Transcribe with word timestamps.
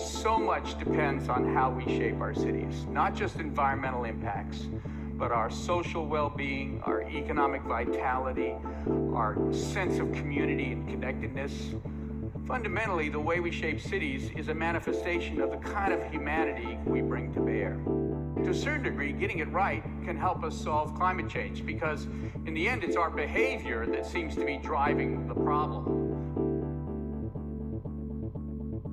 So 0.00 0.38
much 0.38 0.78
depends 0.78 1.28
on 1.28 1.54
how 1.54 1.70
we 1.70 1.84
shape 1.84 2.20
our 2.20 2.34
cities, 2.34 2.86
not 2.88 3.14
just 3.14 3.36
environmental 3.36 4.04
impacts, 4.04 4.68
but 5.14 5.30
our 5.30 5.50
social 5.50 6.06
well 6.06 6.30
being, 6.30 6.80
our 6.84 7.02
economic 7.02 7.62
vitality, 7.62 8.54
our 9.14 9.36
sense 9.52 9.98
of 9.98 10.10
community 10.12 10.72
and 10.72 10.88
connectedness. 10.88 11.74
Fundamentally, 12.46 13.10
the 13.10 13.20
way 13.20 13.40
we 13.40 13.50
shape 13.50 13.78
cities 13.80 14.30
is 14.36 14.48
a 14.48 14.54
manifestation 14.54 15.40
of 15.40 15.50
the 15.50 15.58
kind 15.58 15.92
of 15.92 16.02
humanity 16.10 16.78
we 16.86 17.02
bring 17.02 17.32
to 17.34 17.40
bear. 17.40 17.78
To 18.44 18.50
a 18.50 18.54
certain 18.54 18.82
degree, 18.82 19.12
getting 19.12 19.40
it 19.40 19.52
right 19.52 19.82
can 20.02 20.16
help 20.16 20.42
us 20.42 20.58
solve 20.58 20.94
climate 20.94 21.28
change 21.28 21.64
because, 21.66 22.06
in 22.46 22.54
the 22.54 22.66
end, 22.66 22.84
it's 22.84 22.96
our 22.96 23.10
behavior 23.10 23.86
that 23.86 24.06
seems 24.06 24.34
to 24.36 24.46
be 24.46 24.56
driving 24.56 25.28
the 25.28 25.34
problem. 25.34 26.09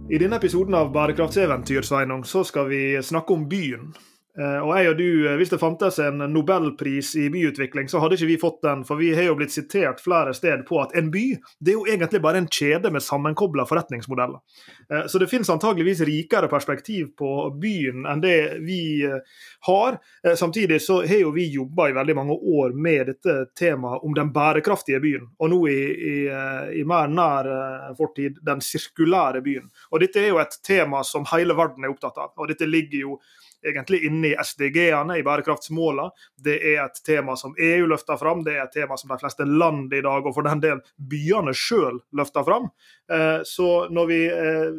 I 0.09 0.17
denne 0.17 0.37
episoden 0.39 0.75
av 0.77 0.93
Bærekraftseventyr 0.95 1.83
Sveinung, 1.83 2.21
så 2.23 2.45
skal 2.47 2.69
vi 2.69 2.95
snakke 3.04 3.33
om 3.33 3.41
byen. 3.50 3.89
Eh, 4.37 4.59
og 4.61 4.69
jeg 4.77 4.89
og 4.91 4.97
du, 4.97 5.09
eh, 5.27 5.36
Hvis 5.37 5.50
det 5.50 5.59
fantes 5.59 5.97
en 6.00 6.21
nobelpris 6.33 7.15
i 7.15 7.29
byutvikling, 7.33 7.89
så 7.89 8.00
hadde 8.00 8.15
ikke 8.15 8.29
vi 8.29 8.37
fått 8.37 8.61
den. 8.61 8.83
For 8.86 8.96
vi 8.96 9.13
har 9.15 9.23
jo 9.23 9.36
blitt 9.36 9.51
sitert 9.51 10.01
flere 10.04 10.33
steder 10.33 10.63
på 10.68 10.82
at 10.82 10.93
en 10.96 11.10
by 11.11 11.25
det 11.60 11.71
er 11.73 11.77
jo 11.77 11.86
egentlig 11.87 12.21
bare 12.21 12.37
en 12.37 12.47
kjede 12.47 12.91
med 12.93 13.01
sammenkobla 13.01 13.65
forretningsmodeller. 13.65 14.39
Eh, 14.93 15.07
så 15.07 15.19
det 15.19 15.29
finnes 15.32 15.50
antageligvis 15.50 16.04
rikere 16.05 16.47
perspektiv 16.47 17.15
på 17.18 17.32
byen 17.61 18.05
enn 18.05 18.21
det 18.21 18.60
vi 18.61 19.07
har. 19.68 19.97
Samtidig 20.36 20.79
så 20.82 21.01
har 21.07 21.21
jo 21.21 21.32
vi 21.32 21.47
jobba 21.51 21.89
i 21.89 21.96
veldig 21.96 22.15
mange 22.15 22.33
år 22.33 22.74
med 22.74 23.07
dette 23.07 23.35
temaet 23.57 24.04
om 24.04 24.13
den 24.13 24.32
bærekraftige 24.33 24.99
byen. 25.01 25.27
Og 25.39 25.49
nå 25.49 25.60
i, 25.68 25.82
i, 26.11 26.15
i 26.82 26.83
mer 26.88 27.07
nær 27.07 27.49
fortid 27.97 28.39
den 28.46 28.61
sirkulære 28.61 29.41
byen. 29.41 29.69
Og 29.91 30.01
dette 30.04 30.21
er 30.21 30.29
jo 30.32 30.41
et 30.41 30.60
tema 30.65 31.04
som 31.04 31.25
hele 31.33 31.57
verden 31.57 31.85
er 31.85 31.93
opptatt 31.93 32.17
av. 32.17 32.33
Og 32.38 32.49
dette 32.52 32.69
ligger 32.69 33.05
jo 33.05 33.19
egentlig 33.66 34.03
inne 34.05 34.31
i 34.31 34.36
SDG-ene, 34.44 35.17
i 35.17 35.23
bærekraftsmålene. 35.25 36.11
Det 36.44 36.58
er 36.73 36.83
et 36.86 37.02
tema 37.05 37.36
som 37.39 37.55
EU 37.58 37.88
løfter 37.89 38.19
fram, 38.19 38.44
det 38.45 38.58
er 38.58 38.66
et 38.66 38.75
tema 38.75 38.97
som 38.97 39.11
de 39.14 39.19
fleste 39.22 39.47
land 39.47 39.94
i 39.94 40.03
dag, 40.05 40.25
og 40.25 40.36
for 40.36 40.47
den 40.47 40.61
del 40.64 40.83
byene 40.97 41.55
sjøl, 41.58 41.99
løfter 42.17 42.45
fram. 42.47 42.69
Eh, 43.11 43.41
så 43.47 43.72
når 43.94 44.11
vi 44.11 44.22
eh, 44.31 44.77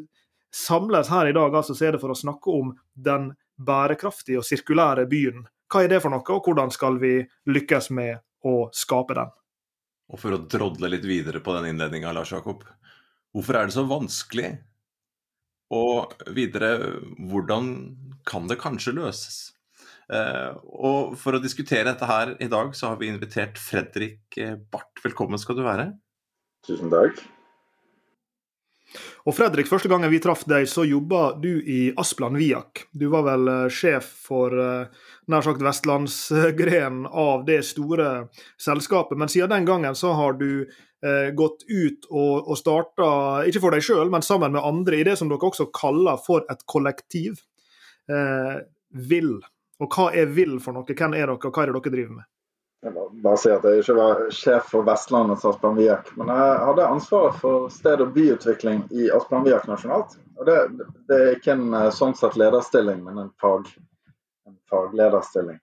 samles 0.54 1.10
her 1.12 1.30
i 1.30 1.36
dag, 1.36 1.54
altså, 1.54 1.74
så 1.74 1.88
er 1.88 1.96
det 1.96 2.02
for 2.02 2.14
å 2.14 2.18
snakke 2.18 2.54
om 2.54 2.72
den 2.94 3.32
bærekraftige 3.58 4.40
og 4.40 4.46
sirkulære 4.46 5.08
byen. 5.10 5.46
Hva 5.68 5.84
er 5.84 5.92
det 5.92 6.00
for 6.04 6.14
noe, 6.14 6.24
og 6.24 6.46
hvordan 6.46 6.72
skal 6.72 6.96
vi 7.02 7.18
lykkes 7.50 7.90
med 7.96 8.22
å 8.46 8.68
skape 8.72 9.18
den? 9.18 9.34
Og 10.08 10.20
for 10.22 10.32
å 10.32 10.40
drodle 10.48 10.88
litt 10.88 11.04
videre 11.04 11.42
på 11.44 11.52
den 11.58 11.74
innledninga, 11.74 12.14
Lars 12.16 12.32
Jakob. 12.32 12.62
Hvorfor 13.34 13.58
er 13.58 13.68
det 13.68 13.76
så 13.76 13.84
vanskelig? 13.84 14.54
Og 15.74 16.14
videre, 16.32 16.98
hvordan 17.28 17.72
kan 18.28 18.48
det 18.48 18.60
kanskje 18.60 18.96
løses. 18.96 19.38
Uh, 20.08 20.56
og 20.64 21.16
For 21.20 21.36
å 21.36 21.42
diskutere 21.42 21.90
dette 21.90 22.08
her 22.08 22.36
i 22.40 22.48
dag, 22.48 22.72
så 22.76 22.92
har 22.92 23.00
vi 23.00 23.10
invitert 23.12 23.60
Fredrik 23.60 24.38
eh, 24.40 24.56
Barth. 24.56 25.02
Velkommen 25.04 25.40
skal 25.40 25.58
du 25.58 25.66
være. 25.66 25.90
Tusen 26.64 26.88
takk. 26.92 27.20
Og 29.28 29.34
Fredrik, 29.36 29.68
Første 29.68 29.90
gangen 29.92 30.08
vi 30.08 30.20
traff 30.24 30.46
deg, 30.48 30.64
så 30.70 30.86
jobba 30.88 31.34
du 31.36 31.60
i 31.60 31.90
Asplan 32.00 32.38
Viak. 32.40 32.86
Du 32.96 33.10
var 33.12 33.26
vel 33.26 33.50
uh, 33.52 33.68
sjef 33.68 34.08
for 34.24 34.56
uh, 34.56 34.88
nær 35.28 35.44
sagt 35.44 35.60
vestlandsgrenen 35.64 37.04
av 37.12 37.44
det 37.48 37.60
store 37.68 38.30
selskapet. 38.56 39.20
Men 39.20 39.28
siden 39.28 39.52
den 39.52 39.68
gangen 39.68 39.98
så 39.98 40.14
har 40.16 40.40
du 40.40 40.64
gått 41.38 41.60
ut 41.68 42.08
og, 42.10 42.48
og 42.50 42.56
starta, 42.58 43.08
ikke 43.46 43.60
for 43.62 43.74
deg 43.76 43.84
sjøl, 43.86 44.08
men 44.10 44.24
sammen 44.26 44.56
med 44.56 44.64
andre, 44.66 44.98
i 44.98 45.04
det 45.06 45.14
som 45.20 45.28
dere 45.30 45.46
også 45.46 45.68
kaller 45.70 46.18
for 46.18 46.42
et 46.50 46.64
kollektiv 46.66 47.38
eh, 48.10 48.56
vil. 48.90 49.36
Og 49.78 49.94
hva 49.94 50.08
er 50.16 50.32
vil 50.34 50.58
for 50.62 50.74
noe? 50.74 50.88
Hvem 50.88 51.14
er 51.14 51.28
dere, 51.28 51.38
og 51.38 51.54
hva 51.54 51.62
er 51.62 51.70
det 51.70 51.78
dere 51.78 51.94
driver 51.94 52.18
med? 52.18 52.28
Jeg 52.86 52.94
må 52.94 53.08
bare 53.24 53.38
si 53.42 53.50
at 53.50 53.64
jeg 53.66 53.82
ikke 53.82 53.94
var 53.98 54.20
sjef 54.34 54.68
for 54.70 54.86
Vestlandets 54.86 55.46
Asplan 55.48 55.74
Viak, 55.78 56.12
men 56.18 56.28
jeg 56.30 56.58
hadde 56.62 56.84
ansvaret 56.86 57.38
for 57.40 57.66
sted- 57.74 58.04
og 58.04 58.12
byutvikling 58.14 58.84
i 58.94 59.08
Asplan 59.14 59.46
Viak 59.46 59.66
nasjonalt. 59.66 60.14
Og 60.38 60.46
det, 60.46 60.58
det, 61.10 61.18
er 61.18 61.32
ikke 61.34 61.56
en 61.56 61.74
eh, 61.74 61.88
sånn 61.94 62.14
sett 62.18 62.38
lederstilling, 62.38 63.02
men 63.02 63.24
en, 63.24 63.32
fag, 63.42 63.66
en 64.46 64.54
faglederstilling. 64.70 65.58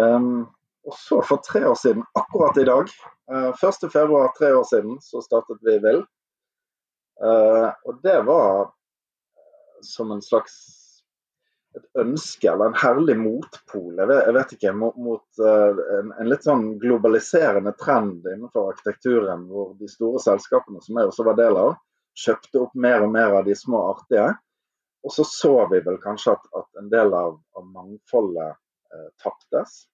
Um, 0.00 0.48
og 0.88 0.96
så 0.96 1.20
for 1.28 1.44
tre 1.44 1.66
år 1.68 1.76
siden, 1.76 2.06
akkurat 2.16 2.56
i 2.56 2.64
dag, 2.64 2.88
eh, 2.88 3.19
1.2. 3.30 4.20
tre 4.38 4.52
år 4.54 4.66
siden, 4.66 4.98
så 5.04 5.22
startet 5.22 5.62
vi 5.66 5.78
VIL. 5.82 6.02
Uh, 7.20 7.68
og 7.86 8.00
det 8.02 8.16
var 8.26 8.70
som 9.84 10.12
en 10.12 10.22
slags 10.24 10.54
et 11.76 12.00
ønske 12.02 12.48
eller 12.50 12.70
en 12.70 12.78
herlig 12.80 13.14
motpol 13.20 14.00
jeg 14.00 14.08
vet, 14.10 14.24
jeg 14.26 14.34
vet 14.34 14.54
ikke, 14.56 14.72
mot, 14.74 14.96
mot 14.98 15.42
en, 15.46 16.08
en, 16.16 16.30
litt 16.30 16.46
sånn 16.46 16.64
globaliserende 16.82 17.72
trend 17.78 18.26
innenfor 18.26 18.72
arkitekturen, 18.72 19.44
hvor 19.50 19.76
de 19.78 19.86
store 19.90 20.22
selskapene 20.24 20.82
som 20.82 20.98
jeg 20.98 21.12
også 21.12 21.26
var 21.28 21.38
del 21.38 21.58
av, 21.60 21.76
kjøpte 22.18 22.64
opp 22.64 22.74
mer 22.74 23.04
og 23.06 23.12
mer 23.14 23.36
av 23.38 23.46
de 23.46 23.54
små 23.54 23.84
artige. 23.92 24.32
Og 25.06 25.14
så 25.14 25.24
så 25.24 25.52
vi 25.70 25.80
vel 25.84 26.00
kanskje 26.02 26.34
at, 26.34 26.50
at 26.58 26.82
en 26.82 26.90
del 26.92 27.14
av, 27.16 27.38
av 27.56 27.68
mangfoldet 27.70 28.50
eh, 28.50 29.06
taptes. 29.22 29.84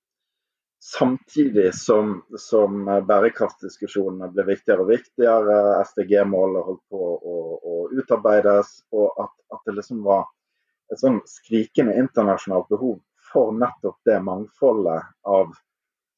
Samtidig 0.87 1.75
som, 1.75 2.21
som 2.39 2.85
bærekraftdiskusjonene 3.09 4.29
ble 4.35 4.45
viktigere 4.53 4.85
og 4.85 4.93
viktigere, 4.93 5.57
SDG-målet 5.83 6.69
holdt 6.69 6.83
på 6.95 7.01
å, 7.17 7.37
å 7.59 7.75
utarbeides, 7.91 8.71
og 8.95 9.19
at, 9.25 9.33
at 9.57 9.67
det 9.67 9.75
liksom 9.81 10.05
var 10.07 10.29
et 10.93 11.03
sånn 11.03 11.19
skrikende 11.27 11.97
internasjonalt 11.99 12.71
behov 12.71 13.01
for 13.33 13.51
nettopp 13.59 13.99
det 14.07 14.21
mangfoldet 14.23 15.11
av 15.27 15.51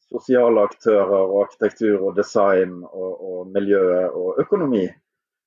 sosiale 0.09 0.67
aktører 0.69 1.17
og 1.17 1.43
arkitektur 1.47 2.05
og 2.11 2.17
design 2.17 2.83
og, 2.85 3.11
og 3.31 3.51
miljø 3.55 3.83
og 4.09 4.41
økonomi 4.45 4.87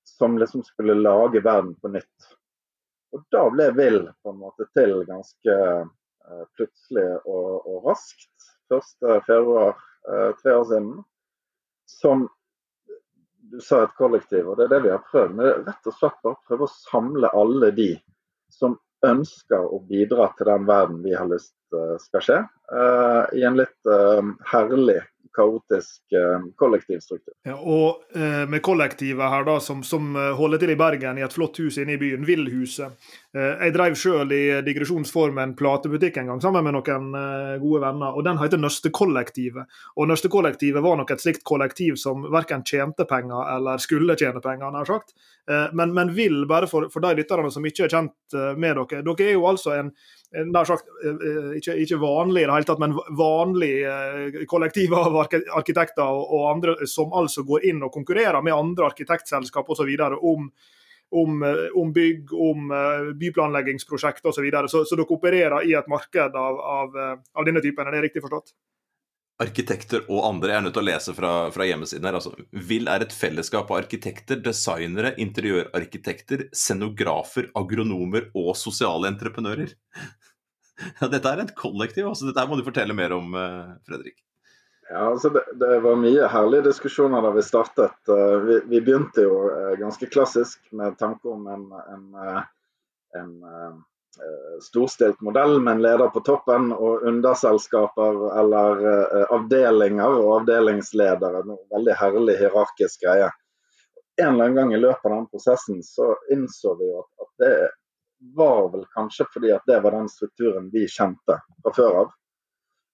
som 0.06 0.38
liksom 0.38 0.64
skulle 0.66 0.98
lage 0.98 1.42
verden 1.46 1.76
på 1.82 1.94
nytt. 1.94 2.32
Og 3.14 3.24
da 3.34 3.46
ble 3.54 3.70
Will 3.78 4.04
på 4.24 4.34
en 4.34 4.42
måte 4.42 4.68
til 4.78 5.02
ganske 5.08 5.58
uh, 5.86 6.44
plutselig 6.58 7.08
og, 7.26 7.68
og 7.68 7.90
raskt. 7.90 8.31
1.2. 8.72 9.40
Uh, 9.62 9.74
eh, 10.10 10.30
tre 10.42 10.56
år 10.56 10.68
siden. 10.70 10.94
Som 11.92 12.30
du 13.52 13.60
sa 13.62 13.84
et 13.84 13.98
kollektiv, 13.98 14.48
og 14.48 14.58
det 14.58 14.68
er 14.68 14.76
det 14.76 14.84
vi 14.86 14.94
har 14.94 15.04
prøvd. 15.12 15.36
Men 15.36 15.46
det 15.46 15.52
er 15.54 15.66
rett 15.68 15.92
og 15.92 15.98
slett 15.98 16.22
bare 16.24 16.38
å 16.38 16.48
prøve 16.48 16.68
å 16.68 16.74
samle 16.74 17.32
alle 17.36 17.72
de 17.76 17.92
som 18.52 18.78
ønsker 19.06 19.66
å 19.74 19.82
bidra 19.90 20.30
til 20.38 20.48
den 20.52 20.68
verden 20.70 21.02
vi 21.04 21.16
har 21.18 21.28
lyst 21.28 21.56
eh, 21.74 21.96
skal 22.04 22.26
skje, 22.26 22.38
uh, 22.72 23.24
i 23.34 23.44
en 23.48 23.58
litt 23.58 23.92
herlig, 24.52 25.00
kaotisk 25.36 26.16
uh, 26.18 26.46
kollektivstruktur. 26.60 27.34
Ja, 27.48 27.56
og 27.58 28.04
med 28.52 28.62
kollektivet 28.64 29.32
her 29.34 29.46
da, 29.48 29.56
som, 29.64 29.82
som, 29.86 30.14
holder 30.38 30.62
til 30.62 30.74
i 30.74 30.78
Bergen, 30.78 31.18
i 31.18 31.24
et 31.26 31.34
flott 31.34 31.58
hus 31.62 31.78
inne 31.82 31.96
i 31.96 32.00
byen, 32.02 32.26
Villhuset. 32.28 32.98
jeg 33.34 33.74
drev 33.74 33.96
selv 33.96 34.34
i 34.36 34.60
digresjonsform 34.66 35.40
en 35.42 35.56
platebutikk 35.58 36.20
en 36.20 36.32
gang 36.34 36.42
sammen 36.44 36.66
med 36.68 36.76
noen 36.76 37.08
gode 37.64 37.82
venner, 37.84 38.14
og 38.18 38.26
den 38.28 38.40
heter 38.42 38.62
Nøstekollektivet. 38.62 39.80
Og 39.96 40.10
Nøstekollektivet 40.12 40.84
var 40.84 41.00
nok 41.00 41.14
et 41.16 41.24
slikt 41.24 41.46
kollektiv 41.48 41.98
som 42.00 42.28
verken 42.32 42.66
tjente 42.68 43.08
penger 43.10 43.56
eller 43.56 43.82
skulle 43.82 44.18
tjene 44.20 44.44
penger, 44.44 44.72
nær 44.76 44.90
sagt. 44.90 45.16
Eh, 45.50 45.74
men, 45.74 45.94
men, 45.94 46.14
vil, 46.14 46.46
bare 46.48 46.68
for, 46.68 46.90
for 46.94 47.04
de 47.04 47.16
lytterne 47.18 47.52
som 47.52 47.66
ikke 47.66 47.88
er 47.88 47.94
kjent 47.94 48.36
eh, 48.38 48.52
med 48.60 48.78
dere 48.78 49.02
Dere 49.08 49.30
er 49.30 49.34
jo 49.34 49.48
altså 49.50 49.74
en, 49.78 49.90
sagt, 50.68 50.92
eh, 51.04 51.58
ikke, 51.60 51.76
ikke, 51.84 52.00
vanlig 52.02 52.44
i 52.44 52.46
det 52.48 52.54
hele 52.54 52.68
tatt, 52.70 52.80
men 52.80 52.98
vanlig 53.20 53.72
kollektiv 54.48 54.94
av 54.96 55.18
arkitekter 55.22 56.04
og, 56.08 56.46
andre 56.54 56.88
som 56.88 57.14
altså 57.14 57.44
går 57.48 57.68
inn 57.72 57.84
og 57.84 57.92
konkurrerer 57.92 58.42
med 58.42 58.56
andre 58.56 58.88
arkitektselskap 58.92 59.70
osv. 59.70 59.92
Om, 60.22 60.52
om, 61.12 61.42
om 61.76 61.94
bygg, 61.94 62.32
om 62.32 62.72
byplanleggingsprosjekt 63.20 64.26
osv. 64.26 64.40
Så, 64.40 64.46
videre. 64.46 64.72
så 64.72 64.86
Så 64.86 64.96
dere 64.96 65.12
opererer 65.12 65.68
i 65.68 65.76
et 65.76 65.90
marked 65.92 66.36
av, 66.36 66.60
av, 66.60 67.02
av 67.36 67.48
denne 67.48 67.64
typen, 67.64 67.88
er 67.88 68.00
det 68.00 68.06
riktig 68.08 68.24
forstått? 68.24 68.56
arkitekter 69.42 70.06
og 70.10 70.26
andre. 70.28 70.52
Jeg 70.54 70.60
er 70.60 70.66
nødt 70.66 70.76
til 70.78 70.84
å 70.84 70.88
lese 70.90 71.14
fra, 71.18 71.34
fra 71.54 71.68
hjemmesiden 71.68 72.08
her. 72.08 72.18
Altså, 72.20 72.34
VIL 72.70 72.90
er 72.92 73.06
et 73.06 73.16
fellesskap 73.16 73.72
av 73.72 73.82
arkitekter, 73.82 74.42
designere, 74.44 75.16
interiørarkitekter, 75.22 76.48
scenografer, 76.56 77.50
agronomer 77.58 78.30
og 78.38 78.54
sosiale 78.60 79.10
entreprenører. 79.12 79.74
Ja, 81.00 81.08
dette 81.12 81.32
er 81.32 81.44
et 81.44 81.56
kollektiv. 81.58 82.08
altså 82.12 82.30
Dette 82.30 82.46
må 82.50 82.58
du 82.60 82.66
fortelle 82.66 82.96
mer 82.98 83.14
om, 83.16 83.34
uh, 83.36 83.74
Fredrik. 83.88 84.18
Ja, 84.92 85.06
altså 85.14 85.30
det, 85.32 85.44
det, 85.60 85.78
var 85.86 86.00
mye 86.00 86.28
herlige 86.28 86.68
diskusjoner 86.68 87.24
da 87.24 87.32
vi 87.36 87.44
startet. 87.46 87.96
Uh, 88.10 88.40
vi, 88.48 88.58
vi, 88.74 88.82
begynte 88.84 89.24
jo 89.28 89.38
uh, 89.48 89.72
ganske 89.80 90.10
klassisk 90.12 90.60
med 90.76 90.98
tanke 91.00 91.32
om 91.32 91.48
en, 91.48 91.70
en, 91.94 92.12
en 92.26 92.52
en 93.20 93.34
storstilt 94.64 95.22
modell 95.24 95.58
med 95.64 95.74
en 95.74 95.82
leder 95.84 96.10
på 96.14 96.22
toppen 96.28 96.70
og 96.72 97.04
underselskaper 97.08 98.20
eller 98.40 98.82
avdelinger 99.36 100.16
og 100.20 100.30
avdelingsledere. 100.36 101.42
En 101.42 101.58
veldig 101.76 101.96
herlig 102.00 102.36
hierarkisk 102.40 103.04
greie. 103.04 103.28
En 104.22 104.34
eller 104.34 104.46
annen 104.46 104.56
gang 104.56 104.74
i 104.74 104.80
løpet 104.80 105.08
av 105.08 105.16
den 105.16 105.28
prosessen 105.32 105.84
så 105.84 106.12
innså 106.32 106.76
vi 106.80 106.90
at, 107.00 107.10
at 107.24 107.32
det, 107.44 107.52
var 108.36 108.70
vel 108.74 108.86
kanskje 108.94 109.26
fordi 109.34 109.52
at 109.56 109.66
det 109.68 109.80
var 109.84 109.96
den 109.96 110.10
strukturen 110.10 110.70
vi 110.74 110.88
kjente 110.90 111.40
fra 111.64 111.74
før 111.76 112.00
av. 112.04 112.12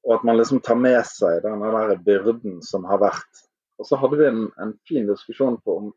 Og 0.08 0.16
at 0.16 0.26
man 0.28 0.38
liksom 0.40 0.62
tar 0.64 0.80
med 0.80 1.02
seg 1.10 1.42
denne 1.44 1.72
der 1.74 2.00
byrden 2.04 2.62
som 2.64 2.86
har 2.88 3.02
vært. 3.02 3.44
Og 3.78 3.88
så 3.90 4.00
hadde 4.00 4.20
vi 4.20 4.30
en, 4.30 4.46
en 4.62 4.74
fin 4.88 5.08
diskusjon 5.08 5.60
på 5.62 5.78
om 5.82 5.90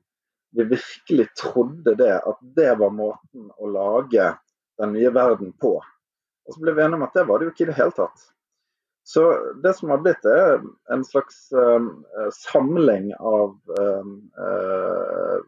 vi 0.57 0.67
virkelig 0.73 1.29
trodde 1.39 1.95
det, 1.95 2.17
at 2.19 2.39
det 2.57 2.73
var 2.81 2.91
måten 2.91 3.53
å 3.55 3.71
lage 3.71 4.33
den 4.83 4.95
nye 4.97 5.13
verden 5.15 5.53
på. 5.63 5.77
Og 5.79 6.55
så 6.55 6.63
ble 6.65 6.75
vi 6.75 6.83
enige 6.83 6.99
om 6.99 7.07
at 7.07 7.15
det 7.15 7.27
var 7.29 7.39
det 7.39 7.47
jo 7.47 7.55
ikke 7.55 7.69
i 7.69 7.71
det 7.71 7.79
hele 7.79 7.95
tatt. 7.95 8.25
Så 9.07 9.23
det 9.63 9.73
som 9.79 9.93
har 9.95 10.03
blitt, 10.03 10.27
er 10.27 10.59
en 10.93 11.05
slags 11.07 11.47
uh, 11.55 11.87
samling 12.35 13.13
av 13.17 13.55
uh, 13.79 14.11
uh, 14.43 15.39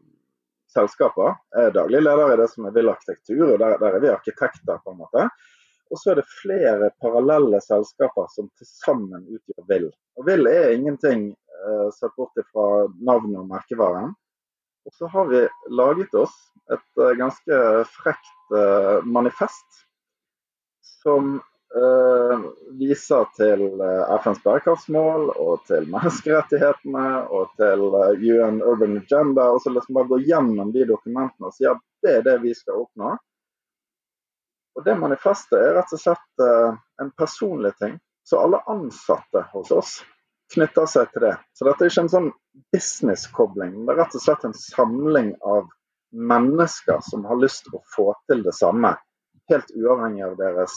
selskaper. 0.72 1.36
Jeg 1.54 1.70
er 1.70 1.74
daglig 1.76 2.02
leder 2.02 2.34
i 2.34 2.38
det 2.40 2.48
som 2.52 2.68
er 2.68 2.74
Vill 2.76 2.92
arkitektur, 2.92 3.44
og 3.54 3.58
der, 3.62 3.76
der, 3.80 3.96
er 3.96 4.04
vi 4.04 4.12
arkitekter, 4.12 4.80
på 4.84 4.94
en 4.94 5.02
måte. 5.02 5.26
Og 5.92 6.00
så 6.00 6.12
er 6.12 6.20
det 6.20 6.30
flere 6.40 6.88
parallelle 7.04 7.60
selskaper 7.60 8.30
som 8.32 8.48
til 8.56 8.68
sammen 8.70 9.26
utgjør 9.28 9.68
Vill. 9.68 9.88
Og 10.16 10.26
Vill 10.28 10.48
er 10.48 10.72
ingenting 10.72 11.28
eh, 11.32 11.88
sett 11.96 12.14
bort 12.16 12.38
fra 12.48 12.66
navnet 13.04 13.42
og 13.42 13.50
merkevaren. 13.52 14.14
Og 14.88 14.96
så 14.96 15.06
har 15.12 15.28
vi 15.30 15.44
laget 15.70 16.14
oss 16.18 16.34
et 16.72 17.00
uh, 17.00 17.12
ganske 17.18 17.58
frekt 17.92 18.54
eh, 18.56 19.04
manifest 19.06 19.82
som 21.02 21.36
viser 22.78 23.28
til 23.36 23.62
FNs 24.22 24.40
bærekraftsmål 24.44 25.30
og 25.40 25.62
til 25.68 25.86
menneskerettighetene 25.92 27.06
og 27.32 27.52
til 27.60 27.84
UN 27.88 28.60
Urban 28.60 28.98
Agenda. 29.00 29.48
Og 29.50 29.62
så 29.64 29.72
liksom 29.72 29.96
bare 29.96 30.10
gå 30.10 30.20
gjennom 30.26 30.72
de 30.74 30.86
dokumentene 30.88 31.48
og 31.48 31.56
si 31.56 31.68
at 31.68 31.80
det 32.04 32.16
er 32.18 32.26
det 32.26 32.38
vi 32.44 32.54
skal 32.56 32.84
oppnå. 32.84 33.14
Og 34.76 34.84
Det 34.84 34.96
manifestet 34.96 35.58
er 35.60 35.74
rett 35.76 35.92
og 35.92 36.00
slett 36.00 36.44
en 37.02 37.12
personlig 37.16 37.74
ting. 37.80 37.98
Så 38.24 38.38
alle 38.40 38.62
ansatte 38.70 39.44
hos 39.52 39.72
oss 39.74 39.98
knytter 40.54 40.86
seg 40.86 41.10
til 41.12 41.26
det. 41.26 41.36
Så 41.56 41.66
dette 41.66 41.84
er 41.84 41.90
ikke 41.90 42.04
en 42.06 42.12
sånn 42.12 42.30
business-kobling. 42.74 43.74
Det 43.86 43.94
er 43.94 44.00
rett 44.04 44.16
og 44.16 44.24
slett 44.24 44.44
en 44.46 44.56
samling 44.56 45.32
av 45.48 45.68
mennesker 46.12 47.00
som 47.08 47.24
har 47.24 47.40
lyst 47.40 47.64
til 47.66 47.78
å 47.78 47.84
få 47.96 48.06
til 48.30 48.44
det 48.44 48.54
samme. 48.56 48.94
Helt 49.50 49.72
uavhengig 49.74 50.24
av 50.26 50.36
deres 50.40 50.76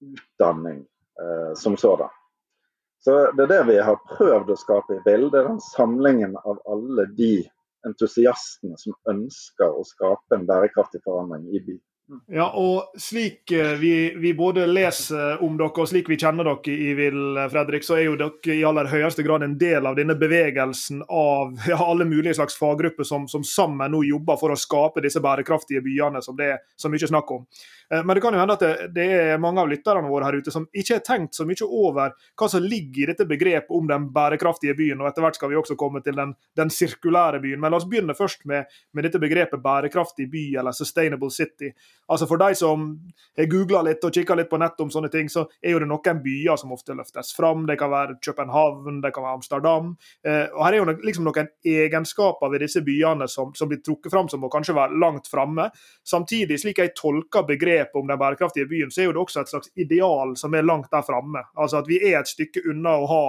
utdanning 0.00 0.78
eh, 1.20 1.54
som 1.54 1.76
sådan. 1.76 2.08
Så 3.04 3.32
Det 3.32 3.42
er 3.42 3.46
det 3.46 3.62
vi 3.72 3.78
har 3.80 3.96
prøvd 4.16 4.50
å 4.52 4.58
skape 4.60 4.98
i 4.98 5.04
bildet. 5.04 5.46
Den 5.46 5.60
samlingen 5.64 6.36
av 6.36 6.60
alle 6.68 7.06
de 7.16 7.46
entusiastene 7.88 8.76
som 8.76 8.96
ønsker 9.08 9.72
å 9.72 9.84
skape 9.88 10.36
en 10.36 10.44
bærekraftig 10.48 11.00
forandring 11.04 11.48
i 11.48 11.62
byen. 11.64 11.84
Ja, 12.26 12.48
og 12.58 12.98
slik 12.98 13.52
eh, 13.54 13.76
vi, 13.78 13.92
vi, 14.18 14.32
både 14.34 14.64
leser 14.66 15.42
om 15.46 15.54
dere 15.58 15.84
og 15.84 15.86
slik 15.86 16.08
vi 16.10 16.18
kjenner 16.18 16.48
dere 16.48 16.72
i 16.74 16.94
Vil, 16.98 17.38
Fredrik, 17.52 17.86
så 17.86 18.00
er 18.00 18.08
jo 18.08 18.16
dere 18.18 18.56
i 18.56 18.64
aller 18.66 18.90
høyeste 18.90 19.22
grad 19.22 19.44
en 19.46 19.54
del 19.60 19.86
av 19.86 19.94
denne 19.98 20.16
bevegelsen 20.18 21.04
av 21.06 21.54
ja, 21.70 21.78
alle 21.78 22.08
mulige 22.10 22.34
slags 22.40 22.58
faggrupper 22.58 23.06
som, 23.06 23.28
som, 23.30 23.46
sammen 23.46 23.94
nå 23.94 24.02
jobber 24.08 24.40
for 24.42 24.50
å 24.50 24.58
skape 24.58 25.04
disse 25.04 25.22
bærekraftige 25.22 25.84
byene 25.86 26.22
som 26.24 26.38
det 26.38 26.50
er 26.56 26.64
så 26.74 26.90
mye 26.90 27.10
snakk 27.12 27.30
om. 27.36 27.46
Eh, 27.94 28.04
men 28.04 28.14
det 28.14 28.20
kan 28.20 28.34
jo 28.34 28.40
hende 28.40 28.54
at 28.54 28.62
det, 28.62 28.88
det, 28.94 29.06
er 29.10 29.40
mange 29.42 29.60
av 29.62 29.70
lytterne 29.70 30.08
våre 30.10 30.28
her 30.28 30.38
ute 30.38 30.52
som 30.54 30.66
ikke 30.70 30.98
har 30.98 31.04
tenkt 31.06 31.34
så 31.34 31.46
mye 31.48 31.66
over 31.66 32.14
hva 32.38 32.48
som 32.50 32.62
ligger 32.62 33.02
i 33.02 33.08
dette 33.10 33.26
begrepet 33.28 33.72
om 33.74 33.88
den 33.90 34.08
bærekraftige 34.14 34.76
byen. 34.78 35.00
og 35.02 35.10
Etter 35.10 35.24
hvert 35.24 35.38
skal 35.38 35.50
vi 35.50 35.58
også 35.58 35.76
komme 35.80 36.02
til 36.04 36.16
den, 36.18 36.34
den 36.56 36.70
sirkulære 36.70 37.42
byen. 37.42 37.60
Men 37.60 37.74
la 37.74 37.80
oss 37.80 37.88
begynne 37.90 38.16
først 38.16 38.46
med, 38.50 38.70
med, 38.94 39.06
dette 39.06 39.22
begrepet 39.22 39.62
bærekraftig 39.62 40.28
by, 40.30 40.44
eller 40.60 40.76
sustainable 40.76 41.30
city. 41.34 41.72
Altså 42.10 42.28
For 42.30 42.40
de 42.40 42.54
som 42.58 42.86
har 43.38 43.50
googla 43.50 43.82
litt 43.86 44.04
og 44.06 44.14
kikka 44.14 44.36
litt 44.38 44.50
på 44.50 44.60
nett 44.62 44.78
om 44.80 44.92
sånne 44.92 45.10
ting, 45.10 45.30
så 45.32 45.46
er 45.62 45.74
jo 45.74 45.82
det 45.82 45.90
noen 45.90 46.22
byer 46.22 46.60
som 46.60 46.74
ofte 46.74 46.94
løftes 46.94 47.34
fram. 47.36 47.66
Det 47.66 47.78
kan 47.80 47.90
være 47.90 48.18
København, 48.22 49.00
det 49.02 49.12
kan 49.14 49.26
være 49.26 49.40
Amsterdam. 49.40 49.94
Eh, 50.26 50.46
og 50.54 50.64
Her 50.66 50.76
er 50.76 50.82
jo 50.82 50.88
liksom 51.02 51.26
noen 51.26 51.50
egenskaper 51.66 52.52
ved 52.52 52.66
disse 52.66 52.84
byene 52.86 53.26
som, 53.30 53.54
som 53.56 53.70
blir 53.70 53.82
trukket 53.82 54.12
fram 54.12 54.28
som 54.30 54.42
må 54.42 54.50
kanskje 54.52 54.76
være 54.76 54.98
langt 55.00 55.30
framme. 55.30 55.70
Samtidig, 56.06 56.60
slik 56.60 56.78
jeg 56.82 56.94
tolker 56.98 57.46
begrepet 57.48 57.79
begrepet 57.80 58.00
om 58.00 58.06
den 58.06 58.18
bærekraftige 58.18 58.66
byen, 58.66 58.90
så 58.90 59.00
er 59.00 59.04
jo 59.04 59.12
det 59.12 59.20
også 59.20 59.40
et 59.40 59.48
slags 59.48 59.70
ideal 59.74 60.36
som 60.36 60.54
er 60.54 60.62
langt 60.62 60.90
der 60.90 61.02
framme. 61.02 61.44
Altså 61.56 61.78
at 61.78 61.88
vi 61.88 62.00
er 62.12 62.20
et 62.20 62.28
stykke 62.28 62.62
unna 62.68 62.96
å 63.00 63.06
ha 63.06 63.24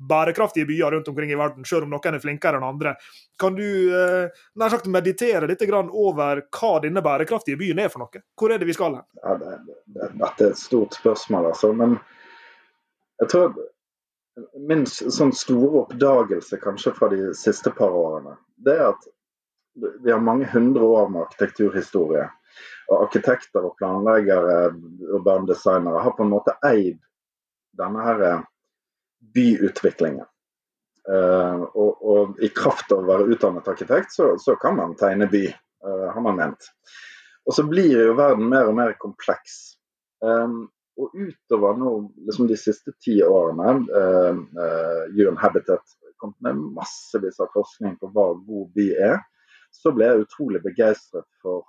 bærekraftige 0.00 0.66
byer 0.66 0.90
rundt 0.92 1.08
omkring 1.08 1.30
i 1.30 1.36
verden, 1.36 1.64
selv 1.64 1.84
om 1.84 1.90
noen 1.90 2.14
er 2.14 2.20
flinkere 2.20 2.56
enn 2.56 2.64
andre. 2.64 2.94
Kan 3.38 3.54
du 3.54 3.92
eh, 3.92 4.30
nær 4.56 4.70
sagt 4.72 4.86
meditere 4.88 5.46
litt 5.46 5.62
over 5.68 6.40
hva 6.48 6.80
denne 6.80 7.02
bærekraftige 7.02 7.58
byen 7.60 7.78
er 7.78 7.88
for 7.88 8.00
noe? 8.00 8.22
Hvor 8.34 8.50
er 8.50 8.58
det 8.58 8.66
vi 8.66 8.76
skal 8.76 8.96
hen? 8.96 9.04
Ja, 9.22 9.36
det, 9.36 9.58
det, 9.92 10.08
dette 10.14 10.46
er 10.46 10.54
et 10.54 10.58
stort 10.58 10.96
spørsmål, 10.96 11.50
altså. 11.52 11.72
Men 11.72 11.98
jeg 13.20 13.28
tror 13.28 13.52
min 14.56 14.86
sånn 14.88 15.34
store 15.36 15.84
oppdagelse 15.84 16.56
kanskje 16.62 16.94
fra 16.96 17.10
de 17.12 17.34
siste 17.36 17.70
par 17.76 17.92
årene, 17.92 18.38
det 18.56 18.78
er 18.78 18.86
at 18.94 19.08
vi 19.76 20.12
har 20.12 20.20
mange 20.24 20.48
hundre 20.48 20.82
år 20.82 21.08
med 21.12 21.26
arkitekturhistorie. 21.26 22.30
Og 22.90 23.04
arkitekter 23.06 23.66
og 23.66 23.76
planleggere, 23.78 24.72
urbandesignere, 25.14 26.02
har 26.02 26.16
på 26.16 26.26
en 26.26 26.32
måte 26.32 26.56
eid 26.66 26.98
denne 27.78 28.02
her 28.04 28.24
eh, 28.26 28.42
byutviklingen. 29.34 30.26
Uh, 31.10 31.64
og, 31.74 32.02
og, 32.04 32.34
i 32.44 32.50
kraft 32.54 32.92
av 32.92 33.00
å 33.00 33.08
være 33.08 33.30
utdannet 33.32 33.68
arkitekt, 33.72 34.12
så, 34.14 34.34
så 34.38 34.54
kan 34.60 34.76
man 34.78 34.92
tegne 35.00 35.26
by, 35.30 35.46
uh, 35.86 36.10
har 36.12 36.22
man 36.22 36.36
ment. 36.38 36.68
Og 37.48 37.56
så 37.56 37.64
blir 37.66 37.94
jo 38.04 38.18
verden 38.18 38.50
mer 38.50 38.68
og 38.68 38.76
mer 38.78 38.92
kompleks. 39.00 39.56
Um, 40.22 40.68
og 41.00 41.16
utover 41.16 41.78
nå, 41.80 41.94
liksom 42.28 42.50
de 42.50 42.58
siste 42.60 42.92
ti 43.02 43.16
årene, 43.24 43.72
uh, 43.90 44.36
uh, 44.60 45.40
Habitat 45.40 45.96
kom 46.20 46.34
med 46.44 46.60
massevis 46.76 47.40
av 47.40 47.48
forskning 47.56 47.96
på 48.00 48.10
hva 48.12 48.28
god 48.36 48.72
by 48.76 48.86
er, 49.08 49.20
så 49.72 49.92
ble 49.96 50.10
jeg 50.10 50.26
utrolig 50.26 50.60
begeistret 50.62 51.26
for 51.40 51.64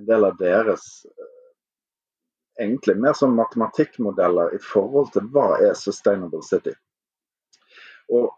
en 0.00 0.06
del 0.08 0.24
av 0.24 0.36
deres 0.40 0.86
eh, 1.06 2.64
egentlig 2.64 2.96
mer 3.00 3.16
sånn 3.16 3.36
matematikkmodeller 3.36 4.54
i 4.56 4.60
forhold 4.64 5.12
til 5.14 5.28
hva 5.34 5.54
er 5.60 5.76
sustainable 5.78 6.42
city. 6.46 6.74
Og 8.10 8.36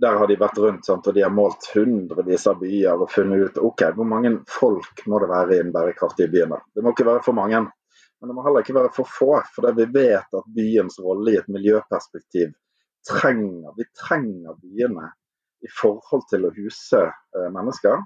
Der 0.00 0.16
har 0.16 0.26
de 0.26 0.36
vært 0.40 0.58
rundt 0.58 0.86
sant? 0.86 1.06
og 1.06 1.14
de 1.14 1.22
har 1.22 1.32
målt 1.32 1.66
hundrevis 1.74 2.46
av 2.48 2.62
byer 2.62 3.02
og 3.04 3.10
funnet 3.12 3.50
ut 3.50 3.58
ok, 3.60 3.82
hvor 3.96 4.08
mange 4.08 4.30
folk 4.48 5.02
må 5.06 5.18
det 5.20 5.28
være 5.28 5.56
i 5.56 5.60
en 5.60 5.72
bærekraftig 5.74 6.30
by. 6.32 6.46
Det 6.74 6.82
må 6.82 6.94
ikke 6.94 7.06
være 7.10 7.22
for 7.26 7.36
mange, 7.36 7.60
men 7.60 8.30
det 8.30 8.36
må 8.36 8.44
heller 8.46 8.64
ikke 8.64 8.78
være 8.78 8.94
for 8.96 9.10
få. 9.10 9.42
For 9.52 9.68
vi 9.76 9.84
vet 9.92 10.38
at 10.40 10.48
byens 10.56 10.96
rolle 11.04 11.34
i 11.34 11.36
et 11.42 11.50
miljøperspektiv 11.52 12.54
trenger 13.04 13.76
Vi 13.76 13.84
trenger 14.00 14.56
byene 14.62 15.10
i 15.60 15.68
forhold 15.68 16.24
til 16.30 16.46
å 16.48 16.54
huse 16.56 17.02
eh, 17.04 17.50
mennesker. 17.52 18.00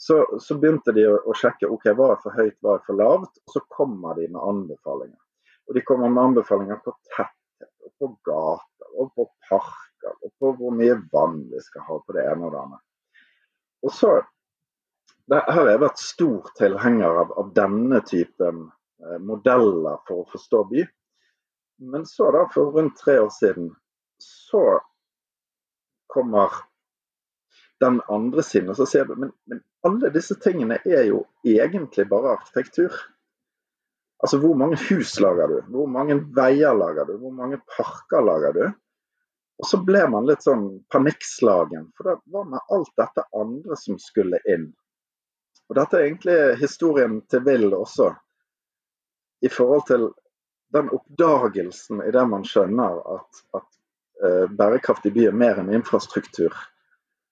Så, 0.00 0.38
så, 0.40 0.54
begynte 0.54 0.92
de 0.94 1.02
å, 1.10 1.16
å, 1.26 1.34
sjekke 1.34 1.66
ok, 1.74 1.88
hva 1.98 2.12
er 2.14 2.20
for 2.22 2.38
høyt, 2.38 2.54
hva 2.62 2.76
er 2.78 2.84
for 2.86 2.98
lavt, 3.00 3.40
og 3.42 3.54
så 3.56 3.62
kommer 3.74 4.14
de 4.14 4.28
med 4.30 4.38
anbefalinger. 4.38 5.18
Og 5.66 5.74
De 5.74 5.82
kommer 5.82 6.12
med 6.12 6.22
anbefalinger 6.22 6.78
på 6.84 6.94
tetthet, 7.10 7.72
og 7.82 7.90
på 7.98 8.10
gater, 8.28 8.92
og 8.94 9.10
på 9.18 9.26
parker, 9.48 10.14
og 10.22 10.30
på 10.38 10.52
hvor 10.60 10.76
mye 10.78 11.00
vann 11.12 11.40
vi 11.50 11.62
skal 11.64 11.82
ha 11.88 11.98
på 11.98 12.14
det 12.14 12.28
ene 12.30 12.46
og 12.46 12.54
det 12.54 12.60
andre. 12.62 12.80
Og 13.82 13.94
så, 13.94 14.12
det, 15.26 15.42
Her 15.50 15.58
har 15.58 15.72
jeg 15.72 15.82
vært 15.82 16.04
stor 16.04 16.54
tilhenger 16.62 17.20
av, 17.24 17.34
av 17.42 17.50
denne 17.58 18.00
typen 18.06 18.62
eh, 19.02 19.18
modeller 19.18 19.98
for 20.06 20.22
å 20.22 20.30
forstå 20.30 20.62
by. 20.70 20.86
Men 21.90 22.06
så, 22.06 22.30
da, 22.38 22.46
for 22.54 22.70
rundt 22.78 23.02
tre 23.02 23.18
år 23.24 23.34
siden, 23.34 23.72
så 24.22 24.62
kommer 26.06 26.54
den 27.80 28.00
andre 28.08 28.42
siden. 28.42 28.70
Og 28.70 28.76
så 28.76 28.86
ser 28.86 29.04
du, 29.04 29.14
men, 29.16 29.32
men, 29.46 29.62
alle 29.86 30.10
disse 30.14 30.34
tingene 30.42 30.80
er 30.84 31.06
jo 31.06 31.22
egentlig 31.46 32.08
bare 32.10 32.34
arkitektur. 32.34 32.94
Altså 34.22 34.40
hvor 34.42 34.56
mange 34.58 34.78
hus 34.88 35.14
lager 35.22 35.52
du? 35.52 35.58
Hvor 35.70 35.90
mange 35.90 36.18
veier 36.34 36.74
lager 36.74 37.06
du? 37.06 37.16
Hvor 37.22 37.34
mange 37.34 37.60
parker 37.76 38.24
lager 38.26 38.56
du? 38.56 38.64
Og 39.58 39.66
så 39.66 39.80
ble 39.82 40.04
man 40.10 40.26
litt 40.26 40.44
sånn 40.46 40.66
panikkslagen, 40.92 41.88
for 41.98 42.10
det 42.10 42.16
var 42.34 42.46
med 42.46 42.74
alt 42.74 42.90
dette 42.98 43.24
andre 43.34 43.78
som 43.78 43.98
skulle 44.02 44.38
inn. 44.50 44.68
Og 45.68 45.78
dette 45.78 45.98
er 45.98 46.06
egentlig 46.06 46.36
historien 46.60 47.18
til 47.30 47.42
Will 47.46 47.74
også, 47.74 48.12
i 49.42 49.50
forhold 49.50 49.84
til 49.90 50.06
den 50.74 50.90
oppdagelsen 50.94 52.02
i 52.06 52.12
det 52.14 52.24
man 52.30 52.46
skjønner 52.46 53.00
at, 53.16 53.42
at 53.58 53.68
uh, 54.22 54.46
bærekraftig 54.58 55.12
by 55.14 55.26
er 55.30 55.36
mer 55.42 55.58
enn 55.62 55.74
infrastruktur 55.74 56.54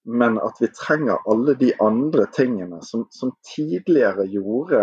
men 0.07 0.39
at 0.39 0.57
vi 0.61 0.69
trenger 0.69 1.19
alle 1.31 1.55
de 1.55 1.73
andre 1.83 2.27
tingene 2.27 2.79
som, 2.83 3.07
som 3.11 3.33
tidligere 3.57 4.27
gjorde 4.31 4.83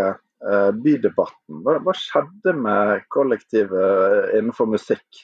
eh, 0.51 0.71
bydebatten. 0.71 1.61
Hva, 1.63 1.77
hva, 1.79 1.93
skjedde 1.95 2.53
med 2.59 3.05
kollektivet 3.13 4.33
innenfor 4.35 4.67
musikk? 4.67 5.21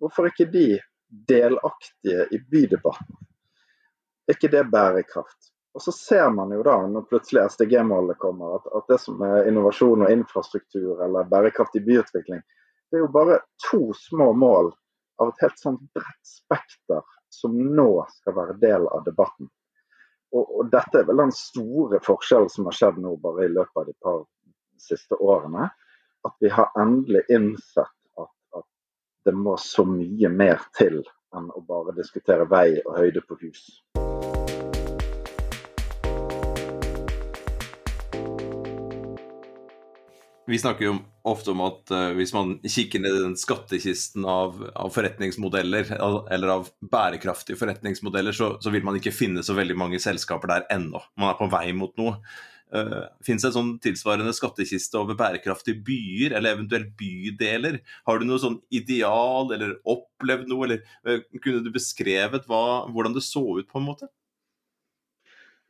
Hvorfor 0.00 0.26
er 0.26 0.34
ikke 0.34 0.50
de 0.52 0.66
delaktige 1.08 2.26
i 2.36 2.40
bydebatten? 2.52 3.16
Er 4.28 4.36
ikke 4.36 4.52
det 4.52 4.66
bærekraft? 4.68 5.48
Og 5.72 5.82
så 5.86 5.94
ser 5.94 6.28
man 6.36 6.52
jo 6.52 6.60
da, 6.66 6.76
når 6.90 7.06
plutselig 7.08 7.46
SDG-målet 7.54 8.18
kommer, 8.20 8.58
at, 8.58 8.68
at, 8.76 8.84
det 8.92 8.98
som 9.00 9.22
er 9.24 9.48
innovasjon 9.48 10.04
og 10.04 10.12
infrastruktur 10.12 11.00
eller 11.06 11.28
bærekraftig 11.30 11.80
byutvikling, 11.86 12.42
det 12.90 12.98
er 12.98 13.06
jo 13.06 13.14
bare 13.14 13.40
to 13.70 13.86
små 13.96 14.32
mål 14.36 14.72
av 15.22 15.32
et 15.32 15.42
helt 15.46 15.62
sånn 15.62 15.80
bredt 15.94 16.28
spekter 16.28 17.06
som 17.30 17.54
nå 17.76 17.88
skal 18.20 18.36
være 18.36 18.58
del 18.62 18.86
av 18.90 19.04
debatten. 19.06 19.48
Og, 20.30 20.44
og, 20.44 20.66
dette 20.70 21.00
er 21.00 21.06
vel 21.08 21.22
den 21.24 21.32
store 21.34 21.98
forskjellen 22.04 22.50
som 22.52 22.68
har 22.68 22.76
skjedd 22.78 23.00
nå 23.02 23.16
bare 23.22 23.46
i 23.46 23.52
løpet 23.52 23.80
av 23.82 23.88
de 23.88 23.94
par 24.02 24.20
siste 24.80 25.18
årene. 25.18 25.70
At 26.26 26.36
vi 26.42 26.50
har 26.52 26.70
endelig 26.78 27.24
innsett 27.32 27.96
at, 28.20 28.32
at 28.54 28.66
det 29.26 29.34
må 29.34 29.56
så 29.58 29.86
mye 29.88 30.30
mer 30.30 30.62
til 30.76 31.00
enn 31.36 31.48
å 31.54 31.62
bare 31.66 31.94
diskutere 31.96 32.46
vei 32.50 32.80
og 32.84 32.96
høyde 32.98 33.22
på 33.26 33.38
hus. 33.42 33.64
Vi 40.50 40.58
snakker 40.58 40.84
jo 40.88 40.94
ofte 41.30 41.52
om 41.52 41.60
at 41.62 41.92
uh, 41.94 42.10
hvis 42.18 42.32
man 42.34 42.56
kikker 42.64 43.02
ned 43.02 43.14
i 43.14 43.22
den 43.22 43.36
skattkisten 43.38 44.24
av, 44.26 44.56
av, 44.74 44.88
forretningsmodeller, 44.90 45.92
eller 46.32 46.54
av 46.56 46.70
bærekraftige 46.82 47.58
forretningsmodeller, 47.60 48.34
så, 48.34 48.56
så, 48.58 48.72
vil 48.74 48.82
man 48.86 48.98
ikke 48.98 49.14
finne 49.14 49.44
så 49.46 49.54
veldig 49.54 49.76
mange 49.78 50.00
selskaper 50.02 50.50
der 50.50 50.66
ennå. 50.74 51.02
Man 51.20 51.30
er 51.30 51.38
på 51.38 51.50
vei 51.52 51.68
mot 51.76 51.94
noe. 52.00 52.16
Uh, 52.74 53.06
Fins 53.26 53.44
det 53.44 53.52
en 53.52 53.56
sånn 53.60 53.72
tilsvarende 53.82 54.34
skattkiste 54.34 54.98
over 54.98 55.18
bærekraftige 55.18 55.84
byer, 55.86 56.34
eller 56.38 56.56
eventuelt 56.56 56.96
bydeler? 56.98 57.78
Har 58.08 58.18
du 58.18 58.26
noe 58.26 58.42
sånn 58.42 58.58
ideal, 58.74 59.52
eller 59.54 59.78
opplevd 59.86 60.50
noe, 60.50 60.66
eller 60.66 60.82
uh, 61.06 61.22
kunne 61.38 61.62
du 61.62 61.70
beskrevet 61.74 62.50
hva, 62.50 62.88
hvordan 62.90 63.14
det 63.14 63.26
så 63.28 63.44
ut, 63.60 63.70
på 63.70 63.78
en 63.78 63.86
måte? 63.92 64.10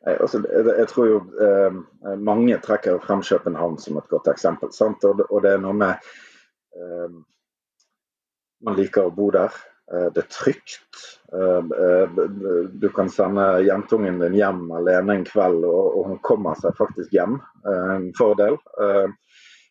Altså, 0.09 0.41
jeg 0.79 0.87
tror 0.89 1.09
jo 1.11 1.17
eh, 1.45 1.81
mange 2.17 2.57
trekker 2.65 3.03
frem 3.05 3.21
København 3.23 3.77
som 3.79 3.99
et 4.01 4.09
godt 4.09 4.31
eksempel. 4.33 4.73
Sant? 4.73 5.05
Og 5.05 5.43
det 5.45 5.53
er 5.53 5.61
noe 5.61 5.77
med 5.77 6.07
eh, 6.77 7.19
Man 8.65 8.77
liker 8.77 9.09
å 9.09 9.13
bo 9.13 9.29
der. 9.33 9.53
Eh, 9.93 10.09
det 10.15 10.25
er 10.25 10.31
trygt. 10.33 11.03
Eh, 11.33 11.65
eh, 11.85 12.17
du 12.81 12.89
kan 12.97 13.11
sende 13.13 13.61
jentungen 13.67 14.19
din 14.23 14.39
hjem 14.39 14.71
alene 14.73 15.19
en 15.19 15.27
kveld, 15.29 15.65
og, 15.69 16.01
hun 16.09 16.19
kommer 16.25 16.57
seg 16.61 16.77
faktisk 16.79 17.13
hjem. 17.15 17.37
Eh, 17.67 17.93
en 17.97 18.11
fordel. 18.19 18.57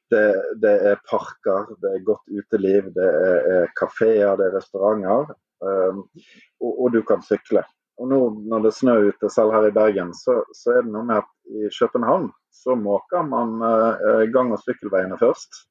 Det, 0.09 0.23
det, 0.61 0.75
er 0.89 1.01
parker, 1.05 1.67
det 1.81 1.89
er 1.93 2.05
godt 2.05 2.31
uteliv, 2.33 2.87
det 2.95 3.09
er 3.09 3.67
kafeer, 3.77 4.39
det 4.39 4.47
er 4.47 4.55
restauranter. 4.57 5.35
Og, 5.61 6.71
og 6.71 6.95
du 6.95 7.03
kan 7.05 7.21
sykle. 7.21 7.61
Og 7.99 8.07
nå 8.07 8.19
når 8.47 8.63
det 8.63 8.75
snør 8.77 9.09
ute, 9.11 9.29
selv 9.31 9.51
her 9.51 9.67
i 9.67 9.75
Bergen, 9.75 10.13
så, 10.15 10.39
så, 10.55 10.77
er 10.77 10.85
det 10.85 10.93
noe 10.93 11.07
med 11.07 11.19
at 11.19 11.31
i 11.51 11.67
København 11.75 12.29
så 12.55 12.75
måker 12.79 13.25
man 13.27 13.57
eh, 13.65 14.27
gang- 14.31 14.53
og 14.55 14.61
sykkelveiene 14.63 15.17
først. 15.19 15.65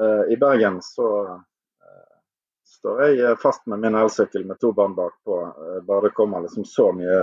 Eh, 0.00 0.22
I 0.32 0.38
Bergen 0.40 0.78
så 0.84 1.08
eh, 1.28 2.14
står 2.76 3.02
jeg 3.04 3.40
fast 3.42 3.66
med 3.68 3.84
min 3.84 3.98
elsykkel 4.00 4.46
med 4.48 4.60
to 4.60 4.72
barn 4.76 4.96
bakpå. 4.96 5.40
Uh, 5.56 5.80
bare 5.84 6.08
det 6.08 6.16
kommer 6.16 6.44
liksom 6.44 6.64
så 6.68 6.90
mye 6.96 7.22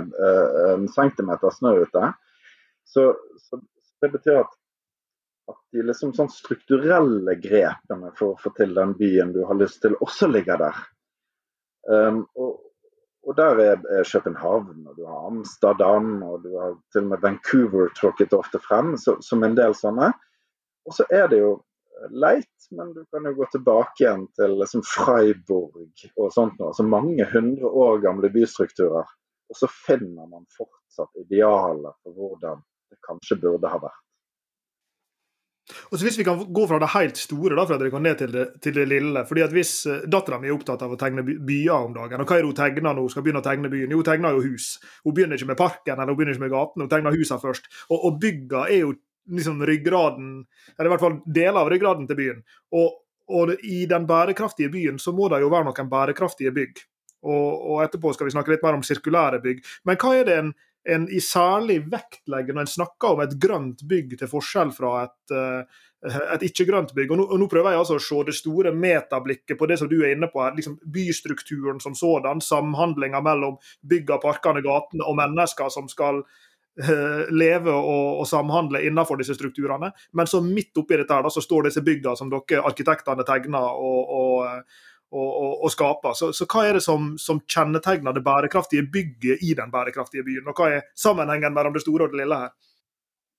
en 0.72 0.86
centimeter 0.90 1.50
snø 1.54 1.74
ute. 1.82 2.10
Så, 2.84 3.08
så, 3.48 3.60
det 4.02 4.10
betyr 4.14 4.40
at, 4.42 4.54
at 5.50 5.60
de 5.72 5.84
liksom 5.86 6.14
sånn 6.16 6.30
strukturelle 6.32 7.36
grepene 7.42 8.12
for 8.18 8.34
å 8.34 8.40
få 8.40 8.54
til 8.58 8.74
den 8.76 8.94
byen 8.98 9.34
du 9.34 9.42
har 9.48 9.58
lyst 9.58 9.82
til, 9.84 9.98
også 10.04 10.30
ligger 10.30 10.60
der. 10.66 10.82
Um, 11.90 12.24
og, 12.38 12.60
og 13.24 13.36
der 13.36 13.60
er 13.64 14.04
København, 14.04 14.86
og 14.86 14.96
du 14.96 15.06
har 15.08 15.26
Amsterdam, 15.26 16.22
og 16.22 16.42
du 16.44 16.58
har 16.58 16.74
til 16.92 17.06
og 17.06 17.12
med 17.12 17.22
Vancouver 17.22 17.88
trukket 17.96 18.34
ofte 18.36 18.60
frem 18.60 18.96
så, 19.00 19.16
som 19.24 19.44
en 19.44 19.56
del 19.56 19.74
sånne. 19.76 20.10
Og 20.84 20.96
så 20.96 21.06
er 21.08 21.30
det 21.32 21.40
jo 21.40 21.54
leit, 22.10 22.68
men 22.76 22.92
du 22.92 23.04
kan 23.12 23.24
jo 23.24 23.34
gå 23.38 23.48
tilbake 23.52 24.04
igjen 24.04 24.26
til 24.36 24.56
liksom 24.60 24.84
Freiburg 24.84 26.04
og 26.18 26.32
sånt 26.34 26.58
noe. 26.58 26.72
Altså 26.72 26.84
mange 26.84 27.26
hundre 27.32 27.70
år 27.70 28.02
gamle 28.04 28.30
bystrukturer. 28.34 29.08
Og 29.48 29.58
så 29.58 29.68
finner 29.72 30.28
man 30.28 30.44
fortsatt 30.56 31.24
idealer 31.24 31.96
for 32.02 32.16
hvordan 32.16 32.60
det 32.92 33.00
kanskje 33.06 33.40
burde 33.40 33.70
ha 33.72 33.80
vært. 33.80 34.03
Og 35.90 35.98
så 35.98 36.04
Hvis 36.04 36.18
vi 36.18 36.24
kan 36.24 36.40
gå 36.52 36.66
fra 36.68 36.78
det 36.78 36.90
helt 36.92 37.16
store 37.16 37.56
da, 37.56 37.64
Fredrik, 37.66 37.94
og 37.96 38.02
ned 38.04 38.18
til 38.20 38.32
det, 38.32 38.46
til 38.60 38.74
det 38.74 38.88
lille. 38.88 39.24
fordi 39.26 39.42
at 39.42 39.52
hvis 39.52 39.86
uh, 39.86 40.02
Dattera 40.04 40.38
mi 40.38 40.48
er 40.48 40.56
opptatt 40.56 40.82
av 40.82 40.92
å 40.92 40.98
tegne 41.00 41.24
byer 41.24 41.72
om 41.88 41.94
dagen. 41.94 42.20
og 42.20 42.28
Hva 42.28 42.36
er 42.36 42.44
det 42.44 42.50
hun 42.50 42.58
tegner 42.58 42.92
når 42.92 43.00
hun 43.00 43.14
skal 43.14 43.24
begynne 43.24 43.40
å 43.40 43.46
tegne 43.46 43.70
byen? 43.72 43.90
Jo, 43.90 44.02
hun 44.02 44.04
tegner 44.04 44.36
jo 44.36 44.44
hus. 44.44 44.78
Hun 45.04 45.14
begynner 45.14 45.40
ikke 45.40 45.52
med 45.54 45.60
parken 45.60 45.96
eller 45.96 46.12
hun 46.12 46.18
begynner 46.18 46.36
ikke 46.36 46.44
med 46.44 46.52
gaten, 46.52 46.84
hun 46.84 46.92
tegner 46.92 47.16
husene 47.16 47.40
først. 47.40 47.70
Og, 47.88 47.96
og 47.96 48.20
bygga 48.20 48.66
er 48.68 48.82
jo 48.82 48.92
liksom 49.30 49.62
ryggraden, 49.64 50.44
eller 50.76 50.90
i 50.90 50.92
hvert 50.92 51.00
fall 51.00 51.16
deler 51.24 51.60
av 51.62 51.70
ryggraden 51.72 52.08
til 52.10 52.18
byen. 52.18 52.42
Og, 52.76 53.00
og 53.32 53.54
i 53.64 53.86
den 53.88 54.04
bærekraftige 54.06 54.68
byen 54.68 55.00
så 55.00 55.14
må 55.16 55.30
det 55.32 55.40
jo 55.40 55.48
være 55.52 55.70
noen 55.70 55.88
bærekraftige 55.88 56.52
bygg. 56.52 56.84
Og, 57.24 57.48
og 57.72 57.82
etterpå 57.86 58.12
skal 58.12 58.28
vi 58.28 58.34
snakke 58.34 58.52
litt 58.52 58.64
mer 58.64 58.76
om 58.76 58.84
sirkulære 58.84 59.40
bygg. 59.40 59.64
Men 59.88 59.96
hva 60.00 60.12
er 60.18 60.28
det 60.28 60.36
en 60.42 60.52
en 60.84 61.08
i 61.08 61.20
særlig 61.22 61.80
vektlegger 61.90 62.54
når 62.54 62.66
en 62.66 62.74
snakker 62.74 63.14
om 63.14 63.24
et 63.24 63.34
grønt 63.40 63.82
bygg 63.88 64.18
til 64.20 64.30
forskjell 64.30 64.72
fra 64.76 64.92
et, 65.06 65.34
eh, 65.34 65.82
et 66.34 66.46
ikke-grønt 66.50 66.94
bygg. 66.96 67.12
Og 67.14 67.20
nå, 67.20 67.26
og 67.32 67.40
nå, 67.40 67.48
prøver 67.48 67.72
jeg 67.72 67.80
altså 67.80 67.98
å 67.98 68.04
se 68.04 68.20
det 68.28 68.36
store 68.36 68.74
metablikket 68.76 69.58
på 69.58 69.68
det 69.70 69.78
som 69.80 69.88
du 69.88 69.96
er 70.02 70.12
inne 70.12 70.28
på 70.32 70.42
her. 70.44 70.54
Liksom 70.56 70.76
bystrukturen 70.96 71.80
som 71.80 71.96
sådan. 71.96 72.44
Samhandlinga 72.44 73.22
mellom 73.24 73.56
bygga, 73.80 74.20
parkene, 74.22 74.64
gatene 74.64 75.08
og 75.08 75.16
mennesker 75.16 75.72
som 75.72 75.88
skal 75.88 76.20
uh, 76.20 77.24
leve 77.32 77.72
og, 77.72 78.20
og, 78.20 78.26
samhandle 78.28 78.84
innenfor 78.84 79.16
disse 79.22 79.38
strukturene. 79.38 79.94
Men 80.12 80.28
så 80.28 80.42
midt 80.44 80.76
oppi 80.76 81.00
dette 81.00 81.16
her 81.16 81.24
da, 81.24 81.32
så 81.32 81.40
står 81.40 81.70
disse 81.70 81.84
bygga 81.86 82.12
som 82.20 82.32
dere 82.32 82.66
arkitektene 82.68 83.24
tegner 83.24 83.72
og, 83.72 84.18
og 84.20 84.92
og, 85.14 85.30
og, 85.44 85.52
og 85.64 85.72
skaper. 85.72 86.16
Så, 86.18 86.30
så, 86.36 86.46
hva 86.50 86.64
er 86.68 86.78
det 86.78 86.84
som, 86.84 87.12
som, 87.20 87.40
kjennetegner 87.46 88.16
det 88.16 88.24
bærekraftige 88.26 88.86
bygget 88.92 89.44
i 89.46 89.54
den 89.58 89.70
bærekraftige 89.74 90.26
byen? 90.26 90.48
Og 90.50 90.58
hva 90.58 90.70
er 90.76 90.88
sammenhengen 90.98 91.54
mellom 91.54 91.76
det 91.76 91.84
store 91.84 92.08
og 92.08 92.14
det 92.14 92.24
lille 92.24 92.40
her? 92.44 92.56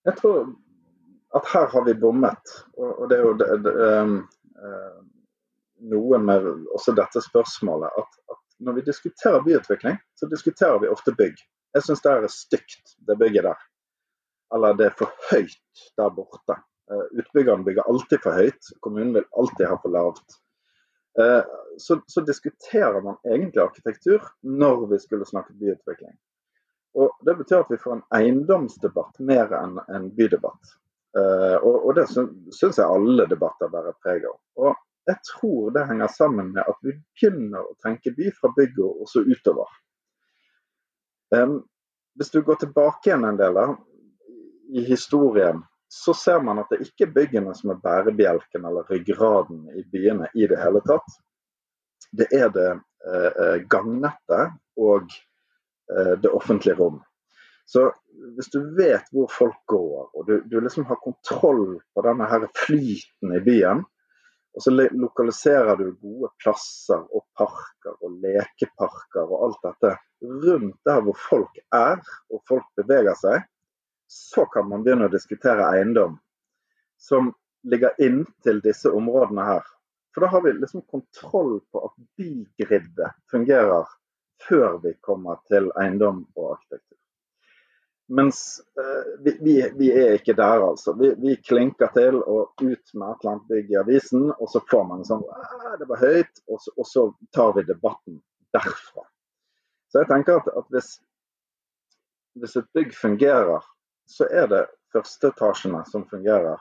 Jeg 0.05 0.17
tror 0.21 0.45
at 1.35 1.51
her 1.51 1.67
har 1.73 1.85
vi 1.85 1.93
bommet. 1.99 2.55
Og, 2.77 3.09
det 3.09 3.17
er 3.17 3.23
jo 3.25 3.33
det, 3.39 3.47
det, 3.65 3.73
um, 3.99 4.15
noe 5.91 6.19
med 6.23 6.47
også 6.77 6.95
dette 6.95 7.23
spørsmålet 7.25 7.97
at, 7.99 8.19
at, 8.31 8.41
når 8.63 8.77
vi 8.77 8.85
diskuterer 8.87 9.43
byutvikling, 9.43 9.97
så 10.15 10.29
diskuterer 10.31 10.79
vi 10.79 10.91
ofte 10.91 11.11
bygg. 11.17 11.41
Jeg 11.75 11.83
syns 11.83 12.05
det 12.05 12.13
er 12.13 12.29
stygt, 12.31 12.95
det 13.07 13.17
bygget 13.19 13.49
der. 13.49 13.67
Eller 14.55 14.77
det 14.79 14.87
er 14.87 14.95
for 14.95 15.11
høyt 15.31 15.83
der 15.99 16.15
borte. 16.15 16.55
Utbyggerne 17.19 17.65
bygger 17.65 17.89
alltid 17.89 18.21
for 18.23 18.37
høyt. 18.39 18.71
Kommunen 18.85 19.15
vil 19.17 19.27
alltid 19.35 19.67
ha 19.67 19.75
for 19.81 19.91
lavt. 19.91 20.37
Uh, 21.19 21.43
så, 21.77 22.01
så, 22.07 22.21
diskuterer 22.21 23.01
man 23.01 23.17
egentlig 23.23 23.61
arkitektur 23.63 24.23
når 24.41 24.87
vi 24.91 24.99
skulle 24.99 25.27
snakket 25.27 25.59
byutvikling. 25.59 26.15
Og 26.95 27.11
Det 27.25 27.35
betyr 27.35 27.63
at 27.63 27.71
vi 27.71 27.79
får 27.79 27.93
en 27.95 28.07
eiendomsdebatt 28.15 29.19
mer 29.19 29.51
enn 29.55 29.79
en 29.91 30.09
bydebatt. 30.15 30.75
Uh, 31.15 31.55
og, 31.61 31.75
og, 31.75 31.93
det 31.95 32.07
syns 32.11 32.79
jeg 32.79 32.87
alle 32.87 33.27
debatter 33.31 33.71
bærer 33.71 33.95
preg 34.03 34.27
av. 34.27 34.37
Og 34.59 34.75
jeg 35.07 35.21
tror 35.29 35.71
det 35.75 35.85
henger 35.87 36.11
sammen 36.11 36.51
med 36.55 36.63
at 36.67 36.79
vi 36.83 36.95
begynner 36.95 37.63
å 37.63 37.77
tenke 37.83 38.11
by 38.15 38.31
fra 38.35 38.51
bygg 38.57 38.81
og 38.83 39.05
så 39.11 39.23
utover. 39.23 39.71
Um, 41.35 41.61
hvis 42.15 42.31
du 42.31 42.41
går 42.43 42.59
tilbake 42.61 43.09
igjen 43.09 43.27
en 43.27 43.39
del 43.39 43.59
i 44.75 44.83
historien, 44.87 45.63
så 45.91 46.13
ser 46.17 46.41
man 46.43 46.59
at 46.61 46.71
det 46.73 46.81
ikke 46.87 47.07
er 47.07 47.13
byggene 47.15 47.53
som 47.55 47.71
er 47.71 47.81
bærebjelken 47.83 48.65
eller 48.65 48.87
ryggraden 48.89 49.67
i 49.77 49.85
byene 49.91 50.31
i 50.33 50.47
det 50.49 50.59
hele 50.59 50.81
tatt 50.87 51.17
det 52.17 52.27
er 52.33 52.49
det 52.49 52.69
eh, 52.71 53.31
eh, 53.43 53.57
gangnettet 53.69 54.55
og 54.79 55.09
eh, 55.91 56.13
det 56.21 56.29
offentlige 56.29 56.77
rom. 56.79 57.01
Så 57.65 57.89
hvis 58.35 58.51
du 58.53 58.59
vet 58.77 59.07
hvor 59.11 59.29
folk 59.31 59.57
går, 59.71 60.09
og 60.13 60.27
du, 60.27 60.37
du 60.45 60.59
liksom 60.61 60.85
har 60.89 61.01
kontroll 61.01 61.79
på 61.93 62.05
denne 62.05 62.27
her 62.29 62.47
flyten 62.65 63.35
i 63.35 63.41
byen, 63.45 63.83
og 64.55 64.63
så 64.63 64.71
lokaliserer 64.71 65.75
du 65.75 65.89
gode 65.99 66.29
plasser 66.39 67.01
og 67.11 67.25
parker 67.35 67.97
og 68.05 68.13
lekeparker 68.23 69.25
og 69.25 69.49
alt 69.49 69.65
dette 69.65 69.97
rundt 70.45 70.77
der 70.87 71.01
hvor 71.03 71.17
folk 71.19 71.59
er 71.75 71.99
og 72.31 72.39
folk 72.47 72.69
beveger 72.79 73.17
seg, 73.19 73.43
så 74.07 74.45
kan 74.45 74.69
man 74.69 74.83
begynne 74.83 75.09
å 75.09 75.13
diskutere 75.13 75.67
eiendom 75.73 76.17
som 77.01 77.33
ligger 77.65 77.95
inntil 78.01 78.61
disse 78.63 78.91
områdene 78.93 79.45
her. 79.45 79.63
For 80.13 80.23
da 80.23 80.31
har 80.31 80.43
vi 80.45 80.53
liksom 80.53 80.85
kontroll 80.91 81.57
på 81.71 81.85
at 81.87 81.95
bygriddet 82.17 83.17
fungerer 83.31 83.87
før 84.47 84.77
vi 84.83 84.93
kommer 85.01 85.41
til 85.49 85.71
eiendom 85.81 86.23
og 86.35 86.51
arkitektur. 86.55 86.99
Mens 88.15 88.61
eh, 88.77 89.07
vi, 89.25 89.33
vi, 89.41 89.55
vi, 89.79 89.89
er 89.97 90.19
ikke 90.19 90.35
der, 90.37 90.61
altså. 90.61 90.93
Vi, 90.99 91.09
vi, 91.17 91.33
klinker 91.41 91.89
til 91.95 92.19
og 92.21 92.53
ut 92.61 92.93
med 92.93 93.07
et 93.09 93.23
eller 93.23 93.31
annet 93.31 93.47
bygg 93.49 93.71
i 93.73 93.79
avisen, 93.81 94.27
og 94.29 94.51
så 94.51 94.61
får 94.69 94.85
man 94.91 95.01
sånn 95.07 95.25
Det 95.81 95.89
var 95.89 96.03
høyt, 96.03 96.43
og 96.45 96.61
så, 96.61 96.75
og 96.77 96.87
så, 96.91 97.07
tar 97.33 97.55
vi 97.57 97.65
debatten 97.65 98.21
derfra. 98.53 99.07
Så 99.89 100.03
jeg 100.03 100.11
tenker 100.11 100.37
at, 100.37 100.51
at 100.53 100.69
hvis 100.75 100.93
hvis 102.35 102.55
et 102.59 102.67
bygg 102.75 102.93
fungerer, 102.95 103.63
så 104.05 104.27
er 104.29 104.47
det 104.51 104.65
førsteetasjene 104.93 105.83
som 105.89 106.05
fungerer. 106.09 106.59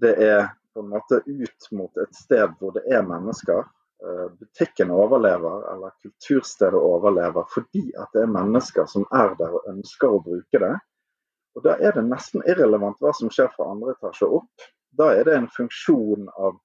Det 0.00 0.14
er 0.24 0.48
på 0.74 0.84
en 0.84 0.90
måte 0.92 1.22
ut 1.26 1.68
mot 1.76 1.96
et 2.02 2.14
sted 2.16 2.56
hvor 2.58 2.74
det 2.76 2.84
er 2.90 3.06
mennesker. 3.06 3.64
Eh, 4.00 4.28
butikken 4.40 4.90
overlever, 4.90 5.74
eller 5.74 5.90
kulturstedet 6.02 6.78
overlever, 6.78 7.44
fordi 7.54 7.90
at 8.00 8.08
det 8.14 8.22
er 8.24 8.32
mennesker 8.32 8.86
som 8.88 9.04
er 9.12 9.34
der 9.38 9.58
og 9.58 9.66
ønsker 9.68 10.08
å 10.14 10.22
bruke 10.24 10.62
det. 10.62 10.72
Og 11.58 11.64
Da 11.66 11.74
er 11.76 11.92
det 11.92 12.06
nesten 12.06 12.44
irrelevant 12.48 13.00
hva 13.02 13.12
som 13.16 13.30
skjer 13.32 13.50
fra 13.56 13.70
andre 13.72 13.96
etasje 13.96 14.28
opp. 14.38 14.68
Da 14.96 15.10
er 15.14 15.26
det 15.26 15.36
en 15.36 15.50
funksjon 15.52 16.30
av 16.38 16.56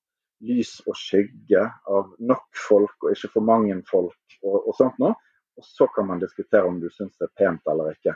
lys 0.46 0.78
og 0.86 0.96
skygge, 1.00 1.66
av 1.88 2.14
nok 2.20 2.46
folk 2.68 3.04
og 3.04 3.12
ikke 3.12 3.32
for 3.34 3.48
mange 3.48 3.76
folk 3.90 4.38
og, 4.44 4.68
og 4.68 4.74
sånt 4.78 5.00
noe. 5.02 5.16
Og 5.56 5.66
så 5.66 5.88
kan 5.96 6.08
man 6.08 6.22
diskutere 6.22 6.68
om 6.68 6.80
du 6.80 6.90
syns 6.92 7.16
det 7.20 7.30
er 7.30 7.36
pent 7.40 7.72
eller 7.72 7.94
ikke. 7.96 8.16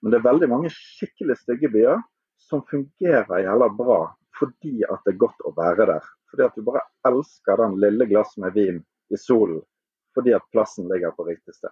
Men 0.00 0.12
det 0.12 0.20
er 0.20 0.28
veldig 0.28 0.48
mange 0.50 0.72
skikkelig 0.72 1.36
stygge 1.42 1.70
byer 1.72 2.00
som 2.40 2.64
fungerer 2.70 3.44
jævla 3.44 3.68
bra 3.76 4.00
fordi 4.40 4.80
at 4.88 5.02
det 5.04 5.12
er 5.12 5.20
godt 5.20 5.42
å 5.44 5.52
være 5.56 5.84
der. 5.90 6.04
Fordi 6.30 6.46
at 6.46 6.56
du 6.56 6.64
bare 6.64 6.86
elsker 7.10 7.60
den 7.60 7.76
lille 7.82 8.06
glasset 8.08 8.40
med 8.40 8.56
vin 8.56 8.80
i 9.12 9.18
solen 9.20 9.60
fordi 10.16 10.32
at 10.34 10.46
plassen 10.50 10.88
ligger 10.90 11.12
på 11.14 11.26
riktig 11.28 11.54
sted. 11.54 11.70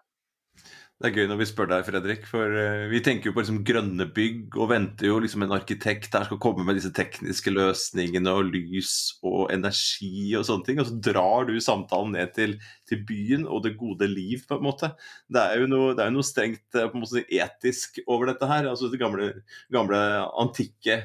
Det 0.99 1.13
er 1.13 1.15
gøy 1.15 1.29
når 1.31 1.39
vi 1.39 1.47
spør 1.47 1.69
deg, 1.71 1.85
Fredrik, 1.87 2.25
for 2.27 2.51
uh, 2.59 2.89
vi 2.91 2.99
tenker 3.07 3.29
jo 3.29 3.33
på 3.37 3.45
liksom 3.45 3.61
grønne 3.67 4.09
bygg 4.11 4.57
og 4.59 4.73
venter 4.73 5.07
jo 5.07 5.21
liksom 5.23 5.45
en 5.45 5.53
arkitekt 5.55 6.17
her 6.17 6.25
skal 6.27 6.41
komme 6.43 6.65
med 6.67 6.75
disse 6.75 6.91
tekniske 6.95 7.53
løsningene 7.53 8.33
og 8.35 8.49
lys 8.51 8.95
og 9.23 9.53
energi 9.55 10.33
og 10.35 10.49
sånne 10.49 10.67
ting, 10.67 10.81
og 10.83 10.89
så 10.89 10.97
drar 11.07 11.47
du 11.47 11.53
samtalen 11.63 12.17
ned 12.17 12.33
til, 12.35 12.57
til 12.91 13.05
byen 13.07 13.47
og 13.47 13.63
det 13.69 13.77
gode 13.79 14.09
liv, 14.11 14.43
på 14.49 14.59
en 14.59 14.67
måte. 14.67 14.91
Det 15.31 15.45
er 15.45 15.63
jo 15.63 15.69
noe, 15.71 15.93
er 15.95 16.11
noe 16.11 16.27
strengt 16.27 16.75
eh, 16.75 16.91
måte 16.91 17.23
etisk 17.23 18.01
over 18.09 18.33
dette 18.33 18.49
her. 18.51 18.67
altså 18.67 18.91
den 18.91 18.99
gamle, 18.99 19.29
gamle 19.71 20.01
antikke 20.43 20.97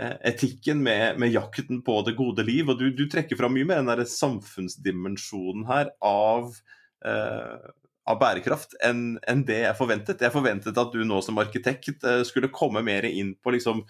eh, 0.00 0.14
etikken 0.32 0.80
med, 0.86 1.20
med, 1.20 1.34
jakten 1.34 1.82
på 1.84 1.98
det 2.08 2.16
gode 2.16 2.48
liv. 2.48 2.72
og 2.72 2.80
Du, 2.80 2.88
du 2.88 3.04
trekker 3.04 3.36
fram 3.36 3.52
mye 3.52 3.68
med 3.68 3.82
den 3.82 3.92
der 3.92 4.08
samfunnsdimensjonen 4.08 5.68
her 5.68 5.92
av 6.00 6.56
eh, 7.04 7.68
av 8.10 8.20
bærekraft 8.20 8.76
enn 8.86 9.18
en 9.30 9.44
det 9.46 9.62
jeg 9.64 9.78
forventet. 9.78 10.22
Jeg 10.24 10.34
forventet 10.34 10.78
at 10.80 10.92
du 10.94 11.02
nå 11.06 11.20
som 11.24 11.38
arkitekt 11.42 12.04
eh, 12.04 12.22
skulle 12.28 12.52
komme 12.54 12.82
mer 12.86 13.06
inn 13.08 13.34
på 13.38 13.54
liksom 13.54 13.84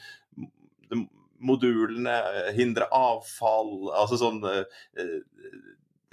modulene, 1.41 2.17
hindre 2.57 2.89
avfall, 2.93 3.89
altså 3.97 4.19
sånn 4.21 4.43
eh, 4.45 5.15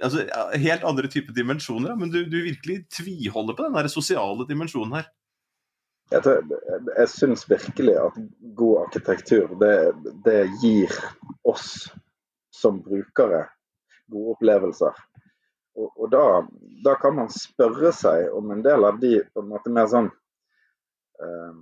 altså, 0.03 0.23
Helt 0.55 0.85
andre 0.87 1.09
typer 1.11 1.35
dimensjoner, 1.35 1.95
men 1.99 2.13
du, 2.13 2.21
du 2.29 2.39
virkelig 2.45 2.85
tviholder 2.95 3.57
på 3.57 3.67
den 3.67 3.77
der 3.77 3.91
sosiale 3.91 4.47
dimensjonen 4.47 4.99
her. 5.01 5.11
Jeg, 6.07 6.23
jeg 6.87 7.09
syns 7.11 7.43
virkelig 7.49 7.97
at 7.99 8.19
god 8.55 8.85
arkitektur, 8.85 9.51
det, 9.59 9.73
det 10.23 10.39
gir 10.61 10.93
oss 11.43 11.89
som 12.55 12.79
brukere 12.83 13.43
gode 14.07 14.37
opplevelser. 14.37 14.95
Og, 15.77 15.91
og 15.93 16.11
da, 16.11 16.25
da, 16.85 16.95
kan 17.01 17.15
man 17.19 17.29
spørre 17.33 17.91
seg 17.93 18.31
om 18.33 18.51
en 18.53 18.63
del 18.65 18.85
av 18.87 18.99
de 19.01 19.19
på 19.33 19.43
en 19.43 19.51
måte 19.51 19.73
mer 19.73 19.89
sånn 19.91 20.09
eh, 21.21 21.57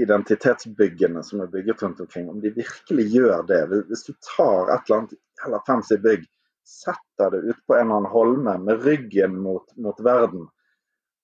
identitetsbyggene 0.00 1.22
som 1.26 1.42
er 1.44 1.50
bygget 1.52 1.82
rundt 1.82 2.00
omkring, 2.00 2.30
om 2.32 2.40
de 2.40 2.52
virkelig 2.56 3.06
gjør 3.12 3.44
det. 3.48 3.60
Hvis 3.90 4.06
du 4.08 4.14
tar 4.36 4.72
et 4.72 4.88
eller 4.88 5.02
annet 5.02 5.18
eller 5.46 5.64
fancy 5.66 5.98
bygg, 6.00 6.24
setter 6.70 7.34
det 7.34 7.42
ut 7.50 7.60
på 7.66 7.74
en 7.74 7.86
eller 7.86 7.98
annen 7.98 8.12
holme 8.12 8.56
med 8.64 8.84
ryggen 8.86 9.36
mot, 9.42 9.64
mot 9.76 10.00
verden 10.04 10.46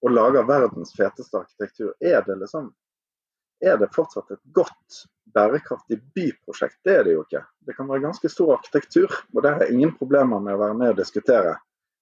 og 0.04 0.12
lager 0.12 0.44
verdens 0.48 0.92
feteste 0.96 1.38
arkitektur, 1.38 1.94
er 2.00 2.24
det 2.26 2.36
liksom 2.42 2.72
er 3.64 3.78
det 3.80 3.88
fortsatt 3.94 4.30
et 4.34 4.42
godt, 4.52 5.04
bærekraftig 5.34 5.96
byprosjekt? 6.14 6.76
Det 6.84 6.92
er 6.98 7.06
det 7.06 7.14
jo 7.14 7.22
ikke. 7.24 7.40
Det 7.64 7.76
kan 7.76 7.88
være 7.88 8.04
ganske 8.04 8.28
stor 8.28 8.52
arkitektur, 8.58 9.12
og 9.32 9.42
det 9.42 9.52
har 9.52 9.64
jeg 9.64 9.76
ingen 9.78 9.94
problemer 9.96 10.42
med 10.44 10.56
å 10.56 10.60
være 10.60 10.76
med 10.76 10.92
og 10.92 11.00
diskutere. 11.00 11.54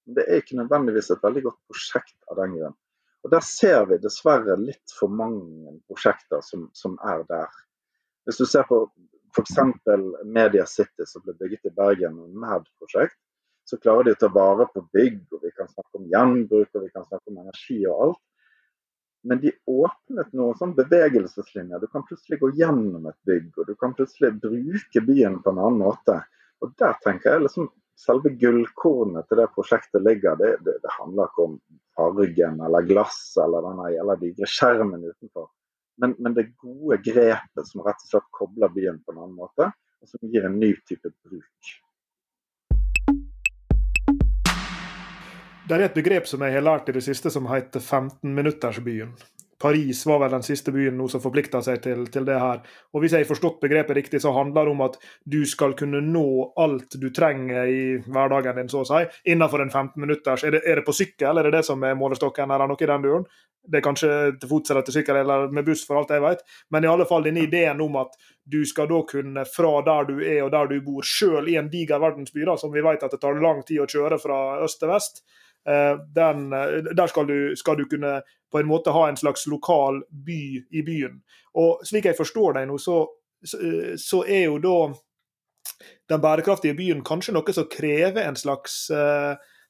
Men 0.05 0.19
det 0.19 0.25
er 0.29 0.43
ikke 0.43 0.59
nødvendigvis 0.61 1.11
et 1.15 1.23
veldig 1.25 1.43
godt 1.49 1.61
prosjekt 1.71 2.17
av 2.31 2.41
den 2.43 2.57
grunn. 2.59 2.77
Og 3.25 3.31
Der 3.33 3.41
ser 3.41 3.87
vi 3.89 3.97
dessverre 4.03 4.57
litt 4.61 4.93
for 4.99 5.09
mange 5.09 5.79
prosjekter 5.89 6.43
som, 6.45 6.69
som 6.77 6.99
er 7.09 7.25
der. 7.29 7.53
Hvis 8.29 8.41
du 8.41 8.45
ser 8.49 8.67
på 8.69 8.83
f.eks. 9.35 9.57
Media 10.25 10.67
City 10.69 11.07
som 11.09 11.25
ble 11.25 11.35
bygget 11.41 11.71
i 11.71 11.73
Bergen, 11.75 12.21
et 12.21 12.37
MAD-prosjekt, 12.45 13.17
så 13.65 13.79
klarer 13.81 14.05
de 14.05 14.13
å 14.13 14.21
ta 14.21 14.29
vare 14.29 14.67
på 14.75 14.85
bygg, 14.93 15.23
og 15.33 15.41
vi 15.41 15.51
kan 15.57 15.71
snakke 15.71 15.99
om 15.99 16.09
gjenbruk 16.13 16.69
og 16.77 16.85
vi 16.85 16.93
kan 16.93 17.07
snakke 17.09 17.33
om 17.33 17.41
energi 17.41 17.79
og 17.89 18.03
alt. 18.07 18.23
Men 19.25 19.41
de 19.41 19.55
åpnet 19.73 20.35
noen 20.37 20.59
sånn 20.59 20.75
bevegelseslinjer. 20.77 21.81
Du 21.81 21.89
kan 21.89 22.05
plutselig 22.05 22.43
gå 22.43 22.51
gjennom 22.59 23.09
et 23.09 23.17
bygg, 23.25 23.55
og 23.57 23.71
du 23.71 23.73
kan 23.81 23.97
plutselig 23.97 24.35
bruke 24.43 25.03
byen 25.07 25.41
på 25.41 25.55
en 25.55 25.63
annen 25.63 25.81
måte. 25.81 26.19
Og 26.61 26.75
der 26.81 26.93
tenker 27.01 27.33
jeg 27.33 27.47
liksom 27.47 27.71
selve 28.01 28.33
gullkornet 28.41 29.29
til 29.29 29.41
det 29.41 29.51
prosjektet 29.55 30.03
ligger, 30.03 30.37
det, 30.41 30.57
det, 30.67 30.79
det 30.83 30.95
handler 30.99 31.31
ikke 31.31 31.47
om 31.49 31.59
fargen 31.97 32.61
eller 32.67 32.87
glass 32.89 33.21
eller 33.41 33.65
denne 33.69 33.93
eller 34.01 34.21
digre 34.21 34.49
skjermen 34.51 35.07
utenfor. 35.07 35.49
Men, 36.03 36.17
men, 36.19 36.35
det 36.35 36.51
gode 36.59 36.99
grepet 37.07 37.69
som 37.69 37.85
rett 37.87 38.01
og 38.03 38.11
slett 38.11 38.31
kobler 38.35 38.73
byen 38.75 38.99
på 39.05 39.15
en 39.15 39.21
annen 39.23 39.37
måte, 39.39 39.71
og 40.03 40.11
som 40.11 40.31
gir 40.33 40.47
en 40.49 40.59
ny 40.59 40.73
type 40.89 41.13
bruk. 41.23 41.75
Det 45.65 45.77
er 45.79 45.87
et 45.87 45.95
begrep 45.97 46.27
som 46.29 46.43
jeg 46.45 46.59
har 46.59 46.67
lært 46.67 46.91
i 46.91 46.97
det 46.97 47.05
siste 47.07 47.31
som 47.33 47.47
heter 47.49 47.81
15-minuttersbyen. 47.81 49.15
Paris 49.65 50.07
var 50.07 50.19
vel 50.21 50.35
den 50.35 50.43
siste 50.45 50.73
byen 50.75 50.99
nå 51.01 51.07
som 51.09 51.23
forplikta 51.25 51.63
seg 51.65 51.79
til, 51.81 52.03
til, 52.13 52.27
det 52.29 52.35
her. 52.37 52.59
Og 52.93 53.01
Hvis 53.01 53.15
jeg 53.17 53.25
har 53.25 53.31
forstått 53.31 53.63
begrepet 53.63 53.97
riktig, 53.97 54.19
så 54.21 54.35
handler 54.37 54.67
det 54.69 54.73
om 54.75 54.83
at 54.85 54.99
du 55.25 55.39
skal 55.49 55.73
kunne 55.79 56.03
nå 56.05 56.53
alt 56.61 56.99
du 57.01 57.07
trenger 57.17 57.71
i 57.73 57.79
hverdagen 58.05 58.61
din, 58.61 58.69
så 58.69 58.83
å 58.83 58.89
si, 58.91 59.01
innenfor 59.33 59.65
en 59.65 59.73
15 59.73 59.97
minutters. 60.05 60.45
Er 60.45 60.59
det, 60.59 60.61
er 60.69 60.83
det 60.83 60.85
på 60.85 60.93
sykkel, 60.93 61.41
er 61.41 61.49
det 61.49 61.55
det 61.57 61.63
som 61.65 61.81
er 61.81 61.97
målestokken, 61.97 62.53
eller 62.53 62.69
noe 62.69 62.85
i 62.85 62.91
den 62.91 63.07
duren? 63.07 63.25
Det 63.65 63.81
er 63.81 63.85
kanskje 63.87 64.11
til 64.43 64.51
fots 64.51 64.75
eller 64.75 64.85
til 64.85 64.99
sykkel 64.99 65.23
eller 65.23 65.49
med 65.57 65.65
buss, 65.65 65.87
for 65.89 66.03
alt 66.03 66.13
jeg 66.13 66.21
vet. 66.27 66.45
Men 66.69 66.85
i 66.85 66.91
alle 66.91 67.09
fall 67.09 67.25
denne 67.25 67.47
ideen 67.47 67.81
om 67.81 67.97
at 68.03 68.13
du 68.45 68.61
skal 68.69 68.91
da 68.91 69.01
kunne, 69.09 69.47
fra 69.49 69.79
der 69.87 70.11
du 70.11 70.19
er 70.21 70.43
og 70.45 70.53
der 70.53 70.69
du 70.75 70.77
bor, 70.85 71.09
sjøl 71.09 71.49
i 71.49 71.57
en 71.57 71.73
diger 71.73 72.05
verdensby, 72.05 72.45
da, 72.45 72.59
som 72.61 72.75
vi 72.75 72.85
vet 72.85 73.09
at 73.09 73.17
det 73.17 73.23
tar 73.25 73.41
lang 73.41 73.65
tid 73.65 73.81
å 73.81 73.89
kjøre 73.89 74.21
fra 74.21 74.43
øst 74.69 74.83
til 74.85 74.93
vest, 74.93 75.25
den, 75.65 76.53
eh, 76.53 76.95
der 76.95 77.07
skal 77.07 77.27
du, 77.27 77.57
skal 77.57 77.77
du, 77.77 77.87
kunne 77.89 78.21
på 78.53 78.61
en 78.61 78.69
måte 78.69 78.93
ha 78.95 79.09
en 79.09 79.17
slags 79.17 79.47
lokal 79.47 80.03
by 80.11 80.43
i 80.71 80.83
byen. 80.87 81.23
Og 81.55 81.83
Slik 81.87 82.07
jeg 82.11 82.19
forstår 82.19 82.59
deg 82.59 82.69
nå, 82.69 82.79
så, 82.79 83.07
så 83.99 84.21
er 84.25 84.45
jo 84.47 84.61
da 84.63 84.77
den 86.13 86.23
bærekraftige 86.23 86.77
byen 86.79 87.03
kanskje 87.05 87.35
noe 87.35 87.57
som 87.57 87.67
krever 87.71 88.23
en 88.23 88.37
slags 88.39 88.87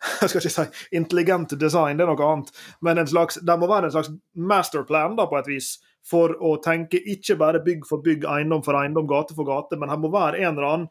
jeg 0.20 0.28
skal 0.28 0.40
ikke 0.42 0.52
si 0.52 0.96
intelligent 0.98 1.54
design, 1.61 1.96
det 1.96 2.04
er 2.04 2.12
noe 2.12 2.28
annet. 2.28 2.52
Men 2.85 3.00
en 3.00 3.09
slags, 3.09 3.38
det 3.40 3.57
må 3.59 3.70
være 3.70 3.88
en 3.88 3.94
slags 3.94 4.12
masterplan 4.37 5.16
da, 5.16 5.28
på 5.30 5.38
et 5.40 5.48
vis, 5.48 5.70
for 6.04 6.35
å 6.44 6.57
tenke 6.64 7.00
ikke 7.00 7.38
bare 7.40 7.62
bygg 7.64 7.87
for 7.88 8.04
bygg, 8.04 8.26
eiendom 8.28 8.64
for 8.66 8.76
eiendom, 8.76 9.09
gate 9.09 9.37
for 9.37 9.48
gate, 9.48 9.78
men 9.80 9.92
her 9.92 10.00
må 10.00 10.12
være 10.12 10.42
en 10.42 10.50
eller 10.52 10.68
annen 10.68 10.90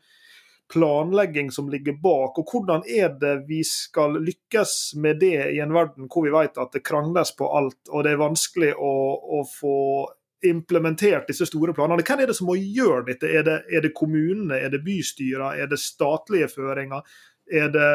planlegging 0.73 1.51
som 1.51 1.69
ligger 1.69 1.93
bak. 2.01 2.39
Og 2.39 2.49
hvordan 2.49 2.83
er 2.89 3.13
det 3.21 3.35
vi 3.49 3.61
skal 3.67 4.17
lykkes 4.17 4.95
med 5.01 5.21
det 5.21 5.37
i 5.53 5.61
en 5.63 5.75
verden 5.75 6.09
hvor 6.09 6.25
vi 6.25 6.33
vet 6.33 6.57
at 6.57 6.73
det 6.73 6.83
krangles 6.87 7.35
på 7.37 7.47
alt, 7.53 7.79
og 7.91 8.03
det 8.03 8.15
er 8.15 8.21
vanskelig 8.23 8.73
å, 8.73 8.93
å 9.39 9.43
få 9.47 9.77
implementert 10.43 11.29
disse 11.29 11.47
store 11.47 11.73
planene. 11.75 12.03
Hvem 12.03 12.23
er 12.23 12.29
det 12.29 12.35
som 12.35 12.49
må 12.49 12.57
gjøre 12.59 13.05
dette? 13.13 13.29
Er 13.31 13.45
det, 13.47 13.59
er 13.71 13.85
det 13.85 13.93
kommunene, 13.95 14.57
er 14.59 14.73
det 14.73 14.83
bystyrene, 14.83 15.53
er 15.55 15.69
det 15.71 15.79
statlige 15.79 16.49
føringer? 16.51 17.05
Er 17.51 17.71
det 17.73 17.89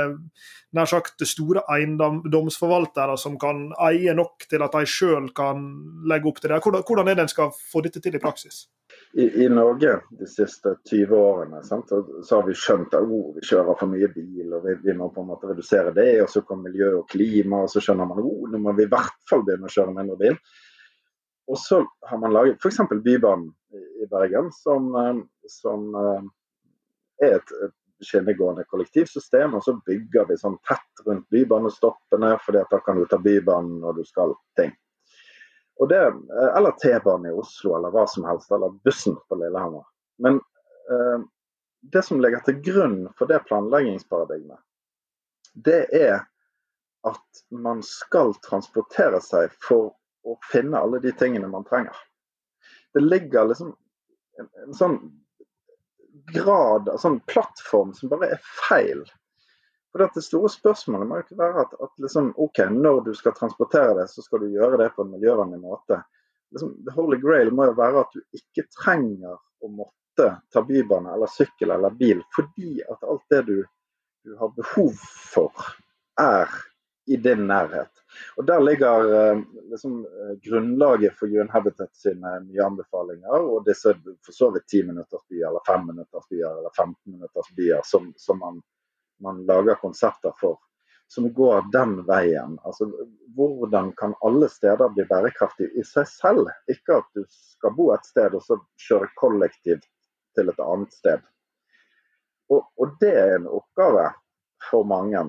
nær 0.76 0.88
sagt 0.90 1.22
store 1.24 1.62
eiendomsforvaltere 1.72 3.16
som 3.16 3.38
kan 3.40 3.70
eie 3.88 4.12
nok 4.16 4.44
til 4.50 4.64
at 4.64 4.74
de 4.76 4.88
sjøl 4.88 5.30
kan 5.36 5.62
legge 6.08 6.28
opp 6.28 6.42
til 6.42 6.52
det? 6.52 6.60
Hvordan, 6.64 7.08
er 7.08 7.16
det 7.16 7.24
en 7.24 7.32
skal 7.32 7.54
få 7.56 7.80
dette 7.86 8.02
til 8.04 8.18
i 8.18 8.22
praksis? 8.22 8.66
i, 9.12 9.44
i, 9.44 9.48
Norge 9.48 10.00
de 10.10 10.26
siste 10.26 10.74
20 10.90 11.16
årene 11.16 11.62
sant, 11.64 11.90
så 12.24 12.36
har 12.36 12.46
vi 12.46 12.54
skjønt 12.56 12.94
at 12.94 13.04
oh, 13.04 13.32
vi 13.36 13.44
kjører 13.46 13.78
for 13.80 13.90
mye 13.90 14.08
bil 14.12 14.52
og 14.56 14.66
vi, 14.66 14.74
vi, 14.84 14.94
må 14.96 15.08
på 15.14 15.24
en 15.24 15.30
måte 15.32 15.48
redusere 15.50 15.94
det. 15.96 16.10
Og 16.22 16.30
så 16.32 16.42
kommer 16.46 16.68
miljø 16.68 16.92
og 17.00 17.08
klima, 17.10 17.64
og 17.64 17.72
så 17.72 17.82
skjønner 17.84 18.08
man 18.08 18.20
at 18.20 18.28
oh, 18.28 18.48
nå 18.52 18.60
må 18.62 18.74
vi 18.76 18.86
i 18.86 18.92
hvert 18.92 19.16
fall 19.30 19.44
begynne 19.46 19.70
å 19.70 19.74
kjøre 19.74 19.96
mindre 19.96 20.18
bil. 20.20 20.36
Og 21.48 21.60
så 21.60 21.80
har 22.10 22.20
man 22.20 22.34
laget 22.36 22.60
f.eks. 22.60 22.82
Bybanen 23.04 23.48
i 24.02 24.08
Bergen, 24.10 24.52
som, 24.52 24.90
eh, 25.00 25.22
som 25.48 25.88
eh, 25.96 26.28
er 27.24 27.38
et 27.40 27.54
skinnegående 28.04 28.64
kollektivsystem. 28.68 29.54
Og 29.54 29.64
så 29.64 29.74
bygger 29.86 30.28
vi 30.28 30.36
sånn 30.40 30.58
tett 30.68 31.04
rundt 31.06 31.28
bybanestoppene, 31.34 32.34
for 32.44 32.58
da 32.58 32.82
kan 32.84 33.00
du 33.00 33.06
ta 33.10 33.18
Bybanen 33.22 33.80
når 33.82 34.00
du 34.00 34.04
skal 34.08 34.34
ting. 34.58 34.72
Og 35.78 35.88
det, 35.88 36.00
eh, 36.06 36.56
eller 36.58 36.74
T-banen 36.82 37.30
i 37.30 37.34
Oslo, 37.34 37.76
eller 37.76 37.94
hva 37.94 38.06
som 38.10 38.26
helst, 38.26 38.50
eller 38.52 38.74
bussen 38.84 39.16
på 39.28 39.38
Lillehammer. 39.38 39.84
Men 40.18 40.40
eh, 40.90 41.20
det 41.80 42.02
som 42.02 42.20
ligger 42.20 42.42
til 42.44 42.58
grunn 42.62 42.98
for 43.18 43.30
det 43.30 43.44
planleggingsparadigmet, 43.46 44.58
det 45.54 45.84
er 45.94 46.26
at 47.06 47.42
man 47.54 47.82
skal 47.86 48.34
transportere 48.42 49.20
seg 49.22 49.54
for 49.62 49.94
å 50.26 50.34
finne 50.50 50.80
alle 50.80 50.98
de 51.00 51.12
tingene 51.14 51.48
man 51.50 51.66
trenger. 51.68 51.94
Det 52.94 53.04
ligger 53.04 53.46
liksom 53.48 53.70
en, 54.38 54.50
en 54.66 54.74
sånn 54.74 54.98
grad 56.34 56.88
av 56.88 57.00
sånn 57.02 57.20
plattform 57.30 57.94
som 57.96 58.12
bare 58.12 58.32
er 58.36 58.44
feil. 58.68 59.04
For 59.92 60.04
dette 60.04 60.22
store 60.22 60.50
spørsmålet 60.52 61.08
må 61.08 61.18
jo 61.18 61.24
ikke 61.24 61.40
være 61.40 61.64
at, 61.64 61.74
at 61.84 62.04
liksom, 62.04 62.32
ok, 62.36 62.62
når 62.74 63.00
du 63.08 63.12
skal 63.16 63.36
transportere 63.36 63.96
det, 64.00 64.08
så 64.12 64.24
skal 64.24 64.44
du 64.44 64.52
gjøre 64.52 64.80
det 64.82 64.90
på 64.96 65.04
en 65.04 65.14
miljøvennlig 65.14 65.60
måte. 65.62 66.02
Liksom, 66.52 66.74
the 66.84 66.94
holy 66.96 67.18
grail 67.22 67.50
må 67.54 67.70
jo 67.70 67.76
være 67.78 68.04
at 68.04 68.14
du 68.16 68.38
ikke 68.38 68.66
trenger 68.76 69.34
å 69.36 69.72
måtte 69.72 70.28
ta 70.52 70.62
bybane 70.66 71.14
eller 71.14 71.30
sykkel 71.32 71.72
eller 71.74 71.94
bil, 71.96 72.20
fordi 72.36 72.78
at 72.84 73.04
alt 73.06 73.24
det 73.32 73.42
du, 73.48 73.56
du 74.26 74.36
har 74.40 74.52
behov 74.56 74.96
for, 75.32 75.68
er 76.20 76.52
i 77.08 77.16
din 77.16 77.46
nærhet. 77.46 77.90
Og 78.36 78.46
Der 78.46 78.60
ligger 78.60 79.14
eh, 79.14 79.40
liksom, 79.70 80.06
eh, 80.06 80.50
grunnlaget 80.50 81.14
for 81.18 81.26
UN 81.26 81.48
Habitat 81.48 81.96
sine 81.96 82.40
nye 82.40 82.64
anbefalinger. 82.64 83.40
Og 83.40 83.64
disse 83.66 83.94
for 84.26 84.32
så 84.32 84.50
vidt 84.50 84.68
10-minutters 84.72 85.24
byer, 85.28 85.48
eller 85.48 85.64
5-minutters 85.68 86.28
byer 86.30 86.50
eller 86.50 86.70
15 86.76 86.96
minutters 87.12 87.50
byer 87.56 87.80
som, 87.84 88.12
som 88.16 88.38
man, 88.38 88.62
man, 89.20 89.44
lager 89.46 89.74
konsepter 89.74 90.32
for. 90.40 90.58
Som 91.08 91.30
går 91.32 91.70
den 91.72 92.02
veien. 92.06 92.58
Altså, 92.64 92.90
Hvordan 93.36 93.92
kan 93.96 94.14
alle 94.20 94.48
steder 94.48 94.92
bli 94.92 95.04
bærekraftige 95.08 95.72
i 95.80 95.84
seg 95.84 96.08
selv? 96.08 96.52
Ikke 96.68 97.00
at 97.00 97.08
du 97.16 97.24
skal 97.32 97.76
bo 97.76 97.92
et 97.94 98.04
sted 98.06 98.34
og 98.36 98.44
så 98.44 98.60
kjøre 98.88 99.12
kollektivt 99.20 99.88
til 100.36 100.52
et 100.52 100.60
annet 100.64 100.92
sted. 100.92 101.24
Og, 102.52 102.64
og 102.76 102.96
det 103.00 103.12
er 103.16 103.36
en 103.36 103.48
oppgave 103.48 104.10
for 104.70 104.84
mange. 104.88 105.22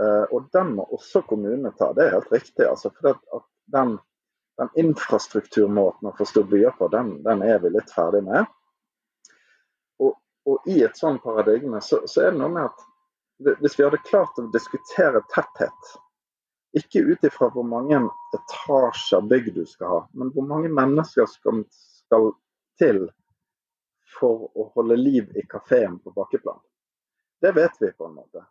Uh, 0.00 0.26
og 0.34 0.48
den 0.52 0.72
må 0.74 0.86
også 0.90 1.22
kommunene 1.28 1.70
ta, 1.78 1.92
det 1.94 2.08
er 2.08 2.16
helt 2.16 2.32
riktig. 2.32 2.66
Altså, 2.66 2.90
for 2.90 3.14
den, 3.72 3.96
den, 4.58 4.70
infrastrukturmåten 4.82 6.10
å 6.10 6.14
forstå 6.18 6.42
byer 6.50 6.74
på, 6.78 6.88
den, 6.90 7.16
den, 7.26 7.44
er 7.46 7.60
vi 7.62 7.70
litt 7.74 7.92
ferdig 7.94 8.24
med. 8.26 8.48
Og, 10.02 10.16
og 10.50 10.70
i 10.70 10.80
et 10.86 10.98
sånt 10.98 11.22
paradigme 11.22 11.82
så, 11.82 12.02
så, 12.10 12.24
er 12.24 12.34
det 12.34 12.42
noe 12.42 12.50
med 12.56 12.66
at 12.70 13.60
hvis 13.62 13.78
vi 13.78 13.84
hadde 13.86 14.02
klart 14.06 14.38
å 14.38 14.48
diskutere 14.54 15.22
tetthet, 15.34 15.92
ikke 16.74 17.04
ut 17.06 17.26
ifra 17.26 17.48
hvor 17.54 17.66
mange 17.66 18.00
etasjer 18.34 19.26
bygg 19.30 19.52
du 19.54 19.62
skal 19.66 19.90
ha, 19.90 20.00
men 20.18 20.30
hvor 20.34 20.46
mange 20.48 20.70
mennesker 20.74 21.28
skal, 21.30 21.62
skal 22.02 22.32
til 22.82 23.04
for 24.18 24.48
å 24.58 24.68
holde 24.74 24.98
liv 24.98 25.30
i 25.38 25.46
kafeen 25.50 26.00
på 26.02 26.14
bakkeplan. 26.14 26.58
Det 27.42 27.52
vet 27.54 27.78
vi 27.80 27.92
på 27.92 28.06
en 28.08 28.18
måte. 28.18 28.44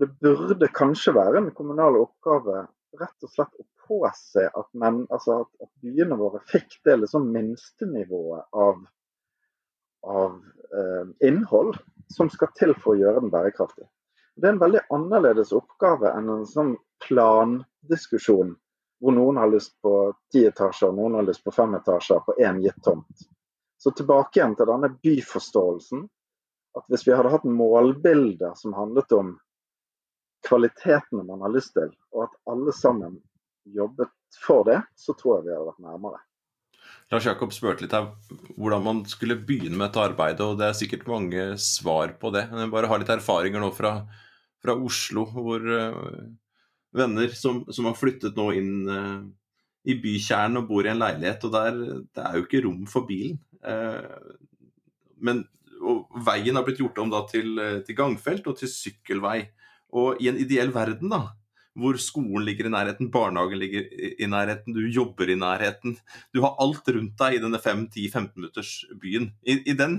Det 0.00 0.08
burde 0.20 0.68
kanskje 0.74 1.14
være 1.16 1.40
en 1.40 1.52
kommunal 1.56 1.96
oppgave 2.02 2.66
rett 3.00 3.26
og 3.26 3.32
slett 3.32 3.60
å 3.60 3.66
påse 3.86 4.44
at, 4.48 4.68
men, 4.74 5.04
altså 5.12 5.42
at, 5.44 5.50
at 5.62 5.70
byene 5.84 6.18
våre 6.18 6.40
fikk 6.50 6.78
det 6.84 6.98
liksom 7.02 7.28
minstenivået 7.32 8.56
av, 8.56 8.82
av 10.06 10.36
eh, 10.72 11.28
innhold 11.28 11.76
som 12.12 12.30
skal 12.32 12.52
til 12.58 12.74
for 12.78 12.94
å 12.94 13.00
gjøre 13.00 13.22
den 13.24 13.32
bærekraftig. 13.32 13.86
Det 14.36 14.48
er 14.48 14.56
en 14.56 14.62
veldig 14.62 14.84
annerledes 14.92 15.54
oppgave 15.56 16.12
enn 16.12 16.28
en 16.32 16.46
sånn 16.48 16.74
plandiskusjon 17.06 18.52
hvor 19.00 19.12
noen 19.12 19.38
har 19.40 19.48
lyst 19.52 19.74
på 19.84 19.92
ti 20.32 20.46
etasjer, 20.48 20.92
noen 20.92 21.18
har 21.18 21.26
lyst 21.26 21.44
på 21.44 21.52
fem 21.52 21.74
etasjer 21.76 22.22
på 22.24 22.36
én 22.40 22.60
gitt 22.64 22.78
tomt. 22.84 23.26
Så 23.76 23.92
tilbake 23.92 24.40
igjen 24.40 24.56
til 24.56 24.68
denne 24.70 24.88
byforståelsen. 25.04 26.06
At 26.76 26.84
hvis 26.92 27.06
vi 27.06 27.12
hadde 27.16 27.32
hatt 27.32 27.44
målbilder 27.48 28.56
som 28.56 28.76
handlet 28.76 29.12
om 29.16 29.34
kvalitetene 30.46 31.26
man 31.26 31.42
har 31.44 31.52
lyst 31.54 31.74
til, 31.76 31.90
og 32.14 32.28
at 32.28 32.38
alle 32.52 32.74
sammen 32.74 33.18
jobbet 33.74 34.12
for 34.42 34.66
det, 34.68 34.80
så 34.98 35.14
tror 35.18 35.38
jeg 35.38 35.48
vi 35.48 35.54
hadde 35.54 35.68
vært 35.70 35.84
nærmere. 35.84 36.22
Lars 37.12 37.26
Jakob 37.26 37.52
spurte 37.54 37.84
litt 37.84 37.94
her 37.94 38.08
hvordan 38.58 38.82
man 38.82 39.00
skulle 39.10 39.38
begynne 39.38 39.76
med 39.76 39.88
dette 39.88 40.02
arbeidet, 40.02 40.42
og 40.42 40.58
det 40.58 40.68
er 40.68 40.78
sikkert 40.78 41.06
mange 41.10 41.48
svar 41.62 42.16
på 42.20 42.32
det. 42.34 42.46
Men 42.50 42.64
jeg 42.64 42.72
bare 42.74 42.90
har 42.90 43.02
litt 43.02 43.12
erfaringer 43.14 43.62
nå 43.62 43.70
fra, 43.74 43.92
fra 44.62 44.74
Oslo, 44.74 45.26
hvor 45.34 45.62
uh, 45.62 46.22
venner 46.96 47.34
som, 47.38 47.62
som, 47.70 47.86
har 47.90 47.98
flyttet 47.98 48.38
nå 48.38 48.48
inn 48.58 48.72
uh, 48.90 49.20
i 49.86 49.98
bykjernen 50.02 50.62
og 50.62 50.70
bor 50.70 50.86
i 50.86 50.90
en 50.90 51.02
leilighet, 51.02 51.46
og 51.46 51.54
der 51.54 51.78
det 51.78 52.24
er 52.24 52.40
jo 52.40 52.46
ikke 52.46 52.64
rom 52.66 52.82
for 52.90 53.06
bilen. 53.06 53.38
Uh, 53.62 54.34
men 55.22 55.44
veien 56.26 56.58
har 56.58 56.66
blitt 56.66 56.80
gjort 56.82 56.98
om 56.98 57.12
da 57.12 57.22
til, 57.30 57.54
til 57.86 57.96
gangfelt 57.98 58.48
og 58.50 58.58
til 58.58 58.70
sykkelvei. 58.72 59.44
Og 59.96 60.22
i 60.22 60.30
en 60.30 60.38
ideell 60.40 60.72
verden, 60.74 61.10
da, 61.12 61.22
hvor 61.76 61.98
skolen 62.00 62.44
ligger 62.46 62.68
i 62.68 62.72
nærheten, 62.72 63.10
barnehagen 63.12 63.60
ligger 63.60 63.84
i 64.16 64.26
nærheten, 64.30 64.72
du 64.72 64.86
jobber 64.88 65.28
i 65.28 65.36
nærheten. 65.36 65.96
Du 66.32 66.40
har 66.44 66.56
alt 66.62 66.88
rundt 66.88 67.16
deg 67.20 67.36
i 67.36 67.40
denne 67.42 67.60
5-10-15 67.60 68.30
minutters 68.38 68.70
byen. 69.02 69.28
I, 69.44 69.58
i 69.72 69.76
den, 69.76 69.98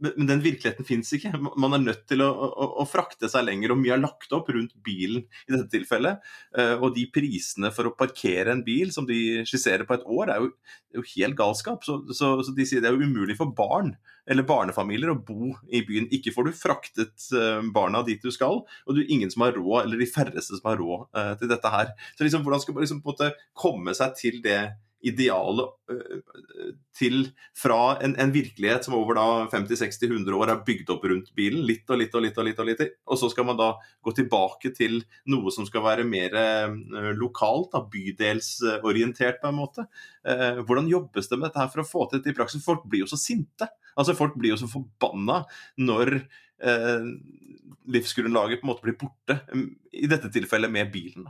men 0.00 0.30
den 0.30 0.42
virkeligheten 0.44 0.88
fins 0.88 1.12
ikke. 1.16 1.34
Man 1.36 1.76
er 1.76 1.84
nødt 1.84 2.06
til 2.08 2.24
å, 2.24 2.30
å, 2.30 2.70
å, 2.80 2.88
frakte 2.88 3.28
seg 3.32 3.44
lenger, 3.46 3.74
og 3.74 3.82
mye 3.82 3.98
er 3.98 4.02
lagt 4.02 4.32
opp 4.36 4.48
rundt 4.54 4.72
bilen 4.86 5.26
i 5.44 5.52
dette 5.52 5.68
tilfellet. 5.74 6.24
Eh, 6.56 6.76
og 6.78 6.94
de 6.96 7.04
prisene 7.12 7.72
for 7.74 7.90
å 7.90 7.96
parkere 7.98 8.56
en 8.56 8.64
bil 8.64 8.94
som 8.94 9.08
de 9.08 9.42
skisserer 9.48 9.84
på 9.88 9.98
et 9.98 10.08
år, 10.08 10.32
er 10.32 10.46
jo, 10.46 10.54
er 10.94 11.02
jo 11.02 11.08
helt 11.18 11.40
galskap. 11.40 11.84
Så, 11.84 12.00
så, 12.16 12.38
så 12.46 12.56
de 12.56 12.68
sier 12.68 12.80
det 12.80 12.92
er 12.92 12.96
jo 12.96 13.10
umulig 13.12 13.36
for 13.36 13.52
barn 13.52 13.92
eller 14.30 14.46
barnefamilier 14.46 15.10
å 15.12 15.18
bo 15.18 15.54
i 15.70 15.82
byen. 15.86 16.08
Ikke 16.14 16.32
får 16.34 16.46
du 16.48 16.58
fraktet 16.58 17.30
eh, 17.36 17.64
barna 17.74 18.04
dit 18.06 18.22
du 18.22 18.30
skal, 18.34 18.62
og 18.62 18.94
du 18.94 19.02
er 19.02 19.10
ingen 19.10 19.32
som 19.32 19.46
har 19.46 19.56
råd, 19.58 19.82
eller 19.84 20.00
de 20.00 20.10
færreste 20.10 20.60
som 20.60 20.70
har 20.70 20.78
råd 20.80 21.08
uh, 21.16 21.32
til 21.40 21.50
dette 21.50 21.72
her. 21.72 21.90
Så 22.14 22.26
liksom, 22.26 22.46
hvordan 22.46 22.62
skal 22.62 22.76
man 22.76 22.86
liksom 22.86 23.02
på 23.02 23.10
en 23.10 23.16
måte 23.16 23.50
komme 23.58 23.96
seg 23.98 24.14
til 24.20 24.38
det 24.44 24.60
idealet 25.00 25.70
uh, 25.90 26.70
til 26.94 27.24
fra 27.56 27.96
en, 28.04 28.14
en, 28.20 28.30
virkelighet 28.34 28.84
som 28.84 28.94
over 28.98 29.16
da 29.16 29.24
50-60-100 29.50 30.36
år 30.36 30.52
er 30.52 30.62
bygd 30.66 30.92
opp 30.92 31.08
rundt 31.10 31.32
bilen, 31.34 31.64
litt 31.66 31.90
og 31.90 31.98
litt 32.02 32.14
og 32.14 32.22
litt 32.26 32.38
og 32.38 32.46
litt, 32.46 32.60
og 32.60 32.68
litt, 32.68 32.84
og 33.08 33.18
så 33.18 33.32
skal 33.32 33.48
man 33.48 33.58
da 33.58 33.72
gå 34.04 34.14
tilbake 34.20 34.74
til 34.76 35.00
noe 35.32 35.50
som 35.54 35.66
skal 35.66 35.86
være 35.88 36.06
mer 36.06 36.36
lokalt, 37.16 37.72
da, 37.72 37.82
bydelsorientert 37.96 39.40
på 39.42 39.50
en 39.50 39.58
måte. 39.58 39.88
hvordan 40.68 40.92
jobbes 40.92 41.32
det 41.32 41.40
med 41.40 41.48
dette 41.48 41.64
her 41.64 41.72
for 41.72 41.82
å 41.82 41.88
få 41.88 42.06
til 42.06 42.20
dette 42.20 42.34
i 42.34 42.36
praksis? 42.36 42.62
Folk 42.62 42.84
blir 42.84 43.06
jo 43.06 43.10
så 43.10 43.18
sinte. 43.18 43.72
Altså 44.00 44.16
Folk 44.18 44.38
blir 44.40 44.54
jo 44.54 44.60
så 44.62 44.70
forbanna 44.70 45.42
når 45.80 46.16
eh, 46.16 47.08
livsgrunnlaget 47.90 48.62
på 48.62 48.66
en 48.66 48.72
måte 48.72 48.86
blir 48.86 48.98
borte. 49.00 49.40
I 49.92 50.08
dette 50.10 50.32
tilfellet 50.32 50.72
med 50.72 50.92
bilen. 50.94 51.28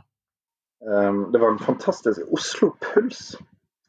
Um, 0.81 1.27
det 1.33 1.41
var 1.43 1.53
en 1.53 1.61
fantastisk 1.61 2.23
Oslo 2.33 2.71
Puls. 2.81 3.35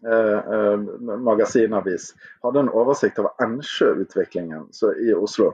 Eh, 0.02 0.38
eh, 0.54 0.78
magasinavis 1.22 2.08
hadde 2.42 2.64
en 2.64 2.70
oversikt 2.74 3.20
over 3.22 3.36
Ensjø-utviklingen 3.44 4.66
i 4.98 5.12
Oslo. 5.14 5.52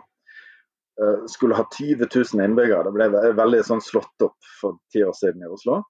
Eh, 1.02 1.26
skulle 1.26 1.54
ha 1.54 1.68
20 1.78 2.08
000 2.34 2.44
innbyggere. 2.44 2.88
Det 2.88 2.94
ble 2.96 3.34
veldig 3.36 3.60
sånn 3.66 3.84
slått 3.84 4.24
opp 4.24 4.38
for 4.60 4.80
ti 4.92 5.04
år 5.04 5.12
siden 5.18 5.44
i 5.44 5.52
Oslo. 5.52 5.82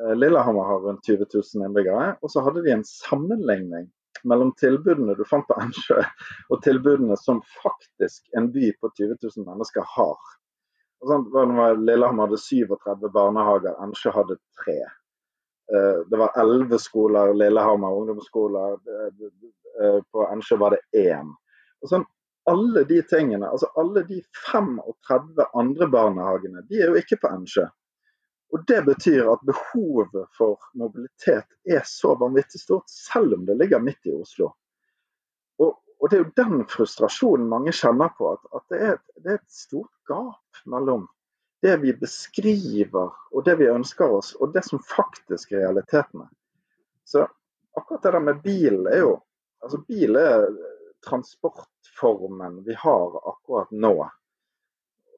Eh, 0.00 0.14
Lillehammer 0.16 0.66
har 0.70 0.80
rundt 0.86 1.06
20 1.06 1.28
000 1.34 1.68
innbyggere. 1.68 2.14
Og 2.22 2.32
så 2.32 2.42
hadde 2.46 2.64
de 2.64 2.72
en 2.78 2.86
sammenligning 2.88 3.90
mellom 4.28 4.52
tilbudene 4.58 5.14
du 5.14 5.24
fant 5.28 5.46
på 5.48 5.56
Ensjø, 5.62 6.02
og 6.50 6.62
tilbudene 6.64 7.16
som 7.20 7.40
faktisk 7.62 8.26
en 8.38 8.50
by 8.54 8.72
på 8.80 8.90
20 8.96 9.16
000 9.22 9.48
mennesker 9.48 9.86
har. 9.96 10.34
Sånn, 11.06 11.28
Lillehammer 11.86 12.26
hadde 12.26 12.40
37 12.42 13.10
barnehager, 13.14 13.76
Ensjø 13.84 14.14
hadde 14.16 14.38
tre. 14.58 14.80
Eh, 15.74 15.98
det 16.10 16.18
var 16.18 16.34
elleve 16.40 16.80
skoler, 16.82 17.34
Lillehammer 17.38 18.00
ungdomsskoler. 18.00 18.78
Eh, 19.78 20.00
på 20.10 20.26
Ensjø 20.32 20.58
var 20.58 20.74
det 20.74 21.06
én. 21.06 21.30
Og 21.82 21.92
sånn, 21.92 22.06
alle 22.50 22.82
de 22.88 23.02
tingene, 23.06 23.46
altså 23.46 23.68
alle 23.78 24.02
de 24.08 24.22
35 24.50 25.44
andre 25.54 25.88
barnehagene, 25.92 26.64
de 26.70 26.80
er 26.82 26.90
jo 26.90 26.98
ikke 26.98 27.20
på 27.22 27.30
Ensjø. 27.36 27.68
Og 28.50 28.64
Det 28.66 28.82
betyr 28.84 29.28
at 29.32 29.44
behovet 29.44 30.28
for 30.36 30.56
mobilitet 30.74 31.46
er 31.68 31.82
så 31.84 32.14
vanvittig 32.16 32.60
stort, 32.60 32.88
selv 32.90 33.34
om 33.36 33.44
det 33.46 33.58
ligger 33.60 33.82
midt 33.84 34.08
i 34.08 34.14
Oslo. 34.14 34.52
Og, 35.58 35.76
og 36.00 36.10
Det 36.10 36.16
er 36.16 36.24
jo 36.24 36.32
den 36.36 36.64
frustrasjonen 36.70 37.48
mange 37.48 37.74
kjenner 37.76 38.08
på, 38.16 38.32
at, 38.32 38.48
at 38.56 38.64
det, 38.72 38.80
er, 38.80 38.98
det, 39.16 39.30
er, 39.30 39.40
et 39.42 39.52
stort 39.52 39.92
gap 40.08 40.62
mellom 40.64 41.06
det 41.62 41.76
vi 41.82 41.92
beskriver 41.92 43.12
og 43.34 43.44
det 43.44 43.58
vi 43.58 43.68
ønsker 43.68 44.16
oss, 44.16 44.32
og 44.38 44.54
det 44.54 44.64
som 44.64 44.80
faktisk 44.80 45.52
er 45.52 45.66
realitetene. 45.66 46.28
Så 47.04 47.26
akkurat 47.76 48.02
det 48.02 48.12
der 48.14 48.26
med 48.30 48.42
bil 48.44 48.86
er 48.86 49.02
jo 49.02 49.16
altså 49.58 49.80
Bil 49.88 50.16
er 50.16 50.46
transportformen 51.04 52.62
vi 52.64 52.74
har 52.78 53.16
akkurat 53.28 53.70
nå. 53.70 53.94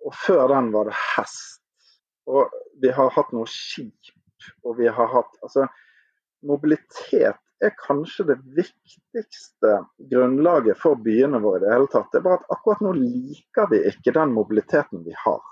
Og 0.04 0.14
før 0.16 0.48
den 0.48 0.70
var 0.72 0.88
det 0.88 0.96
hest 0.96 1.59
og 2.30 2.58
vi 2.82 2.90
har 2.94 3.12
hatt 3.14 3.32
noe 3.36 3.48
skip, 3.50 4.10
og 4.64 4.78
vi 4.80 4.88
har 4.88 5.08
hatt 5.14 5.38
Altså, 5.44 5.66
mobilitet 6.46 7.40
er 7.60 7.72
kanskje 7.76 8.24
det 8.30 8.38
viktigste 8.56 9.72
grunnlaget 10.10 10.78
for 10.80 11.00
byene 11.04 11.40
våre 11.42 11.60
i 11.60 11.64
det 11.66 11.72
hele 11.74 11.90
tatt. 11.92 12.08
Det 12.12 12.20
er 12.20 12.24
bare 12.24 12.40
at 12.40 12.54
akkurat 12.54 12.84
nå 12.84 12.94
liker 12.96 13.68
vi 13.72 13.82
ikke 13.90 14.14
den 14.16 14.32
mobiliteten 14.32 15.04
vi 15.04 15.16
har. 15.24 15.42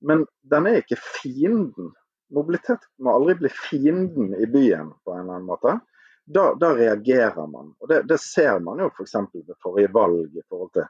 Men 0.00 0.24
den 0.48 0.68
er 0.70 0.80
ikke 0.80 0.98
fienden. 0.98 1.92
Mobilitet 2.32 2.86
må 3.04 3.12
aldri 3.12 3.36
bli 3.42 3.50
fienden 3.52 4.32
i 4.34 4.48
byen 4.48 4.94
på 5.04 5.12
en 5.12 5.20
eller 5.20 5.36
annen 5.36 5.50
måte. 5.50 5.76
da, 6.24 6.54
da 6.54 6.72
reagerer 6.74 7.46
man. 7.50 7.74
Og 7.80 7.88
det, 7.88 8.02
det 8.08 8.18
ser 8.22 8.60
man 8.64 8.80
jo 8.80 8.88
f.eks. 8.92 9.16
Ved 9.34 9.54
forrige 9.62 9.92
valg 9.92 10.32
i 10.32 10.44
forhold 10.48 10.72
til 10.78 10.88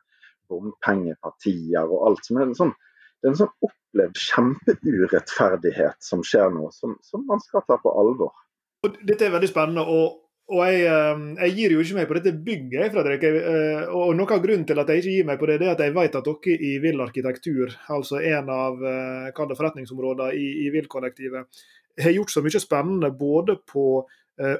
bompengepartier 0.52 1.88
og 1.88 2.06
alt. 2.08 2.24
som 2.26 2.38
er 2.38 2.52
sånn, 2.56 2.74
Det 3.22 3.28
er 3.28 3.34
en 3.34 3.40
sånn 3.44 3.68
opplevd 3.68 4.18
kjempeurettferdighet 4.18 6.02
som 6.02 6.24
skjer 6.26 6.50
nå, 6.50 6.72
som, 6.74 6.96
som 7.06 7.22
man 7.28 7.42
skal 7.44 7.62
ta 7.68 7.78
på 7.78 7.92
alvor. 8.02 8.34
Og 8.82 8.98
dette 9.06 9.28
er 9.28 9.36
veldig 9.36 9.50
spennende. 9.52 9.86
og 9.86 10.18
og 10.52 10.60
jeg, 10.66 10.80
eh, 10.90 11.20
jeg, 11.38 11.52
gir 11.56 11.72
jo 11.72 11.82
ikke 11.82 11.96
meg 11.96 12.08
på 12.10 12.16
dette 12.18 12.32
bygget, 12.44 12.90
Fredrik. 12.92 13.22
Eh, 13.24 13.84
og 13.94 14.16
Noe 14.18 14.34
av 14.34 14.42
grunnen 14.42 14.66
til 14.68 14.80
at 14.82 14.90
jeg 14.90 15.00
ikke 15.00 15.14
gir 15.14 15.28
meg 15.28 15.38
på 15.40 15.48
det, 15.48 15.60
det 15.62 15.68
er 15.68 15.76
at 15.76 15.84
jeg 15.84 15.94
vet 15.96 16.18
at 16.18 16.26
dere 16.28 16.56
i 16.58 16.72
Vill 16.82 17.04
arkitektur, 17.04 17.76
altså 17.94 18.18
en 18.20 18.50
av 18.52 18.82
eh, 18.82 19.30
forretningsområdene 19.38 20.34
i, 20.36 20.66
i 20.66 20.72
Vill-kollektivet, 20.74 21.62
har 22.02 22.16
gjort 22.16 22.34
så 22.34 22.42
mye 22.44 22.60
spennende 22.60 23.12
både 23.16 23.56
på 23.68 23.86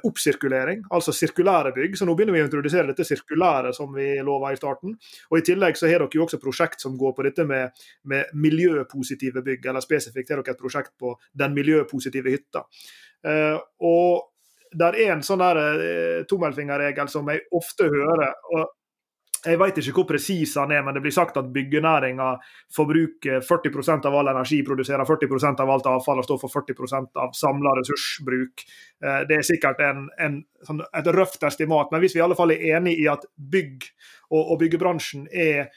oppsirkulering, 0.05 0.83
altså 0.93 1.11
sirkulære 1.15 1.71
bygg. 1.75 1.95
Så 1.97 2.05
nå 2.05 2.13
begynner 2.15 2.35
vi 2.35 2.43
å 2.43 2.45
introdusere 2.45 2.91
dette 2.91 3.05
sirkulære 3.07 3.71
som 3.75 3.89
vi 3.95 4.11
lova 4.23 4.51
i 4.53 4.59
starten. 4.59 4.93
Og 5.31 5.39
I 5.39 5.45
tillegg 5.47 5.79
så 5.79 5.89
har 5.89 6.03
dere 6.03 6.13
jo 6.13 6.27
også 6.27 6.39
prosjekt 6.41 6.83
som 6.85 6.97
går 6.99 7.15
på 7.17 7.25
dette 7.25 7.45
med, 7.49 7.73
med 8.09 8.29
miljøpositive 8.37 9.41
bygg, 9.45 9.65
eller 9.71 9.83
spesifikt 9.83 10.29
har 10.29 10.43
dere 10.43 10.55
et 10.55 10.61
prosjekt 10.61 10.93
på 11.01 11.15
den 11.41 11.57
miljøpositive 11.57 12.35
hytta. 12.35 12.63
Eh, 13.25 13.57
og 13.89 14.29
der 14.77 14.97
er 14.97 15.15
en 15.15 15.25
sånn 15.25 15.43
der 15.43 15.59
eh, 15.63 16.23
tommelfingerregel 16.29 17.09
som 17.11 17.29
jeg 17.31 17.45
ofte 17.53 17.89
hører. 17.89 18.33
og 18.53 18.71
jeg 19.43 19.59
vet 19.59 19.79
ikke 19.79 19.95
hvor 19.97 20.07
presis 20.07 20.53
han 20.59 20.71
er, 20.71 20.83
men 20.85 20.95
det 20.95 21.01
blir 21.03 21.13
sagt 21.13 21.37
at 21.39 21.49
byggenæringa 21.53 22.29
forbruker 22.75 23.43
40% 23.43 24.07
av 24.07 24.15
all 24.15 24.31
energi, 24.31 24.61
produserer 24.65 25.03
40% 25.07 25.63
av 25.63 25.71
alt 25.73 25.89
avfall 25.91 26.21
og 26.21 26.27
står 26.27 26.39
for 26.45 26.55
40% 26.61 27.19
av 27.19 27.33
samla 27.37 27.75
ressursbruk. 27.81 28.63
Eh, 29.03 29.21
det 29.29 29.39
er 29.39 29.47
sikkert 29.47 29.83
en, 29.83 30.05
en, 30.23 30.39
sånn, 30.63 30.83
et 30.87 31.09
røft 31.17 31.43
estimat, 31.43 31.91
men 31.91 32.03
hvis 32.03 32.15
vi 32.15 32.23
i 32.23 32.25
alle 32.27 32.39
fall 32.39 32.55
er 32.55 32.63
enig 32.77 32.95
i 33.03 33.09
at 33.11 33.27
bygg 33.35 33.89
og, 34.31 34.39
og 34.41 34.61
byggebransjen 34.63 35.27
er 35.27 35.73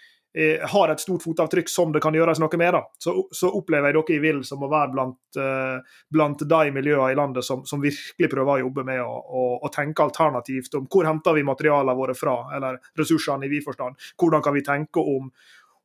har 0.68 0.90
et 0.92 1.01
stort 1.01 1.25
fotavtrykk 1.25 1.70
som 1.72 1.92
det 1.94 2.03
kan 2.05 2.14
gjøres 2.14 2.40
noe 2.42 2.59
med, 2.61 2.75
da, 2.77 2.83
så, 3.01 3.14
så 3.33 3.49
opplever 3.57 3.88
jeg 3.88 3.96
dere 3.96 4.16
i 4.16 4.20
VIL 4.20 4.42
som 4.44 4.64
å 4.66 4.68
være 4.68 4.92
blant, 4.92 5.38
uh, 5.40 6.01
blant 6.12 6.44
de 6.44 6.72
miljøene 6.77 7.14
i 7.14 7.16
landet 7.16 7.46
som, 7.46 7.62
som, 7.64 7.81
virkelig 7.81 8.29
prøver 8.33 8.59
å 8.59 8.64
jobbe 8.66 8.85
med 8.85 9.01
å, 9.01 9.14
å, 9.16 9.44
å, 9.64 9.70
tenke 9.72 10.05
alternativt 10.05 10.77
om 10.77 10.88
hvor 10.92 11.09
henter 11.09 11.38
vi 11.38 11.46
materialene 11.46 11.96
våre 11.96 12.16
fra, 12.18 12.37
eller 12.57 12.81
ressursene 12.99 13.49
i 13.49 13.53
vid 13.53 13.64
forstand. 13.64 13.96
Hvordan 14.20 14.44
kan 14.44 14.57
vi 14.57 14.64
tenke 14.66 15.01
om, 15.01 15.31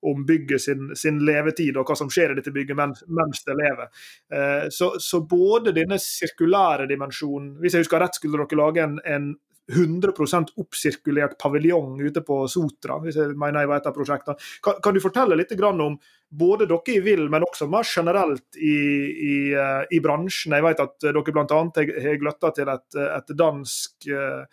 om 0.02 0.26
bygget 0.26 0.62
sin, 0.62 0.90
sin, 0.96 1.20
levetid 1.26 1.78
og 1.78 1.88
hva 1.88 1.96
som 1.98 2.10
skjer 2.12 2.34
i 2.34 2.40
dette 2.40 2.54
bygget 2.54 2.78
mens 2.78 3.46
det 3.46 3.56
lever. 3.58 3.88
Eh, 4.34 4.68
så, 4.74 4.94
så, 5.00 5.22
både 5.30 5.74
denne 5.76 6.00
sirkulære 6.02 6.88
dimensjonen 6.90 7.54
Hvis 7.62 7.78
jeg 7.78 7.86
husker 7.86 8.02
rett, 8.02 8.18
skulle 8.18 8.42
dere 8.42 8.60
lage 8.60 8.84
en, 8.84 8.98
en 9.06 9.32
100% 9.72 10.56
oppsirkulert 10.60 11.38
paviljong 11.40 12.00
ute 12.02 12.24
på 12.26 12.42
Sotra. 12.50 12.98
hvis 13.00 13.16
jeg 13.20 13.36
mener 13.40 13.64
jeg 13.64 13.72
vet 13.72 13.88
av 13.88 13.96
prosjektene. 13.96 14.50
Kan, 14.64 14.82
kan, 14.84 14.94
du 14.94 15.04
fortelle 15.04 15.38
litt 15.38 15.54
om 15.62 15.98
både 16.30 16.66
dere 16.66 16.96
i 16.96 17.00
VIL, 17.00 17.30
men 17.30 17.46
også 17.46 17.68
mer 17.70 17.88
generelt 17.88 18.58
i, 18.58 18.76
i, 19.12 19.36
eh, 19.54 19.84
i 19.92 20.00
bransjen? 20.04 20.56
Jeg 20.58 20.66
vet 20.66 20.84
at 20.84 20.98
dere 21.04 21.24
bl.a. 21.24 21.46
har 21.46 22.22
gløtta 22.22 22.52
til 22.56 22.72
et, 22.72 23.00
et 23.00 23.34
dansk 23.38 24.10
uh, 24.12 24.44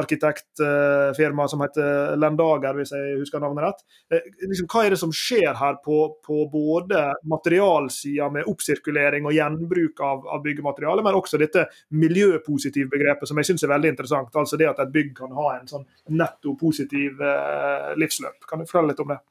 arkitektfirma 0.00 1.46
som 1.48 1.62
heter 1.64 2.16
Lendager, 2.20 2.76
hvis 2.78 2.92
jeg 2.94 3.18
husker 3.20 3.42
navnet 3.42 3.66
rett. 3.66 3.84
Eh, 4.12 4.26
liksom, 4.44 4.68
hva 4.72 4.84
er 4.84 4.94
det 4.94 5.00
som 5.00 5.14
skjer 5.14 5.54
her 5.58 5.78
på, 5.84 5.98
på 6.26 6.42
både 6.52 7.02
materialsida 7.28 8.28
med 8.32 8.50
oppsirkulering 8.50 9.28
og 9.28 9.36
gjenbruk 9.36 10.02
av, 10.04 10.26
av 10.36 10.42
byggemateriale, 10.44 11.04
men 11.06 11.18
også 11.18 11.40
dette 11.40 11.66
miljøpositive 11.96 12.90
begrepet 12.92 13.30
som 13.30 13.40
jeg 13.40 13.50
syns 13.50 13.66
er 13.66 13.74
veldig 13.74 13.94
interessant. 13.94 14.34
Altså 14.36 14.60
det 14.60 14.70
at 14.70 14.82
et 14.84 14.92
bygg 14.92 15.14
kan 15.16 15.32
ha 15.36 15.54
en 15.56 15.70
sånn 15.70 15.86
netto 16.16 16.56
positiv 16.60 17.22
eh, 17.22 17.94
livsløp. 18.00 18.44
Kan 18.48 18.62
du 18.62 18.68
fortelle 18.68 18.92
litt 18.92 19.02
om 19.04 19.14
det? 19.14 19.22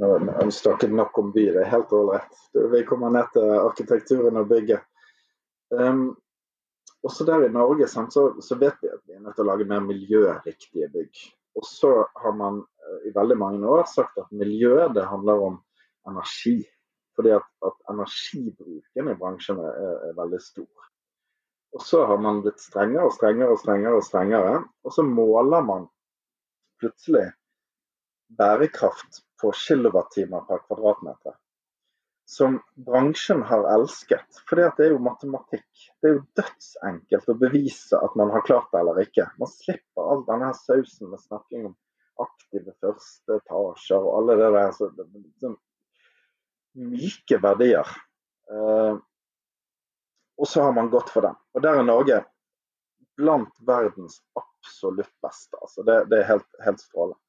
Nå 0.00 0.08
har 0.08 0.44
vi 0.44 0.52
snakket 0.56 0.92
nok 0.96 1.18
om 1.20 1.32
by, 1.34 1.50
det 1.52 1.66
er 1.66 1.72
helt 1.74 1.90
ålreit. 1.92 2.38
Vi 2.72 2.80
kommer 2.88 3.12
ned 3.12 3.28
til 3.34 3.50
arkitekturen 3.58 4.38
og 4.40 4.48
bygget. 4.48 4.86
Um, 5.72 6.14
også 7.02 7.24
der 7.26 7.46
i 7.46 7.52
Norge 7.52 7.88
så, 7.88 8.04
så, 8.40 8.58
vet 8.58 8.78
vi 8.82 8.90
at 8.92 9.00
vi 9.06 9.16
er 9.16 9.22
nødt 9.22 9.36
til 9.36 9.44
å 9.44 9.50
lage 9.50 9.68
mer 9.68 9.82
miljøriktige 9.84 10.90
bygg. 10.92 11.22
Og 11.58 11.66
så 11.66 11.90
har 12.22 12.36
man 12.38 12.62
eh, 12.62 13.08
i 13.10 13.14
veldig 13.14 13.36
mange 13.38 13.68
år 13.68 13.84
sagt 13.90 14.20
at 14.22 14.30
miljø 14.30 14.86
det 14.94 15.08
handler 15.10 15.42
om 15.48 15.58
energi. 16.08 16.60
Fordi 17.16 17.34
at, 17.36 17.48
at 17.66 17.76
energibruken 17.92 19.10
i 19.10 19.18
bransjene 19.18 19.66
er, 19.68 19.98
er, 20.08 20.16
veldig 20.16 20.40
stor. 20.40 20.88
Og 21.76 21.84
så 21.84 22.06
har 22.08 22.20
man 22.20 22.40
blitt 22.44 22.60
strengere 22.60 23.08
og 23.08 23.14
strengere 23.16 23.52
og 23.52 23.60
strengere, 23.60 23.98
og 23.98 24.06
strengere, 24.06 24.56
og 24.84 24.94
så 24.94 25.04
måler 25.04 25.64
man 25.64 25.86
plutselig 26.80 27.26
bærekraft 28.38 29.22
på 29.40 29.52
kilowattimer 29.56 30.44
per 30.48 30.64
kvadratmeter 30.66 31.36
som 32.32 32.58
bransjen 32.86 33.42
har 33.44 33.66
elsket. 33.74 34.40
For 34.48 34.56
det 34.56 34.86
er 34.86 34.94
jo 34.94 35.02
matematikk. 35.04 35.68
Det 36.00 36.08
er 36.08 36.14
jo 36.16 36.22
dødsenkelt 36.38 37.28
å 37.28 37.38
bevise 37.42 37.98
at 38.00 38.14
man 38.16 38.32
har 38.32 38.44
klart 38.46 38.70
det 38.72 38.80
eller 38.80 39.02
ikke. 39.04 39.26
Man 39.42 39.50
slipper 39.52 40.08
all 40.14 40.24
denne 40.28 40.52
sausen 40.56 41.12
med 41.12 41.20
snakking 41.20 41.66
om 41.68 41.76
aktive 42.22 42.72
første 42.80 43.36
etasjer 43.36 44.00
og 44.00 44.16
alle 44.20 44.38
det 44.40 44.50
der 44.56 44.74
så, 44.76 44.88
sånn 45.44 45.58
myke 46.92 47.40
verdier. 47.42 47.88
Eh, 48.52 48.94
og 50.40 50.48
så 50.48 50.64
har 50.64 50.72
man 50.76 50.90
gått 50.92 51.12
for 51.12 51.28
den. 51.28 51.36
Og 51.52 51.64
der 51.64 51.80
er 51.82 51.86
Norge 51.86 52.22
blant 53.20 53.52
verdens 53.68 54.22
absolutt 54.40 55.12
beste. 55.24 55.58
Altså 55.60 55.84
det, 55.84 55.98
det 56.08 56.22
er 56.22 56.30
helt, 56.32 56.48
helt 56.64 56.80
strålende. 56.80 57.20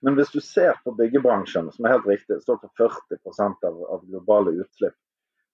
Men 0.00 0.16
hvis 0.16 0.32
du 0.32 0.40
ser 0.40 0.80
på 0.84 0.94
byggebransjen, 0.96 1.68
som 1.72 1.84
er 1.84 1.96
helt 1.96 2.08
riktig, 2.08 2.40
står 2.42 2.60
for 2.62 2.90
40 3.18 3.66
av, 3.68 3.80
av 3.96 4.04
globale 4.08 4.54
utslipp, 4.62 4.96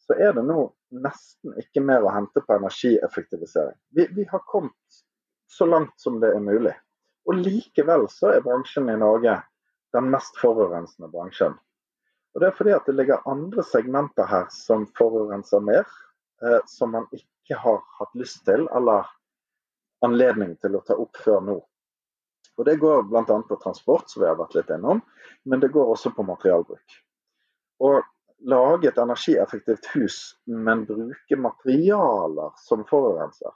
så 0.07 0.15
er 0.15 0.37
det 0.37 0.45
nå 0.47 0.61
nesten 1.03 1.57
ikke 1.59 1.83
mer 1.83 2.07
å 2.07 2.13
hente 2.15 2.43
på 2.47 2.55
energieffektivisering. 2.55 3.75
Vi, 3.91 4.07
vi, 4.15 4.27
har 4.31 4.45
kommet 4.47 5.01
så 5.51 5.67
langt 5.67 5.99
som 6.01 6.21
det 6.23 6.31
er 6.37 6.45
mulig. 6.45 6.75
Og 7.27 7.41
likevel 7.43 8.07
så 8.13 8.37
er 8.37 8.45
bransjen 8.45 8.91
i 8.93 8.99
Norge 9.01 9.41
den 9.97 10.11
mest 10.13 10.39
forurensende 10.39 11.11
bransjen. 11.11 11.57
Og 12.35 12.41
Det 12.41 12.51
er 12.51 12.57
fordi 12.59 12.75
at 12.77 12.87
det 12.87 12.95
ligger 12.95 13.27
andre 13.27 13.65
segmenter 13.67 14.29
her 14.31 14.47
som 14.55 14.87
forurenser 14.99 15.63
mer, 15.65 15.87
eh, 16.45 16.61
som 16.71 16.93
man 16.95 17.07
ikke 17.17 17.59
har 17.59 17.81
hatt 17.99 18.15
lyst 18.15 18.45
til 18.47 18.69
eller 18.69 19.09
anledning 20.05 20.55
til 20.61 20.77
å 20.77 20.85
ta 20.87 20.95
opp 21.01 21.17
før 21.25 21.41
nå. 21.43 21.57
Og 22.57 22.65
Det 22.65 22.77
går 22.81 23.03
bl.a. 23.11 23.43
på 23.49 23.59
transport, 23.63 24.11
som 24.11 24.23
vi 24.23 24.29
har 24.29 24.39
vært 24.39 24.57
litt 24.57 24.71
innom, 24.73 25.03
men 25.45 25.61
det 25.61 25.73
går 25.75 25.93
også 25.93 26.15
på 26.17 26.25
materialbruk. 26.25 26.97
Å 27.85 27.91
lage 28.49 28.89
et 28.89 28.99
energieffektivt 28.99 29.91
hus, 29.93 30.19
men 30.47 30.87
bruke 30.89 31.37
materialer 31.37 32.57
som 32.65 32.85
forurenser, 32.89 33.53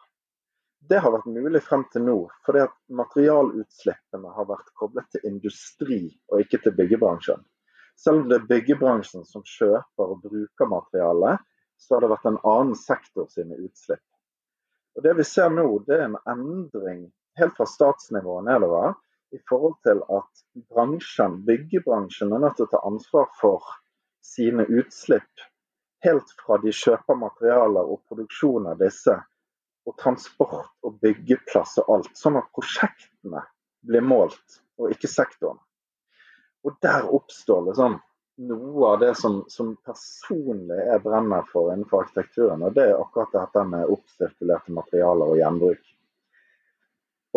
det 0.88 0.98
har 0.98 1.12
vært 1.12 1.28
mulig 1.28 1.60
frem 1.64 1.84
til 1.92 2.04
nå. 2.06 2.16
Fordi 2.46 2.64
at 2.64 2.74
materialutslippene 3.00 4.32
har 4.36 4.48
vært 4.48 4.72
koblet 4.80 5.08
til 5.12 5.26
industri 5.28 6.02
og 6.32 6.44
ikke 6.44 6.62
til 6.64 6.76
byggebransjen. 6.78 7.42
Selv 8.00 8.22
om 8.22 8.30
det 8.30 8.38
er 8.40 8.48
byggebransjen 8.48 9.26
som 9.28 9.44
kjøper 9.44 10.14
og 10.14 10.22
bruker 10.24 10.70
materialet, 10.70 11.42
så 11.80 11.96
har 11.96 12.04
det 12.04 12.12
vært 12.14 12.28
en 12.30 12.40
annen 12.48 12.76
sektor 12.76 13.28
sine 13.32 13.58
utslipp. 13.60 14.04
Og 14.96 15.04
Det 15.04 15.12
vi 15.20 15.24
ser 15.24 15.52
nå, 15.52 15.66
det 15.86 15.98
er 15.98 16.06
en 16.08 16.18
endring 16.28 17.04
helt 17.40 17.56
fra 17.56 17.66
statsnivået 17.68 18.48
nedover 18.48 18.94
i 19.34 19.38
forhold 19.48 19.76
til 19.86 20.02
at 20.16 20.44
bransjen, 20.74 21.40
byggebransjen 21.46 22.32
er 22.34 22.42
nødt 22.44 22.58
til 22.58 22.66
å 22.66 22.72
ta 22.72 22.82
ansvar 22.88 23.30
for 23.40 23.66
sine 24.24 24.66
utslipp 24.68 25.46
helt 26.04 26.34
fra 26.40 26.58
de 26.62 26.72
kjøper 26.74 27.18
materialer 27.20 27.92
og 27.92 28.02
produksjon 28.08 28.68
av 28.70 28.80
disse, 28.80 29.16
og 29.88 29.96
transport 30.00 30.70
og 30.86 30.98
byggeplass 31.02 31.78
og 31.82 31.94
alt. 31.96 32.12
Sånn 32.16 32.38
at 32.40 32.50
prosjektene 32.56 33.42
blir 33.86 34.04
målt, 34.04 34.60
og 34.80 34.92
ikke 34.94 35.10
sektoren. 35.10 35.60
Og 36.64 36.76
der 36.84 37.08
oppstår 37.08 37.72
sånn 37.76 37.98
noe 38.40 38.90
av 38.94 39.00
det 39.00 39.14
som, 39.20 39.40
som 39.52 39.74
personlig 39.84 40.78
jeg 40.86 41.02
brenner 41.04 41.44
for 41.52 41.72
innenfor 41.72 42.06
arkitekturen. 42.06 42.62
Og 42.64 42.76
det 42.76 42.86
er 42.88 43.00
akkurat 43.00 43.32
dette 43.36 43.64
med 43.68 43.92
oppsirkulerte 43.92 44.72
materialer 44.76 45.32
og 45.34 45.40
gjenbruk. 45.40 45.82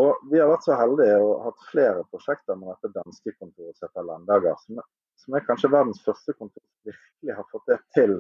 Og 0.02 0.22
Vi 0.32 0.40
har 0.42 0.50
vært 0.50 0.66
så 0.66 0.76
heldige 0.78 1.18
og 1.22 1.44
hatt 1.48 1.66
flere 1.70 2.06
prosjekter 2.10 2.58
med 2.58 2.72
dette 2.72 2.94
danske 2.96 3.34
kontoret 3.38 3.78
som 3.78 3.90
heter 3.90 4.08
Landager, 4.08 4.56
som, 4.66 4.80
som, 5.22 5.36
er 5.38 5.46
kanskje 5.46 5.70
verdens 5.74 6.02
første 6.06 6.34
kontor 6.34 6.64
som 6.64 6.94
virkelig 6.94 7.36
har 7.38 7.50
fått 7.52 7.70
det 7.70 7.78
til 7.98 8.16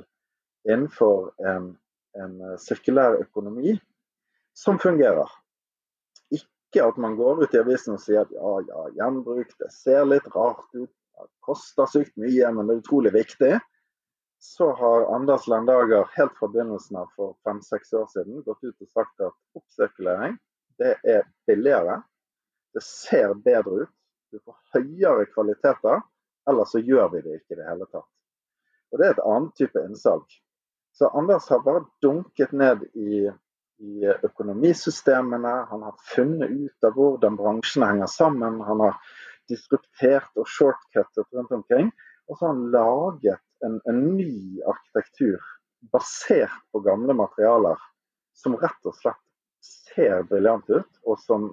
innenfor 0.69 1.31
en, 1.49 1.71
en 2.21 2.35
eh, 2.45 2.59
sirkulær 2.61 3.17
økonomi 3.23 3.73
som 4.53 4.77
fungerer. 4.79 5.33
Ikke 6.29 6.85
at 6.85 7.01
man 7.01 7.17
går 7.17 7.43
ut 7.43 7.57
i 7.57 7.61
avisen 7.63 7.97
og 7.97 8.05
sier 8.05 8.21
at 8.21 8.37
ja, 8.37 8.53
ja, 8.69 8.85
gjenbruk, 9.01 9.57
det 9.57 9.73
ser 9.73 10.05
litt 10.05 10.29
rart 10.37 10.69
ut, 10.77 10.93
det 10.93 11.29
koster 11.45 11.89
sykt 11.89 12.13
mye, 12.21 12.53
men 12.53 12.69
det 12.69 12.77
er 12.77 12.85
utrolig 12.85 13.15
viktig. 13.17 13.53
Så 14.43 14.69
har 14.77 15.09
Anders 15.15 15.47
Landager 15.49 16.05
helt 16.17 16.33
fra 16.37 16.49
begynnelsen 16.51 17.01
av 17.01 17.09
for 17.17 17.33
fem-seks 17.47 17.93
år 17.97 18.09
siden 18.13 18.43
gått 18.45 18.61
ut 18.61 18.75
og 18.75 18.89
sagt 18.91 19.23
at 19.25 19.57
oppsirkulering 19.57 20.37
Det 20.77 20.95
er 21.03 21.27
billigere. 21.47 22.01
Det 22.73 22.83
ser 22.83 23.33
bedre 23.33 23.85
ut. 23.85 23.93
Du 24.31 24.39
får 24.39 24.57
høyere 24.77 25.27
kvaliteter. 25.33 26.01
Eller 26.49 26.65
så 26.67 26.81
gjør 26.83 27.11
vi 27.13 27.21
det 27.23 27.37
ikke 27.39 27.55
i 27.55 27.59
det 27.61 27.67
hele 27.69 27.87
tatt. 27.91 28.09
Og 28.91 28.99
Det 28.99 29.05
er 29.07 29.15
et 29.15 29.25
annet 29.25 29.55
type 29.57 29.83
innsalg. 29.87 30.39
Så 30.93 31.09
Anders 31.17 31.47
har 31.49 31.63
bare 31.65 31.85
dunket 32.01 32.51
ned 32.53 32.83
i, 32.93 33.23
i 33.81 34.05
økonomisystemene. 34.27 35.53
Han 35.71 35.85
har 35.87 35.95
funnet 36.13 36.51
ut 36.51 36.87
av 36.87 36.97
hvordan 36.97 37.37
bransjene 37.39 37.89
henger 37.89 38.11
sammen. 38.11 38.59
Han 38.67 38.83
har 38.85 38.99
disruptert 39.49 40.29
og 40.37 40.49
shortcuttet 40.49 41.33
rundt 41.33 41.55
omkring. 41.57 41.89
Og 42.27 42.37
så 42.37 42.45
har 42.45 42.53
han 42.53 42.69
laget 42.75 43.41
en, 43.65 43.79
en 43.89 44.03
ny 44.17 44.61
arkitektur 44.69 45.41
basert 45.91 46.61
på 46.71 46.83
gamle 46.85 47.15
materialer 47.17 47.81
som 48.37 48.55
rett 48.61 48.87
og 48.87 48.95
slett 48.97 49.22
ser 49.63 50.23
briljant 50.29 50.69
ut, 50.69 50.89
og 51.07 51.19
som, 51.19 51.49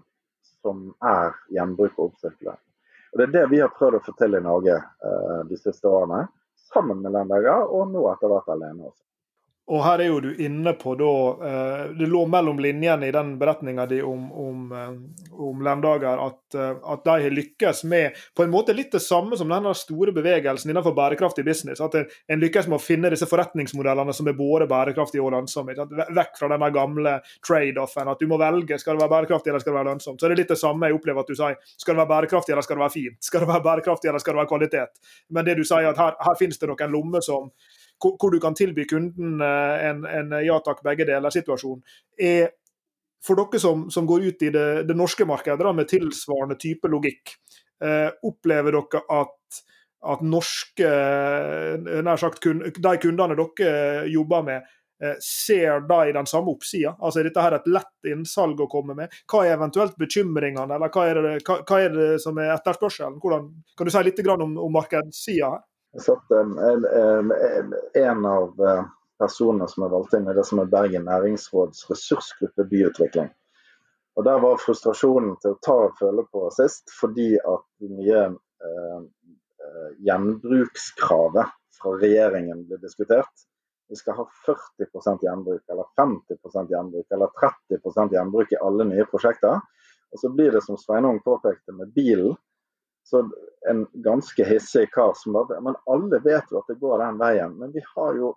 som 0.62 0.88
er 1.04 1.34
gjenbruk 1.54 1.98
og 1.98 2.10
oppsirkulering. 2.10 2.64
Og 3.12 3.18
Det 3.18 3.26
er 3.26 3.34
det 3.34 3.46
vi 3.50 3.60
har 3.62 3.72
prøvd 3.74 3.98
å 3.98 4.04
få 4.06 4.14
til 4.18 4.38
i 4.38 4.42
Norge 4.44 4.76
eh, 4.78 5.38
de 5.50 5.58
siste 5.58 5.90
årene, 5.90 6.26
sammen 6.70 7.00
med 7.02 7.14
Lemberger, 7.16 7.66
og 7.66 7.90
nå 7.90 8.04
etter 8.12 8.30
hvert 8.30 8.50
alene 8.54 8.86
også. 8.90 9.02
Og 9.70 9.84
her 9.84 10.02
er 10.02 10.08
jo 10.08 10.18
du 10.22 10.30
inne 10.42 10.72
på 10.78 10.96
da 10.98 11.10
eh, 11.46 11.82
Det 11.98 12.08
lå 12.10 12.24
mellom 12.30 12.58
linjene 12.62 13.06
i 13.06 13.14
den 13.14 13.36
beretninga 13.38 13.86
di 13.90 14.00
om, 14.02 14.26
om, 14.32 14.64
eh, 14.74 15.36
om 15.46 15.62
Lemdager 15.62 16.22
at, 16.24 16.56
eh, 16.58 16.72
at, 16.92 17.04
de 17.06 17.14
har 17.26 17.36
lykkes 17.36 17.84
med 17.90 18.18
på 18.36 18.44
en 18.44 18.50
måte 18.50 18.74
litt 18.74 18.90
det 18.92 19.02
samme 19.04 19.38
som 19.38 19.50
denne 19.50 19.72
store 19.78 20.14
bevegelsen 20.16 20.72
innenfor 20.72 20.94
bærekraftig 20.96 21.44
business. 21.46 21.82
At 21.84 21.94
en 22.00 22.42
lykkes 22.42 22.66
med 22.66 22.80
å 22.80 22.82
finne 22.82 23.12
disse 23.14 23.28
forretningsmodellene 23.30 24.14
som 24.16 24.28
er 24.30 24.38
både 24.38 24.66
bærekraftige 24.70 25.22
og 25.22 25.34
lønnsomme. 25.36 25.76
Vekk 26.18 26.40
fra 26.40 26.50
denne 26.50 26.70
gamle 26.74 27.16
trade-offen 27.46 28.10
at 28.10 28.20
du 28.20 28.26
må 28.30 28.40
velge 28.42 28.78
skal 28.80 28.98
det 28.98 29.04
være 29.04 29.14
bærekraftig 29.14 29.54
eller 29.54 29.62
skal 29.62 29.74
det 29.74 29.80
være 29.80 29.90
lønnsomt. 29.92 30.18
Så 30.18 30.26
er 30.26 30.34
det 30.34 30.42
litt 30.42 30.54
det 30.54 30.58
samme 30.60 30.90
jeg 30.90 30.98
opplever 30.98 31.22
at 31.22 31.30
du 31.30 31.38
sier. 31.38 31.58
Skal 31.76 31.94
det 31.94 32.02
være 32.02 32.14
bærekraftig 32.16 32.56
eller 32.56 32.66
skal 32.66 32.80
det 32.80 32.86
være 32.88 32.96
fint? 32.96 33.20
Skal 33.22 33.46
det 33.46 33.52
være 33.52 33.66
bærekraftig 33.68 34.10
eller 34.10 34.24
skal 34.24 34.34
det 34.34 34.42
være 34.42 34.54
kvalitet? 34.56 35.14
Men 35.30 35.46
det 35.46 35.60
du 35.60 35.62
sier 35.62 35.92
at 35.92 36.02
her, 36.02 36.18
her 36.26 36.40
finnes 36.40 36.58
det 36.58 36.72
noen 36.72 36.98
lommer 36.98 37.22
som 37.22 37.52
hvor, 38.00 38.32
du 38.32 38.40
kan 38.40 38.56
tilby 38.56 38.86
kunden 38.88 39.42
eh, 39.44 39.90
en, 39.90 40.06
en 40.08 40.38
ja 40.44 40.56
takk, 40.64 40.82
begge 40.86 41.06
deler-situasjon, 41.08 41.84
er 42.20 42.50
for 43.24 43.36
dere 43.36 43.60
som, 43.60 43.88
som, 43.90 44.06
går 44.08 44.30
ut 44.30 44.42
i 44.42 44.50
det, 44.54 44.68
det 44.88 44.96
norske 44.96 45.26
markedet 45.28 45.60
da, 45.64 45.72
med 45.76 45.88
tilsvarende 45.90 46.56
type 46.60 46.88
logikk, 46.88 47.36
eh, 47.84 48.08
opplever 48.26 48.76
dere 48.78 49.04
at, 49.20 49.62
at 50.14 50.24
norske 50.24 50.88
eh, 50.88 51.96
nær 52.00 52.20
sagt, 52.20 52.44
de 52.44 52.94
kundene 53.02 53.36
dere 53.36 54.06
jobber 54.08 54.46
med, 54.46 54.70
eh, 55.04 55.16
ser 55.24 55.84
de 55.88 56.14
den 56.16 56.30
samme 56.30 56.54
oppsida? 56.54 56.94
Altså, 56.96 57.20
er 57.20 57.28
dette 57.28 57.44
her 57.44 57.58
et 57.58 57.68
lett 57.68 58.12
innsalg 58.12 58.60
å 58.64 58.70
komme 58.72 58.96
med? 58.96 59.20
Hva 59.28 59.44
er 59.44 59.58
eventuelt 59.58 59.98
bekymringene, 60.00 60.78
eller 60.78 60.92
hva 60.92 61.08
er 61.10 61.20
det, 61.20 61.34
hva, 61.44 61.60
hva 61.68 61.82
er 61.84 61.96
det 61.96 62.12
som 62.24 62.40
er 62.40 62.54
etterspørselen? 62.56 63.20
Hvordan, 63.20 63.50
kan 63.76 63.88
du 63.88 63.92
si 63.92 64.06
litt 64.06 64.24
om, 64.32 64.56
om 64.56 64.78
markedssida 64.80 65.56
her? 65.58 65.66
Satt 65.98 66.30
en 67.94 68.26
av 68.26 68.62
eh, 68.62 68.84
personene 69.18 69.68
som 69.68 69.84
er 69.84 69.92
valgt 69.92 70.14
inn 70.16 70.28
i 70.30 70.34
det 70.36 70.44
som 70.46 70.62
er 70.62 70.70
Bergen 70.70 71.06
næringsråds 71.08 71.88
ressursgruppe 71.90 72.66
byutvikling. 72.70 73.30
Og 74.18 74.24
Der 74.24 74.40
var 74.42 74.60
frustrasjonen 74.60 75.36
til 75.42 75.54
å 75.54 75.60
ta 75.64 75.76
og 75.86 75.98
føle 75.98 76.26
på 76.30 76.46
sist, 76.54 76.90
fordi 77.00 77.32
at 77.38 77.64
det 77.82 77.90
nye 77.94 78.22
eh, 78.30 79.00
gjenbrukskravet 80.06 81.56
fra 81.80 81.94
regjeringen 81.98 82.66
ble 82.68 82.80
diskutert. 82.82 83.46
Vi 83.90 83.98
skal 83.98 84.18
ha 84.20 84.26
40% 84.46 85.24
gjenbruk, 85.26 85.62
eller 85.72 85.88
50% 85.98 86.70
gjenbruk, 86.70 87.06
eller 87.10 87.32
30% 87.40 88.14
gjenbruk 88.14 88.52
i 88.52 88.60
alle 88.62 88.86
nye 88.86 89.06
prosjekter. 89.10 89.58
Og 90.10 90.22
så 90.22 90.30
blir 90.34 90.52
det 90.54 90.62
som 90.66 90.78
Sveinung 90.78 91.18
påpekte 91.24 91.74
med 91.74 91.90
bilen, 91.94 92.36
så 93.10 93.24
en 93.68 93.86
ganske 94.04 94.44
hissig 94.46 94.86
kar 94.94 95.12
som 95.18 95.34
bare 95.36 95.60
Men 95.60 95.76
alle 95.90 96.20
vet 96.24 96.52
jo 96.52 96.60
at 96.60 96.70
det 96.70 96.78
går 96.80 97.02
den 97.02 97.18
veien. 97.20 97.56
Men 97.58 97.74
vi 97.74 97.82
har 97.94 98.14
jo 98.16 98.34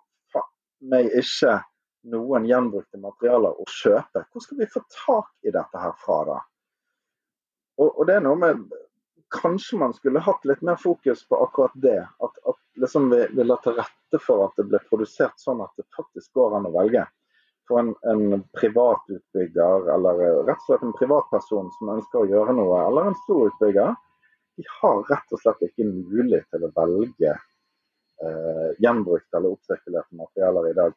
meg 0.84 1.12
ikke 1.16 1.58
noen 2.12 2.48
gjenbrukte 2.48 3.00
materialer 3.00 3.60
å 3.60 3.66
kjøpe. 3.70 4.24
Hvor 4.32 4.44
skal 4.44 4.60
vi 4.60 4.72
få 4.72 4.82
tak 4.92 5.30
i 5.46 5.52
dette 5.54 5.80
her 5.80 5.94
fra, 6.00 6.18
da? 6.28 6.40
Og, 7.80 7.88
og 7.88 8.02
det 8.08 8.18
er 8.18 8.26
noe 8.26 8.40
med 8.40 8.66
Kanskje 9.34 9.80
man 9.80 9.90
skulle 9.96 10.20
hatt 10.22 10.44
litt 10.46 10.60
mer 10.62 10.76
fokus 10.78 11.24
på 11.26 11.38
akkurat 11.42 11.72
det. 11.82 11.98
At, 12.22 12.36
at 12.46 12.58
liksom 12.78 13.08
vi, 13.10 13.24
vi 13.34 13.42
la 13.42 13.56
til 13.64 13.74
rette 13.74 14.20
for 14.22 14.44
at 14.44 14.60
det 14.60 14.68
ble 14.68 14.78
produsert 14.86 15.34
sånn 15.42 15.62
at 15.64 15.72
det 15.80 15.88
faktisk 15.96 16.36
går 16.38 16.54
an 16.54 16.68
å 16.68 16.70
velge. 16.76 17.02
For 17.66 17.80
en, 17.80 17.90
en 18.12 18.44
privat 18.54 19.02
utbygger, 19.10 19.88
eller 19.90 20.22
rett 20.46 20.60
og 20.60 20.68
slett 20.68 20.84
en 20.86 20.94
privatperson 20.94 21.72
som 21.78 21.90
ønsker 21.96 22.20
å 22.20 22.30
gjøre 22.30 22.54
noe, 22.54 22.78
eller 22.84 23.10
en 23.10 23.18
stor 23.24 23.48
utbygger, 23.48 23.96
de 24.56 24.64
har 24.80 25.02
rett 25.10 25.34
og 25.34 25.40
slett 25.42 25.66
ikke 25.66 25.86
mulighet 25.88 26.46
til 26.54 26.66
å 26.66 26.72
velge 26.76 27.32
eh, 27.32 28.68
gjenbrukte 28.82 29.38
eller 29.38 29.56
oppsirkulerte 29.56 30.18
materialer 30.18 30.70
i 30.70 30.76
dag. 30.78 30.94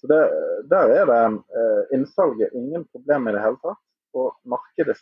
Så 0.00 0.10
det, 0.10 0.20
Der 0.70 0.94
er 0.94 1.06
det 1.06 1.22
eh, 1.60 1.82
innsalget 1.98 2.54
ingen 2.54 2.84
problem 2.92 3.28
i 3.28 3.34
det 3.36 3.44
hele 3.44 3.60
tatt. 3.62 3.82
Og 4.16 4.36
markedet 4.48 4.96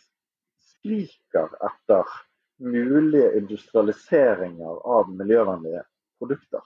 skriker 0.67 1.53
etter 1.63 2.09
mulige 2.57 3.29
industrialiseringer 3.37 4.81
av 4.97 5.11
miljøvennlige 5.13 5.83
produkter. 6.19 6.65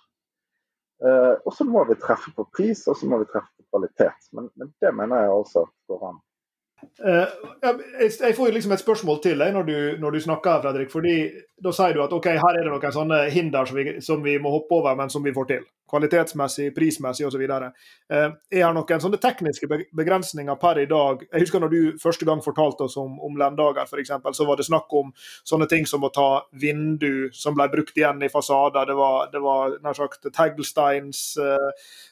Eh, 1.05 1.35
og 1.45 1.53
så 1.53 1.65
må 1.67 1.83
vi 1.89 1.99
treffe 1.99 2.31
på 2.35 2.45
pris, 2.55 2.85
og 2.87 2.97
så 2.97 3.07
må 3.09 3.21
vi 3.21 3.29
treffe 3.31 3.51
på 3.57 3.67
kvalitet. 3.69 4.29
Men, 4.31 4.49
men 4.55 4.73
det 4.83 4.93
mener 4.95 5.25
jeg 5.25 5.35
altså 5.35 5.65
går 5.89 6.07
an. 6.11 6.19
Uh, 7.01 7.25
jeg 7.97 8.35
får 8.35 8.47
jo 8.47 8.53
liksom 8.53 8.73
et 8.73 8.81
spørsmål 8.81 9.19
til 9.21 9.41
deg 9.41 9.53
når 9.53 9.65
du, 9.65 9.75
når 10.01 10.15
du 10.15 10.19
snakker, 10.21 10.61
Fredrik. 10.61 10.91
fordi 10.91 11.15
Da 11.61 11.73
sier 11.73 11.93
du 11.93 12.01
at 12.01 12.13
ok, 12.13 12.27
her 12.41 12.57
er 12.57 12.65
det 12.65 12.71
noen 12.73 12.93
sånne 12.93 13.19
hinder 13.29 13.69
som 13.69 13.77
vi, 13.77 13.85
som 14.01 14.23
vi 14.25 14.37
må 14.41 14.49
hoppe 14.49 14.79
over, 14.79 14.95
men 14.97 15.09
som 15.13 15.21
vi 15.23 15.33
får 15.33 15.47
til. 15.49 15.67
Kvalitetsmessig, 15.91 16.71
prismessig 16.73 17.27
osv. 17.27 17.43
Eh, 17.43 18.17
er 18.17 18.31
det 18.63 18.71
noen 18.73 19.03
sånne 19.03 19.19
tekniske 19.21 19.69
begrensninger 19.93 20.57
per 20.57 20.79
i 20.81 20.87
dag? 20.89 21.21
Jeg 21.27 21.45
husker 21.45 21.61
når 21.61 21.73
du 21.73 21.99
første 22.01 22.25
gang 22.25 22.41
fortalte 22.41 22.87
oss 22.87 22.97
om, 22.97 23.19
om 23.21 23.37
lendager, 23.37 23.85
f.eks., 23.85 24.13
så 24.37 24.47
var 24.47 24.57
det 24.57 24.65
snakk 24.65 24.93
om 24.97 25.13
sånne 25.45 25.69
ting 25.69 25.85
som 25.85 26.07
å 26.07 26.13
ta 26.13 26.29
vindu 26.57 27.29
som 27.35 27.53
ble 27.57 27.69
brukt 27.73 27.97
igjen 27.97 28.25
i 28.25 28.31
fasader. 28.31 28.89
Det 28.89 28.97
var, 28.97 29.29
det 29.33 29.43
var 29.43 29.77
nær 29.83 29.99
sagt 30.01 30.31
taglsteins, 30.33 31.25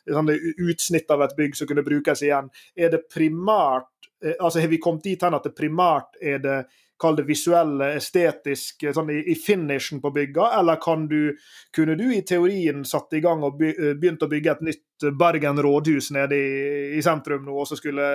sånne 0.06 0.38
utsnitt 0.60 1.10
av 1.10 1.26
et 1.26 1.38
bygg 1.40 1.58
som 1.58 1.70
kunne 1.72 1.88
brukes 1.88 2.22
igjen. 2.28 2.52
Er 2.78 2.94
det 2.94 3.08
primært 3.10 3.90
Eh, 3.90 3.99
altså 4.40 4.60
Har 4.60 4.68
vi 4.68 4.78
kommet 4.84 5.04
dit 5.04 5.22
hen 5.24 5.36
at 5.38 5.46
det 5.48 5.56
primært 5.56 6.18
er 6.22 6.42
det 6.44 6.60
kall 7.00 7.16
det 7.16 7.26
visuelle, 7.30 7.94
estetiske, 7.98 8.92
sånn 8.96 9.12
i, 9.14 9.20
i, 9.32 9.36
finishen 9.40 10.02
på 10.04 10.12
bygga, 10.16 10.50
eller 10.60 10.80
kan 10.84 11.08
du, 11.08 11.32
kunne 11.76 11.96
du 12.00 12.06
i 12.12 12.22
teorien 12.28 12.84
satt 12.88 13.16
i 13.16 13.22
gang 13.24 13.44
og 13.48 13.62
eh, 13.64 13.94
begynt 14.00 14.26
å 14.26 14.30
bygge 14.32 14.56
et 14.58 14.66
nytt 14.68 15.08
Bergen 15.20 15.62
rådhus 15.64 16.12
nede 16.12 16.36
i, 16.36 16.54
i 17.00 17.04
sentrum 17.06 17.46
nå, 17.48 17.56
og 17.56 17.70
så 17.70 17.80
skulle, 17.80 18.10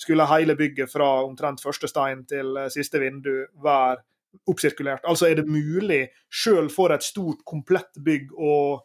skulle, 0.00 0.28
hele 0.32 0.56
bygget 0.56 0.92
fra 0.92 1.10
omtrent 1.26 1.60
første 1.64 1.90
stein 1.92 2.24
til 2.28 2.56
eh, 2.56 2.70
siste 2.72 3.02
vindu 3.02 3.34
være 3.64 4.00
oppsirkulert? 4.48 5.04
Altså 5.08 5.28
er 5.28 5.40
det 5.40 5.48
mulig, 5.48 6.06
sjøl 6.32 6.72
for 6.72 6.96
et 6.96 7.04
stort, 7.04 7.44
komplett 7.48 8.00
bygg, 8.04 8.32
å 8.32 8.80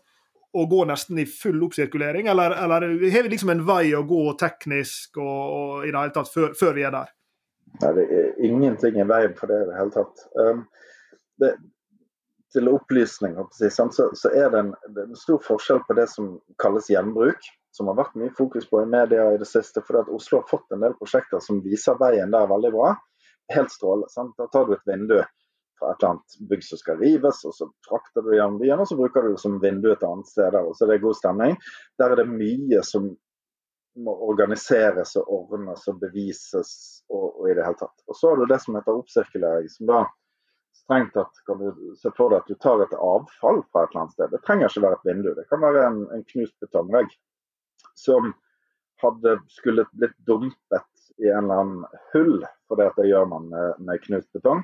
å 0.54 0.66
gå 0.68 0.84
nesten 0.88 1.20
i 1.22 1.26
full 1.30 1.62
oppsirkulering, 1.64 2.28
eller, 2.32 2.56
eller 2.64 2.88
har 3.12 3.24
vi 3.24 3.34
liksom 3.34 3.54
en 3.54 3.66
vei 3.68 3.94
å 3.96 4.04
gå 4.08 4.24
teknisk 4.40 5.20
og, 5.22 5.42
og 5.56 5.86
i 5.88 5.92
det 5.92 6.00
hele 6.00 6.16
tatt 6.16 6.32
før, 6.32 6.56
før, 6.60 6.74
vi 6.76 6.86
er 6.88 6.96
der? 6.96 7.12
Nei, 7.82 7.92
det 7.96 8.08
er 8.18 8.32
ingenting 8.48 9.00
i 9.00 9.08
veien 9.08 9.38
for 9.38 9.52
det 9.52 9.62
i 9.64 9.70
det 9.70 9.78
hele 9.78 9.96
tatt. 9.96 10.26
Um, 10.36 10.66
det, 11.40 11.54
til 12.52 12.68
opplysning 12.68 13.38
så, 13.56 13.88
er 14.28 14.52
det 14.52 14.60
en, 14.60 14.74
det 14.92 15.06
er 15.06 15.08
en, 15.08 15.20
stor 15.20 15.40
forskjell 15.46 15.80
på 15.88 15.96
det 15.96 16.10
som 16.12 16.34
kalles 16.60 16.90
gjenbruk, 16.92 17.48
som 17.72 17.88
har 17.88 17.96
vært 18.02 18.18
mye 18.20 18.34
fokus 18.36 18.68
på 18.68 18.82
i 18.84 18.90
media 18.92 19.30
i 19.32 19.40
det 19.40 19.48
siste. 19.48 19.84
fordi 19.88 20.04
at 20.04 20.12
Oslo 20.12 20.42
har 20.42 20.50
fått 20.50 20.76
en 20.76 20.84
del 20.84 20.98
prosjekter 21.00 21.40
som 21.40 21.62
viser 21.64 21.96
veien 22.02 22.34
der 22.34 22.50
veldig 22.52 22.74
bra. 22.76 22.96
Helt 23.56 23.72
strålende. 23.72 24.28
Da 24.36 24.50
tar 24.52 24.68
du 24.68 24.76
et 24.76 24.92
vindu 24.92 25.22
et 25.90 26.04
eller 26.04 26.14
annet 26.14 26.38
bygg 26.50 26.64
som 26.68 26.80
skal 26.82 27.02
rives, 27.02 27.42
og 27.48 27.56
så 27.58 27.68
frakter 27.88 28.26
du 28.26 28.32
gjennom 28.36 28.60
byen, 28.62 28.84
og 28.84 28.90
så 28.90 28.98
bruker 29.00 29.26
du 29.26 29.34
det 29.34 29.42
som 29.42 29.60
vindu 29.64 29.90
et 29.92 30.06
annet 30.06 30.30
sted. 30.30 30.56
og 30.60 30.76
så 30.78 30.88
det 30.88 30.98
er 30.98 31.06
god 31.06 31.18
stemning. 31.18 31.58
Der 32.02 32.14
er 32.14 32.22
det 32.22 32.30
mye 32.30 32.84
som 32.86 33.12
må 34.00 34.14
organiseres 34.30 35.18
og 35.20 35.32
ordnes 35.36 35.84
og 35.92 36.00
bevises 36.00 36.72
og, 37.10 37.42
og 37.42 37.50
i 37.50 37.56
det 37.58 37.66
hele 37.66 37.80
tatt. 37.80 38.04
Og 38.08 38.16
så 38.16 38.32
har 38.32 38.40
du 38.40 38.46
det 38.48 38.60
som 38.64 38.78
heter 38.78 39.00
oppsirkulering, 39.02 39.68
som 39.74 39.90
da 39.90 40.04
strengt 40.82 41.14
tatt 41.14 41.42
kan 41.46 41.60
du 41.60 41.96
se 42.00 42.12
for 42.16 42.32
deg 42.32 42.42
at 42.42 42.48
du 42.48 42.56
tar 42.64 42.84
et 42.86 42.96
avfall 42.96 43.60
fra 43.72 43.84
et 43.84 43.92
eller 43.92 44.04
annet 44.06 44.16
sted. 44.16 44.32
Det 44.32 44.42
trenger 44.46 44.72
ikke 44.72 44.86
være 44.86 45.00
et 45.00 45.10
vindu, 45.10 45.34
det 45.36 45.48
kan 45.52 45.64
være 45.64 45.84
en, 45.90 46.00
en 46.16 46.24
knust 46.32 46.56
betongvegg 46.64 47.12
som 48.00 48.32
hadde 49.02 49.38
skulle 49.50 49.86
blitt 49.98 50.18
dumpet 50.30 51.08
i 51.22 51.30
en 51.30 51.46
eller 51.46 51.64
annen 51.64 52.02
hull, 52.14 52.38
for 52.70 52.80
det, 52.80 52.92
det 52.98 53.10
gjør 53.10 53.28
man 53.34 53.50
med, 53.52 53.82
med 53.88 54.04
knust 54.06 54.30
betong. 54.38 54.64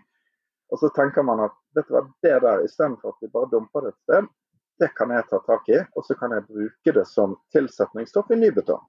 Og 0.72 0.80
så 0.80 0.90
tenker 0.96 1.24
man 1.24 1.46
at 1.46 1.56
vet 1.76 1.88
du 1.88 1.96
hva, 1.96 2.04
det 2.26 2.36
der, 2.44 2.66
istedenfor 2.66 3.16
at 3.16 3.24
vi 3.24 3.32
bare 3.32 3.50
dumper 3.52 3.86
det 3.86 3.94
et 3.94 4.02
sted, 4.04 4.28
det 4.80 4.92
kan 4.98 5.12
jeg 5.14 5.26
ta 5.30 5.40
tak 5.46 5.70
i, 5.74 5.80
og 5.96 6.06
så 6.06 6.18
kan 6.20 6.36
jeg 6.36 6.46
bruke 6.50 6.94
det 6.94 7.06
som 7.10 7.38
tilsetningsstoff 7.56 8.30
i 8.32 8.38
ny 8.38 8.52
betong. 8.54 8.84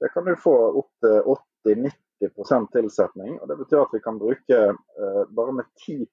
Det 0.00 0.08
kan 0.14 0.24
du 0.24 0.32
få 0.40 0.54
opp 0.80 0.92
til 1.04 1.34
80-90% 1.74 2.70
tilsetning. 2.72 3.34
og 3.40 3.48
Det 3.48 3.58
betyr 3.58 3.82
at 3.82 3.92
vi 3.92 4.00
kan 4.00 4.18
bruke 4.18 4.60
eh, 4.70 5.22
bare 5.36 5.52
med 5.52 5.68
10 5.84 6.06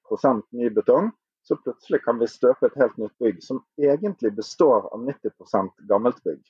ny 0.50 0.68
betong, 0.74 1.10
så 1.42 1.56
plutselig 1.56 2.02
kan 2.04 2.18
vi 2.20 2.28
støpe 2.28 2.66
et 2.66 2.76
helt 2.76 2.98
nytt 3.00 3.14
bygg 3.18 3.42
som 3.42 3.62
egentlig 3.80 4.34
består 4.36 4.90
av 4.92 5.00
90% 5.00 5.70
gammelt 5.88 6.20
bygg. 6.24 6.42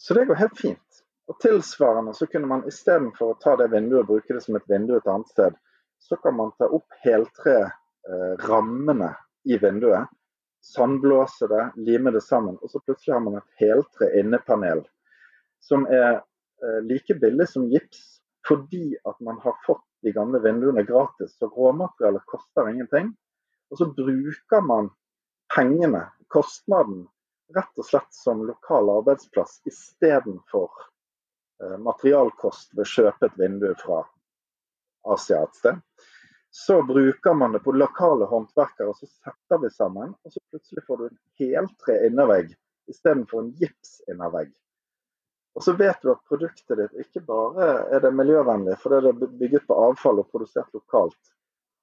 Så 0.00 0.14
det 0.14 0.24
går 0.24 0.40
helt 0.40 0.58
fint. 0.58 1.02
Og 1.28 1.36
Tilsvarende 1.40 2.14
så 2.14 2.26
kunne 2.26 2.48
man 2.48 2.64
istedenfor 2.68 3.34
å 3.34 3.38
ta 3.42 3.58
det 3.60 3.68
vinduet 3.74 4.06
og 4.06 4.14
bruke 4.14 4.34
det 4.34 4.40
som 4.42 4.56
et 4.56 4.70
vindu 4.72 4.96
et 4.96 5.10
annet 5.10 5.28
sted, 5.28 5.58
så 6.00 6.16
kan 6.20 6.36
man 6.36 6.52
ta 6.58 6.68
opp 6.72 6.88
heltre-rammene 7.04 9.10
eh, 9.10 9.20
i 9.52 9.58
vinduet, 9.60 10.08
sandblåse 10.64 11.48
det, 11.48 11.64
lime 11.76 12.10
det 12.12 12.22
sammen, 12.24 12.56
og 12.60 12.72
så 12.72 12.80
plutselig 12.84 13.14
har 13.16 13.24
man 13.24 13.38
et 13.38 13.62
heltre 13.62 14.10
innepanel 14.20 14.82
som 15.60 15.86
er 15.86 16.20
eh, 16.64 16.80
like 16.82 17.14
billig 17.20 17.48
som 17.48 17.68
gips, 17.68 18.20
fordi 18.48 18.96
at 19.04 19.20
man 19.20 19.38
har 19.44 19.56
fått 19.66 19.84
de 20.02 20.12
gamle 20.12 20.40
vinduene 20.40 20.82
gratis. 20.88 21.36
Så 21.38 21.48
råmaterialet 21.48 22.24
koster 22.26 22.70
ingenting. 22.70 23.12
Og 23.70 23.78
så 23.78 23.90
bruker 23.94 24.64
man 24.64 24.88
pengene, 25.54 26.06
kostnaden, 26.32 27.04
rett 27.54 27.82
og 27.82 27.86
slett 27.86 28.14
som 28.14 28.42
lokal 28.46 28.88
arbeidsplass 28.96 29.60
istedenfor 29.68 30.70
eh, 31.62 31.76
materialkost 31.82 32.72
ved 32.74 32.86
å 32.86 32.92
kjøpe 32.94 33.28
et 33.28 33.38
vindu 33.38 33.68
fra 33.82 34.04
Asia 35.02 35.42
et 35.42 35.56
sted. 35.56 35.82
Så 36.50 36.82
bruker 36.82 37.34
man 37.34 37.52
det 37.52 37.60
på 37.62 37.72
lokale 37.72 38.26
håndverkere, 38.26 38.90
og 38.90 38.98
så 38.98 39.06
setter 39.06 39.60
vi 39.62 39.70
sammen. 39.70 40.16
Og 40.24 40.32
så 40.32 40.42
plutselig 40.50 40.82
får 40.86 40.98
du 40.98 41.04
en 41.06 41.20
heltre 41.38 42.00
innervegg 42.08 42.56
istedenfor 42.90 43.44
en 43.44 43.52
gips 43.60 44.00
innervegg. 44.10 44.50
Og 45.54 45.64
så 45.64 45.72
vet 45.72 46.02
du 46.02 46.12
at 46.12 46.22
produktet 46.28 46.78
ditt 46.78 47.04
ikke 47.04 47.22
bare 47.26 47.68
er 47.94 48.02
det 48.04 48.12
miljøvennlig, 48.14 48.76
for 48.82 48.94
det 48.94 49.10
er 49.10 49.36
bygget 49.38 49.66
på 49.66 49.78
avfall 49.88 50.22
og 50.22 50.30
produsert 50.30 50.70
lokalt, 50.76 51.32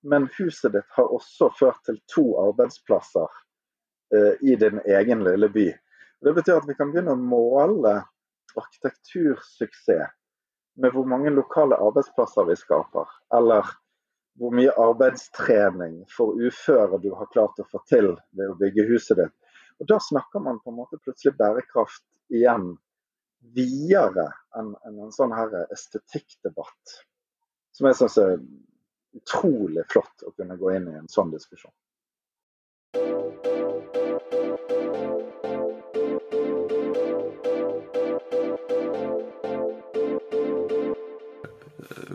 men 0.07 0.29
huset 0.37 0.75
ditt 0.75 0.95
har 0.95 1.11
også 1.13 1.49
ført 1.59 1.81
til 1.87 1.99
to 2.13 2.25
arbeidsplasser 2.47 3.27
eh, 4.15 4.33
i 4.41 4.55
din 4.59 4.79
egen 4.85 5.23
lille 5.27 5.49
by. 5.51 5.67
Og 6.19 6.29
Det 6.29 6.35
betyr 6.39 6.61
at 6.61 6.69
vi 6.69 6.77
kan 6.79 6.93
begynne 6.93 7.15
å 7.15 7.19
måle 7.19 7.97
arkitektursuksess 8.57 10.16
med 10.77 10.93
hvor 10.93 11.05
mange 11.09 11.33
lokale 11.33 11.77
arbeidsplasser 11.81 12.47
vi 12.49 12.55
skaper, 12.59 13.09
eller 13.33 13.69
hvor 14.37 14.53
mye 14.53 14.73
arbeidstrening 14.77 16.03
for 16.13 16.37
uføre 16.37 16.99
du 17.01 17.09
har 17.17 17.29
klart 17.33 17.57
å 17.61 17.65
få 17.71 17.81
til 17.89 18.11
ved 18.37 18.51
å 18.51 18.57
bygge 18.59 18.85
huset 18.91 19.17
ditt. 19.17 19.33
Og 19.81 19.89
Da 19.89 19.97
snakker 20.01 20.41
man 20.41 20.61
på 20.61 20.69
en 20.73 20.77
måte 20.77 21.01
plutselig 21.01 21.37
bærekraft 21.37 22.05
igjen 22.33 22.75
videre 23.57 24.29
enn 24.57 24.73
en, 24.85 25.11
sånn 25.13 25.33
her 25.33 25.53
estetikkdebatt. 25.73 26.97
Som 27.73 27.89
jeg 27.89 27.99
syns 27.99 28.17
er 28.21 28.39
utrolig 29.17 29.85
flott 29.91 30.25
å 30.25 30.33
kunne 30.37 30.57
gå 30.57 30.73
inn 30.77 30.89
i 30.91 30.97
en 31.01 31.09
sånn 31.11 31.33
diskusjon. 31.33 31.73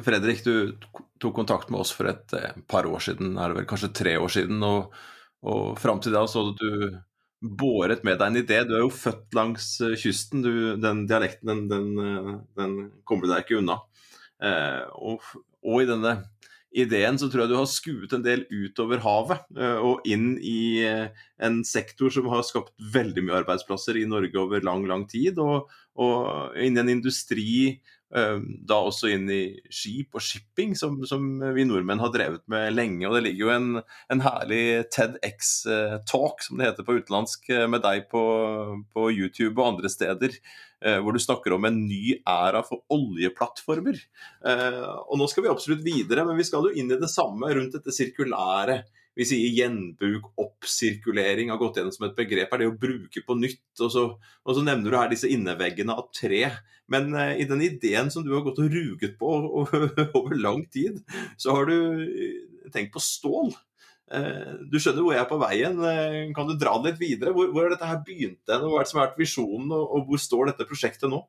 Fredrik, 0.05 0.43
du 0.45 0.77
tok 1.23 1.35
kontakt 1.37 1.71
med 1.71 1.83
oss 1.85 1.93
for 1.95 2.11
et 2.11 2.35
eh, 2.39 2.59
par 2.69 2.89
år 2.89 3.03
siden, 3.05 3.37
er 3.39 3.53
det 3.53 3.61
vel 3.61 3.71
kanskje 3.71 3.95
tre 3.95 4.17
år 4.19 4.33
siden. 4.33 4.63
Og, 4.67 4.93
og 5.47 5.81
fram 5.81 6.03
til 6.03 6.15
da 6.17 6.27
så 6.31 6.43
hadde 6.43 6.59
du 6.61 7.01
båret 7.43 8.05
med 8.07 8.21
deg 8.21 8.29
en 8.29 8.43
idé. 8.43 8.61
Du 8.67 8.77
er 8.77 8.85
jo 8.85 8.93
født 8.95 9.35
langs 9.37 9.75
eh, 9.83 9.97
kysten. 9.99 10.45
Du, 10.45 10.53
den 10.81 11.07
dialekten 11.11 11.51
den, 11.51 11.65
den, 11.71 11.89
eh, 11.99 12.37
den, 12.59 12.77
kommer 13.09 13.27
du 13.27 13.35
deg 13.35 13.45
ikke 13.45 13.59
unna. 13.63 13.81
Eh, 14.43 14.85
og, 14.99 15.27
og, 15.63 15.83
i 15.83 15.89
denne 15.91 16.17
ideen 16.73 17.19
så 17.21 17.29
tror 17.29 17.45
jeg 17.45 17.53
du 17.53 17.59
har 17.59 17.69
skuet 17.69 18.15
en 18.17 18.25
del 18.25 18.47
utover 18.49 19.03
havet 19.05 19.43
eh, 19.59 19.79
og 19.85 20.07
inn 20.09 20.39
i 20.39 20.81
eh, 20.87 21.25
en 21.43 21.61
sektor 21.69 22.15
som 22.15 22.31
har 22.33 22.47
skapt 22.49 22.73
veldig 22.95 23.27
mye 23.27 23.43
arbeidsplasser 23.43 23.99
i 24.01 24.07
Norge 24.09 24.39
over 24.41 24.65
lang, 24.65 24.87
lang 24.89 25.05
tid. 25.11 25.41
Og, 25.43 25.71
og 26.01 26.57
inn 26.63 26.79
i 26.79 26.85
en 26.85 26.95
industri 26.95 27.53
da 28.13 28.77
også 28.77 29.09
inn 29.09 29.25
i 29.33 29.43
skip 29.73 30.19
og 30.19 30.25
shipping, 30.25 30.75
som, 30.77 30.99
som, 31.09 31.25
vi 31.57 31.65
nordmenn 31.65 32.03
har 32.03 32.13
drevet 32.13 32.43
med 32.53 32.75
lenge. 32.75 33.07
Og 33.09 33.17
det 33.17 33.23
ligger 33.25 33.47
jo 33.47 33.53
en, 33.55 33.69
en 34.13 34.25
herlig 34.25 34.65
TEDX-talk, 34.93 36.45
som 36.45 36.61
det 36.61 36.69
heter 36.69 36.87
på 36.87 36.99
utenlandsk, 37.01 37.49
eh, 37.55 37.65
med 37.73 37.85
deg 37.87 38.07
på, 38.13 38.25
på, 38.93 39.09
YouTube 39.13 39.57
og 39.57 39.71
andre 39.71 39.93
steder, 39.93 40.37
eh, 40.85 40.99
hvor 41.01 41.17
du 41.17 41.23
snakker 41.23 41.57
om 41.57 41.65
en 41.69 41.83
ny 41.87 42.19
æra 42.29 42.61
for 42.67 42.85
oljeplattformer. 42.93 44.01
Eh, 44.45 44.83
og 45.07 45.17
nå 45.21 45.31
skal 45.31 45.47
vi 45.47 45.55
absolutt 45.55 45.87
videre, 45.87 46.27
men 46.29 46.41
vi 46.41 46.49
skal 46.49 46.69
jo 46.69 46.75
inn 46.77 46.93
i 46.93 47.01
det 47.01 47.11
samme 47.13 47.49
rundt 47.57 47.79
dette 47.79 47.97
sirkulære 47.97 48.83
vi 49.19 49.27
sier 49.29 49.53
gjenbruk, 49.53 50.31
oppsirkulering 50.41 51.51
har 51.53 51.59
gått 51.61 51.79
gjennom 51.79 51.93
som 51.93 52.07
et 52.07 52.17
begrep. 52.17 52.53
er 52.53 52.63
det 52.63 52.69
å 52.71 52.79
bruke 52.81 53.23
på 53.27 53.37
nytt. 53.37 53.65
Og 53.85 53.91
så, 53.93 54.05
og 54.17 54.57
så 54.57 54.63
nevner 54.65 54.89
du 54.89 54.97
her 54.97 55.11
disse 55.13 55.29
inneveggene 55.29 55.97
av 55.97 56.09
tre. 56.17 56.47
Men 56.93 57.13
uh, 57.17 57.35
i 57.37 57.49
den 57.49 57.65
ideen 57.65 58.09
som 58.13 58.25
du 58.25 58.33
har 58.33 58.45
gått 58.47 58.63
og 58.63 58.73
ruget 58.73 59.19
på 59.21 59.35
over 60.19 60.39
lang 60.39 60.65
tid, 60.73 61.03
så 61.41 61.59
har 61.59 61.69
du 61.69 61.77
eh, 62.07 62.71
tenkt 62.73 62.95
på 62.97 63.05
stål. 63.05 63.53
Uh, 64.13 64.65
du 64.73 64.79
skjønner 64.81 65.05
hvor 65.05 65.17
jeg 65.17 65.25
er 65.27 65.31
på 65.31 65.41
veien. 65.45 65.77
Uh, 65.77 66.33
kan 66.37 66.49
du 66.49 66.57
dra 66.57 66.79
den 66.79 66.93
litt 66.93 67.03
videre? 67.03 67.37
Hvor, 67.37 67.53
hvor 67.53 67.67
har 67.67 67.77
dette 67.77 67.93
her 67.93 68.01
begynt? 68.07 68.41
Hva 68.49 68.73
er 68.73 68.81
det 68.81 68.91
som 68.95 69.03
har 69.03 69.11
vært 69.11 69.21
visjonen, 69.21 69.69
og, 69.77 69.85
og 69.93 70.09
hvor 70.09 70.25
står 70.25 70.53
dette 70.53 70.69
prosjektet 70.69 71.13
nå? 71.13 71.21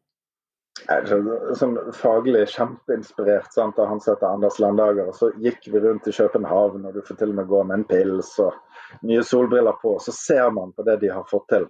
Sånn 0.82 1.76
faglig 1.94 2.48
kjempeinspirert 2.50 3.54
sant, 3.54 3.80
av 3.80 3.88
han 3.88 4.02
som 4.02 4.16
heter 4.16 4.28
Anders 4.28 4.60
Landager. 4.60 5.12
Og 5.12 5.16
så 5.16 5.30
gikk 5.42 5.68
vi 5.72 5.80
rundt 5.80 6.08
i 6.08 6.16
København, 6.16 6.86
og 6.86 6.94
du 6.94 7.02
får 7.02 7.20
til 7.20 7.34
og 7.34 7.36
med 7.40 7.48
gå 7.52 7.64
med 7.64 7.80
en 7.80 7.86
pils 7.90 8.34
og 8.42 9.06
nye 9.06 9.24
solbriller 9.24 9.78
på. 9.82 9.96
Og 9.98 10.02
Så 10.02 10.12
ser 10.12 10.50
man 10.52 10.74
på 10.74 10.84
det 10.84 11.00
de 11.04 11.14
har 11.14 11.30
fått 11.30 11.48
til. 11.54 11.70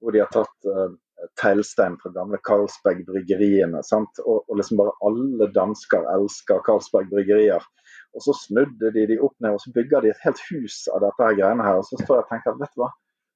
Hvor 0.00 0.12
de 0.12 0.22
har 0.22 0.30
tatt 0.30 0.70
uh, 0.70 0.92
teglstein 1.40 1.96
fra 2.02 2.12
gamle 2.14 2.38
Carlsberg-bryggeriene. 2.46 3.82
Og, 3.82 4.38
og, 4.48 4.54
liksom 4.56 4.78
bare 4.80 4.94
alle 5.08 5.50
dansker 5.54 6.06
elsker 6.14 6.62
Carlsberg 6.66 7.10
bryggerier. 7.10 7.64
Og 8.14 8.24
så 8.24 8.36
snudde 8.46 8.92
de 8.94 9.06
de 9.10 9.18
opp 9.20 9.34
ned, 9.40 9.56
og 9.56 9.60
så 9.60 9.72
bygger 9.74 10.04
de 10.04 10.12
et 10.12 10.24
helt 10.24 10.40
hus 10.50 10.84
av 10.92 11.02
dette 11.04 11.28
her 11.28 11.38
greiene 11.40 11.66
her. 11.66 11.82
Og 11.82 11.88
så 11.88 11.98
står 12.02 12.20
jeg 12.20 12.26
og 12.26 12.32
tenker 12.32 12.58
vet 12.60 12.74
du 12.74 12.84
hva, 12.84 12.90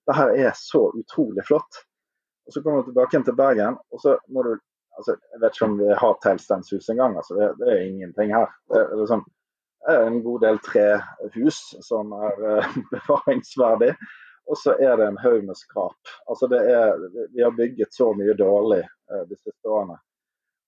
det 0.08 0.16
her 0.16 0.34
er 0.48 0.52
så 0.56 0.86
utrolig 0.96 1.44
flott. 1.48 1.84
Og 2.46 2.54
Så 2.54 2.62
kommer 2.62 2.82
du 2.82 2.90
tilbake 2.90 3.20
til 3.24 3.36
Bergen, 3.36 3.76
og 3.92 4.00
så 4.02 4.16
må 4.28 4.42
du 4.42 4.56
altså, 5.00 5.16
Jeg 5.32 5.42
vet 5.42 5.56
ikke 5.56 5.68
om 5.68 5.76
vi 5.80 5.92
har 6.02 6.16
teglstenshus 6.22 6.88
engang. 6.92 7.16
Altså, 7.16 7.36
det, 7.38 7.50
det, 7.60 7.68
er 7.72 7.84
ingenting 7.86 8.34
her. 8.34 8.48
Det 8.70 8.80
er, 8.80 8.96
liksom, 9.00 9.24
det 9.86 9.94
er 9.96 10.06
en 10.06 10.22
god 10.24 10.40
del 10.46 10.60
trehus 10.66 11.60
som 11.86 12.12
er 12.16 12.42
uh, 12.44 12.74
bevaringsverdig. 12.94 13.94
Og 14.50 14.58
så 14.58 14.74
er 14.82 14.96
det 14.98 15.06
en 15.06 15.20
haug 15.22 15.44
med 15.46 15.58
skrap. 15.58 16.14
Altså 16.28 16.48
er, 16.58 16.96
vi 17.34 17.42
har 17.42 17.54
bygget 17.56 17.94
så 17.94 18.12
mye 18.18 18.34
dårlig 18.38 18.82
uh, 19.12 19.22
de 19.28 19.38
siste 19.38 19.68
årene. 19.68 20.00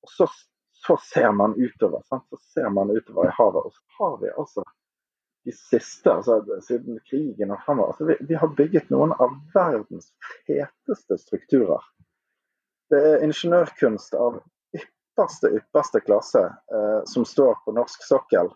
Og 0.03 0.15
så, 0.17 0.29
så 0.85 0.99
ser 1.13 1.33
man 1.35 1.57
utover. 1.59 2.05
Sant? 2.09 2.29
Så 2.31 2.39
ser 2.55 2.71
man 2.71 2.91
utover 2.91 3.29
i 3.29 3.37
havet. 3.39 3.67
Og 3.67 3.75
så 3.75 3.99
har 3.99 4.17
vi 4.23 4.31
altså 4.37 4.65
de 5.45 5.53
siste, 5.57 6.07
altså 6.13 6.61
siden 6.63 7.01
krigen 7.11 7.51
og 7.51 7.59
fremover 7.67 7.91
altså 7.91 8.07
vi, 8.07 8.15
vi 8.29 8.37
har 8.39 8.53
bygget 8.55 8.93
noen 8.95 9.11
av 9.19 9.33
verdens 9.55 10.13
feteste 10.47 11.19
strukturer. 11.19 11.83
Det 12.93 12.99
er 13.09 13.23
ingeniørkunst 13.25 14.13
av 14.21 14.35
ypperste, 14.77 15.49
ypperste 15.57 16.03
klasse 16.05 16.43
eh, 16.45 16.99
som 17.09 17.25
står 17.25 17.55
på 17.65 17.73
norsk 17.73 18.05
sokkel. 18.05 18.51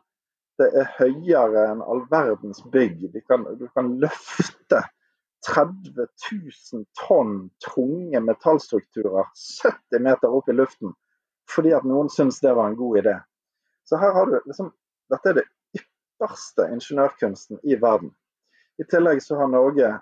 Det 0.61 0.69
er 0.77 0.91
høyere 0.99 1.63
enn 1.71 1.81
all 1.81 2.03
verdens 2.11 2.61
bygg. 2.73 3.07
Du 3.15 3.17
kan, 3.25 3.47
du 3.57 3.65
kan 3.73 3.95
løfte 4.03 4.83
30 5.49 6.05
000 6.33 6.85
tonn 7.01 7.49
tunge 7.65 8.21
metallstrukturer 8.21 9.25
70 9.63 10.05
meter 10.05 10.37
opp 10.37 10.53
i 10.53 10.57
luften 10.57 10.93
fordi 11.55 11.71
at 11.77 11.85
noen 11.87 12.09
syns 12.11 12.41
det 12.43 12.53
var 12.59 12.69
en 12.69 12.77
god 12.77 12.99
idé. 12.99 13.17
Så 13.87 13.97
her 14.03 14.13
har 14.13 14.27
du 14.27 14.41
liksom 14.45 14.73
Dette 15.07 15.31
er 15.31 15.37
det 15.39 15.45
ypperste 15.79 16.65
ingeniørkunsten 16.75 17.61
i 17.63 17.77
verden. 17.79 18.11
I 18.83 18.85
tillegg 18.91 19.21
så 19.23 19.37
har 19.39 19.53
Norge 19.53 19.93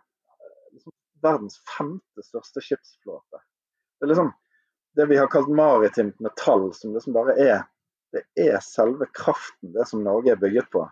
liksom 0.72 0.94
verdens 1.22 1.58
femte 1.68 2.24
største 2.24 2.62
skipsflåte. 2.64 3.42
Det 4.04 4.08
liksom 4.12 4.32
det 4.94 5.06
vi 5.06 5.16
har 5.16 5.30
kalt 5.32 5.48
maritimt 5.48 6.18
metall, 6.20 6.74
som 6.76 6.92
liksom 6.92 7.14
bare 7.16 7.32
er 7.40 7.62
det 8.12 8.22
er 8.36 8.58
selve 8.60 9.06
kraften, 9.16 9.72
det 9.72 9.86
som 9.88 10.04
Norge 10.04 10.34
er 10.34 10.36
bygget 10.36 10.68
på. 10.70 10.82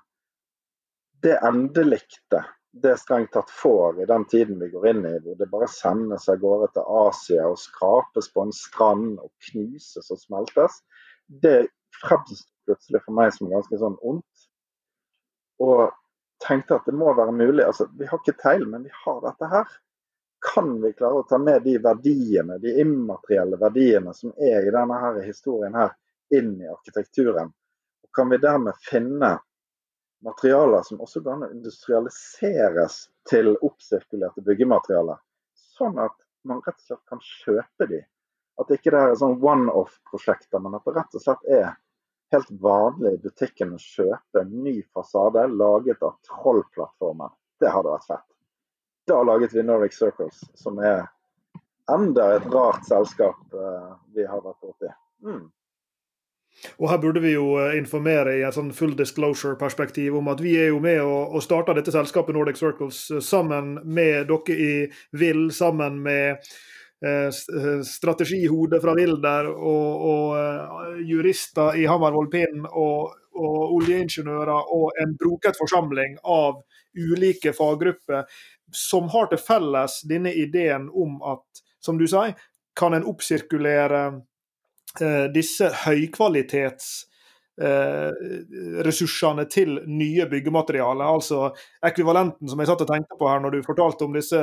Det 1.23 1.37
endelikte 1.45 2.41
det 2.73 2.95
strengt 3.03 3.35
tatt 3.37 3.53
får 3.53 4.01
i 4.01 4.07
den 4.09 4.25
tiden 4.33 4.57
vi 4.65 4.71
går 4.73 4.89
inn 4.91 5.05
i, 5.07 5.13
hvor 5.21 5.37
det 5.37 5.51
bare 5.53 5.69
sendes 5.69 6.25
av 6.33 6.41
gårde 6.41 6.71
til 6.73 6.89
Asia 7.03 7.45
og 7.53 7.61
skrapes 7.61 8.33
på 8.33 8.47
en 8.47 8.57
strand 8.57 9.21
og 9.21 9.29
knuses 9.51 10.09
og 10.09 10.23
smeltes, 10.25 10.81
det 11.29 11.69
fremstår 12.01 12.49
plutselig 12.65 13.05
for 13.05 13.19
meg 13.21 13.37
som 13.37 13.53
ganske 13.53 13.77
sånn 13.85 14.01
ondt. 14.01 14.49
Og 15.61 15.93
tenkte 16.43 16.81
at 16.81 16.89
det 16.89 16.97
må 16.97 17.13
være 17.15 17.37
mulig. 17.37 17.69
altså 17.69 17.91
Vi 18.01 18.09
har 18.09 18.25
ikke 18.25 18.41
teil, 18.41 18.65
men 18.67 18.89
vi 18.89 18.97
har 19.05 19.21
dette 19.29 19.53
her 19.53 19.69
kan 20.43 20.81
vi 20.83 20.93
klare 20.93 21.23
å 21.23 21.27
ta 21.29 21.39
med 21.39 21.63
de 21.63 21.77
verdiene, 21.79 22.59
de 22.59 22.75
immaterielle 22.83 23.57
verdiene 23.61 24.15
som 24.15 24.33
er 24.37 24.67
i 24.67 24.75
denne 24.75 24.99
her 25.05 25.21
historien 25.23 25.75
her, 25.79 25.95
inn 26.35 26.57
i 26.61 26.71
arkitekturen? 26.71 27.53
Og 28.03 28.17
kan 28.17 28.33
vi 28.33 28.41
dermed 28.43 28.79
finne 28.83 29.37
materialer 30.27 30.83
som 30.87 31.01
også 31.03 31.23
kan 31.27 31.47
industrialiseres 31.51 33.05
til 33.31 33.55
oppsirkulerte 33.55 34.43
byggematerialer? 34.47 35.21
Sånn 35.79 36.01
at 36.03 36.17
man 36.49 36.63
rett 36.67 36.81
og 36.81 36.89
slett 36.89 37.05
kan 37.11 37.23
kjøpe 37.23 37.89
de. 37.93 38.03
At 38.59 38.69
det 38.69 38.81
ikke 38.81 38.97
er 38.99 39.15
sånn 39.19 39.39
one-off-prosjekter, 39.41 40.61
men 40.61 40.75
at 40.77 40.85
det 40.87 40.97
rett 40.99 41.17
og 41.19 41.25
slett 41.25 41.49
er 41.55 41.71
helt 42.35 42.51
vanlig 42.65 43.15
i 43.15 43.23
butikken 43.29 43.77
å 43.77 43.81
kjøpe 43.81 44.43
en 44.43 44.53
ny 44.65 44.81
fasade 44.95 45.47
laget 45.55 46.03
av 46.03 46.19
Trollplattformen. 46.27 47.33
Det 47.61 47.71
hadde 47.71 47.95
vært 47.95 48.11
fett. 48.11 48.32
Da 49.07 49.23
laget 49.27 49.55
vi 49.55 49.65
Nordic 49.67 49.97
Circles, 49.99 50.45
som 50.55 50.79
er 50.79 51.09
enda 51.91 52.29
et 52.37 52.47
rart 52.53 52.85
selskap 52.87 53.57
uh, 53.57 53.97
vi 54.15 54.27
har 54.29 54.45
vært 54.45 54.61
borti. 54.63 54.93
Mm. 55.27 55.49
Og 56.79 56.91
her 56.91 56.99
burde 57.01 57.23
vi 57.23 57.33
jo 57.35 57.55
eh, 57.61 57.77
informere 57.79 58.37
i 58.39 58.43
en 58.47 58.55
sånn 58.55 58.73
full 58.77 58.93
disclosure-perspektiv 58.99 60.19
om 60.19 60.29
at 60.33 60.43
vi 60.45 60.57
er 60.61 60.71
jo 60.73 60.83
med 60.85 61.01
og, 61.03 61.35
og 61.37 61.45
starta 61.45 61.75
dette 61.77 61.95
selskapet 61.95 62.37
Nordic 62.37 62.61
Circles 62.61 63.07
eh, 63.11 63.23
sammen 63.25 63.79
med 63.85 64.29
dere 64.31 64.59
i 64.59 64.75
VIL, 65.19 65.47
sammen 65.55 65.99
med 66.05 66.45
eh, 67.07 67.31
strategihode 67.89 68.83
fra 68.85 68.95
Wilder 68.99 69.49
og, 69.53 70.07
og 70.13 71.01
jurister 71.09 71.81
i 71.81 71.89
Hammervoll 71.89 72.31
Pinn 72.33 72.67
og, 72.69 73.17
og 73.33 73.77
oljeingeniører 73.81 74.73
og 74.77 75.03
en 75.03 75.17
broket 75.19 75.59
forsamling 75.59 76.19
av 76.23 76.61
ulike 76.93 77.55
faggrupper 77.57 78.29
som 78.73 79.09
har 79.13 79.31
til 79.31 79.41
felles 79.41 80.01
denne 80.09 80.33
ideen 80.35 80.89
om 80.91 81.19
at, 81.35 81.63
som 81.81 81.99
du 82.01 82.07
sier, 82.09 82.35
kan 82.79 82.97
en 82.97 83.07
oppsirkulere 83.09 84.03
eh, 85.01 85.27
disse 85.35 85.69
høykvalitets 85.85 86.93
ressursene 88.83 89.45
til 89.51 89.77
nye 89.87 90.27
byggematerialer. 90.31 91.05
Altså 91.05 91.51
ekvivalenten 91.85 92.49
som 92.49 92.61
jeg 92.61 92.71
satt 92.71 92.85
og 92.85 92.89
tenkte 92.89 93.19
på 93.19 93.29
her 93.29 93.43
når 93.43 93.57
du 93.57 93.67
fortalte 93.67 94.07
om 94.07 94.15
disse 94.17 94.41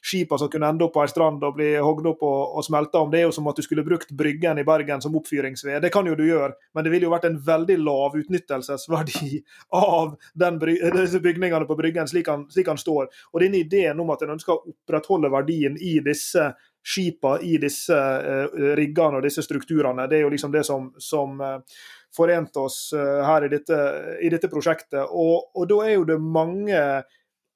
skipene 0.00 0.40
som 0.40 0.50
kunne 0.52 0.70
ende 0.72 0.86
opp 0.86 0.94
på 0.96 1.02
ei 1.04 1.10
strand 1.12 1.44
og 1.44 1.56
bli 1.58 1.74
hogd 1.76 2.08
opp 2.12 2.24
og, 2.26 2.56
og 2.56 2.64
smelta 2.66 3.02
om. 3.02 3.10
Det 3.12 3.20
er 3.20 3.26
jo 3.26 3.34
som 3.36 3.48
at 3.50 3.60
du 3.60 3.64
skulle 3.66 3.84
brukt 3.86 4.14
Bryggen 4.16 4.60
i 4.62 4.66
Bergen 4.66 5.04
som 5.04 5.16
oppfyringsved. 5.20 5.82
Det 5.84 5.92
kan 5.94 6.08
jo 6.08 6.16
du 6.16 6.24
gjøre, 6.26 6.54
men 6.74 6.86
det 6.86 6.94
ville 6.94 7.08
jo 7.08 7.12
vært 7.12 7.28
en 7.28 7.40
veldig 7.46 7.76
lav 7.82 8.16
utnyttelsesverdi 8.22 9.42
av 9.82 10.16
den, 10.34 10.60
disse 10.62 11.20
bygningene 11.24 11.68
på 11.68 11.76
Bryggen 11.78 12.08
slik 12.08 12.30
han, 12.32 12.46
slik 12.52 12.72
han 12.72 12.80
står. 12.80 13.10
Og 13.34 13.44
denne 13.44 13.60
ideen 13.60 14.00
om 14.00 14.14
at 14.14 14.24
en 14.24 14.36
ønsker 14.38 14.56
å 14.56 14.72
opprettholde 14.72 15.32
verdien 15.32 15.76
i 15.76 15.98
disse 16.04 16.54
skipene 16.86 17.42
i 17.42 17.56
disse 17.58 17.96
uh, 17.96 18.46
riggene 18.78 19.18
og 19.18 19.24
disse 19.26 19.42
strukturene. 19.42 20.06
Det 20.06 20.20
er 20.20 20.26
jo 20.26 20.30
liksom 20.30 20.52
det 20.54 20.62
som, 20.66 20.92
som 21.02 21.40
uh, 21.42 21.58
forente 22.16 22.62
oss 22.62 22.80
eh, 22.96 23.20
her 23.26 23.46
i 23.46 23.52
dette, 23.52 23.78
i 24.24 24.32
dette 24.32 24.50
prosjektet. 24.52 25.04
Og, 25.06 25.52
og, 25.54 25.64
da 25.70 25.82
er 25.84 25.96
jo 25.96 26.08
det 26.08 26.18
mange 26.22 26.80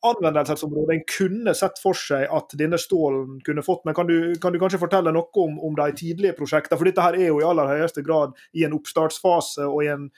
anvendelsesområder 0.07 0.95
en 0.95 1.07
kunne 1.09 1.53
sett 1.57 1.81
for 1.83 1.97
seg 1.99 2.25
at 2.33 2.55
denne 2.57 2.79
stålen 2.81 3.41
kunne 3.45 3.65
fått. 3.65 3.85
Men 3.89 3.97
kan 3.97 4.09
du, 4.09 4.33
kan 4.41 4.55
du 4.55 4.61
kanskje 4.63 4.81
fortelle 4.81 5.13
noe 5.13 5.29
om, 5.43 5.59
om, 5.61 5.77
de 5.77 5.89
tidlige 5.97 6.37
prosjektene? 6.39 6.79
For 6.81 6.89
dette 6.89 7.05
her 7.05 7.19
er 7.19 7.29
jo 7.29 7.41
i 7.43 7.47
aller 7.47 7.69
høyeste 7.75 8.05
grad 8.07 8.33
i 8.57 8.65
en 8.65 8.77
oppstartsfase 8.79 9.69
og 9.69 9.85
i 9.85 9.91
en 9.93 10.11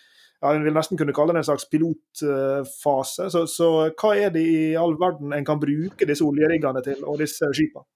ja, 0.43 0.51
en 0.57 0.64
vil 0.66 0.74
nesten 0.74 0.99
kunne 0.99 1.14
kalle 1.14 1.34
det 1.36 1.45
en 1.45 1.47
slags 1.53 1.68
pilotfase. 1.70 3.28
Så, 3.30 3.45
så 3.47 3.68
hva 3.95 4.09
er 4.18 4.32
det 4.34 4.43
i 4.43 4.62
all 4.78 4.97
verden 4.99 5.34
en 5.36 5.47
kan 5.47 5.61
bruke 5.62 6.09
disse 6.09 6.26
oljeriggene 6.26 6.82
til, 6.82 7.05
og 7.07 7.20
disse 7.22 7.47
skipene? 7.55 7.86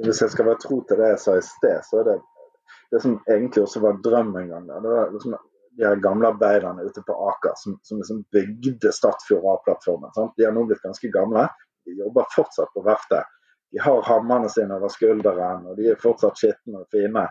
Hvis 0.00 0.22
jeg 0.22 0.32
skal 0.32 0.48
være 0.48 0.60
tro 0.62 0.78
til 0.88 1.00
det 1.00 1.10
jeg 1.12 1.20
sa 1.20 1.34
i 1.36 1.44
sted, 1.44 1.84
så 1.88 2.00
er 2.00 2.08
det 2.08 2.16
det 2.92 3.00
som 3.00 3.16
egentlig 3.30 3.62
også 3.64 3.80
var 3.80 4.00
drøm 4.04 4.36
en 4.36 4.48
gang. 4.48 4.66
Det 4.68 4.88
var 4.88 5.12
liksom 5.12 5.36
de 5.76 5.84
her 5.84 5.96
gamle 5.96 6.28
arbeiderne 6.28 6.84
ute 6.84 7.02
på 7.06 7.14
Aker 7.30 7.54
som, 7.56 7.78
som 7.82 8.00
liksom 8.02 8.24
bygde 8.32 8.92
Stadfjord 8.92 9.46
A-plattformen. 9.54 10.12
De 10.36 10.44
har 10.44 10.52
nå 10.52 10.66
blitt 10.68 10.84
ganske 10.84 11.08
gamle. 11.08 11.46
De 11.88 11.96
jobber 11.96 12.28
fortsatt 12.34 12.74
på 12.74 12.84
verftet. 12.84 13.30
De 13.72 13.80
har 13.80 14.02
hammerne 14.04 14.50
sine 14.52 14.76
over 14.76 14.92
skulderen, 14.92 15.64
og 15.70 15.78
de 15.80 15.88
er 15.94 16.02
fortsatt 16.02 16.36
skitne 16.36 16.82
og 16.82 16.92
fine. 16.92 17.24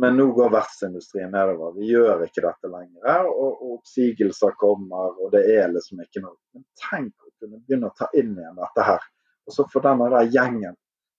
Men 0.00 0.16
nå 0.16 0.30
går 0.36 0.50
verftsindustrien 0.56 1.30
nedover. 1.32 1.76
Vi 1.76 1.92
gjør 1.92 2.24
ikke 2.24 2.46
dette 2.46 2.72
lenger. 2.72 3.28
Og, 3.28 3.60
oppsigelser 3.74 4.56
kommer, 4.60 5.12
og 5.20 5.32
det 5.36 5.44
er 5.52 5.68
liksom 5.72 6.00
ikke 6.04 6.24
noe. 6.24 6.38
Men 6.56 6.64
tenk 6.80 7.12
å 7.20 7.32
kunne 7.36 7.60
begynne 7.60 7.92
å 7.92 7.96
ta 8.00 8.08
inn 8.16 8.32
igjen 8.32 8.56
dette 8.56 8.88
her. 8.88 9.04
Og 9.48 9.56
så 9.56 9.68
får 9.72 9.84
denne 9.90 10.08
der 10.16 10.32
gjengen 10.32 10.76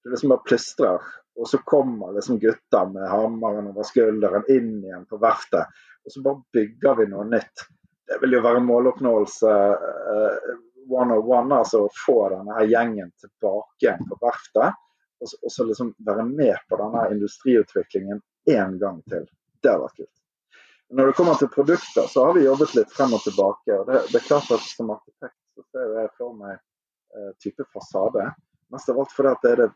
liksom 0.08 0.32
bare 0.32 0.47
plystrer 0.47 1.10
og 1.39 1.47
så 1.47 1.58
kommer 1.58 2.12
liksom 2.12 2.39
gutta 2.39 2.86
med 2.89 3.10
hammeren 3.10 3.68
over 3.68 3.84
skulderen 3.84 4.43
inn 4.52 4.84
igjen 4.84 5.06
på 5.06 5.18
verftet. 5.18 5.72
Og 6.06 6.12
så 6.12 6.22
bare 6.22 6.41
bygger 6.54 6.97
vi 7.00 7.06
noe 7.14 7.24
nytt. 7.30 7.64
Det 8.08 8.18
vil 8.20 8.36
jo 8.36 8.41
være 8.43 8.60
måloppnåelse 8.66 9.54
uh, 9.54 10.52
one 10.89 11.16
on 11.16 11.24
one, 11.24 11.62
altså 11.62 11.86
å 11.86 11.93
få 12.06 12.18
denne 12.34 12.66
gjengen 12.68 13.12
tilbake 13.24 13.86
igjen 13.86 14.04
på 14.10 14.20
verftet. 14.20 14.84
Og 15.24 15.32
så, 15.32 15.39
og 15.39 15.56
så 15.56 15.70
liksom 15.72 15.95
være 16.12 16.28
med 16.28 16.60
på 16.68 16.84
denne 16.84 17.08
industriutviklingen 17.16 18.20
én 18.52 18.78
gang 18.84 19.00
til. 19.08 19.28
Det 19.64 19.72
har 19.72 19.80
vært 19.86 20.04
kult. 20.04 20.16
Når 20.91 21.08
det 21.08 21.20
kommer 21.22 21.39
til 21.39 21.56
produkter, 21.56 22.08
så 22.12 22.26
har 22.26 22.36
vi 22.36 22.47
jobbet 22.50 22.76
litt 22.76 22.91
frem 22.91 23.16
og 23.16 23.24
tilbake. 23.24 23.80
og 23.80 23.88
Det, 23.88 24.08
det 24.12 24.20
er 24.20 24.28
klart 24.28 24.52
at 24.52 24.72
Som 24.76 24.91
arkitekt 24.91 25.39
så 25.56 25.70
ser 25.72 26.00
jeg 26.02 26.16
for 26.20 26.36
meg 26.36 26.58
uh, 26.58 27.32
type 27.39 27.64
fasade. 27.72 28.34
Mest 28.74 28.91
av 28.91 29.00
alt 29.00 29.16
fordi 29.16 29.39
det 29.45 29.56
er 29.56 29.64
det 29.64 29.76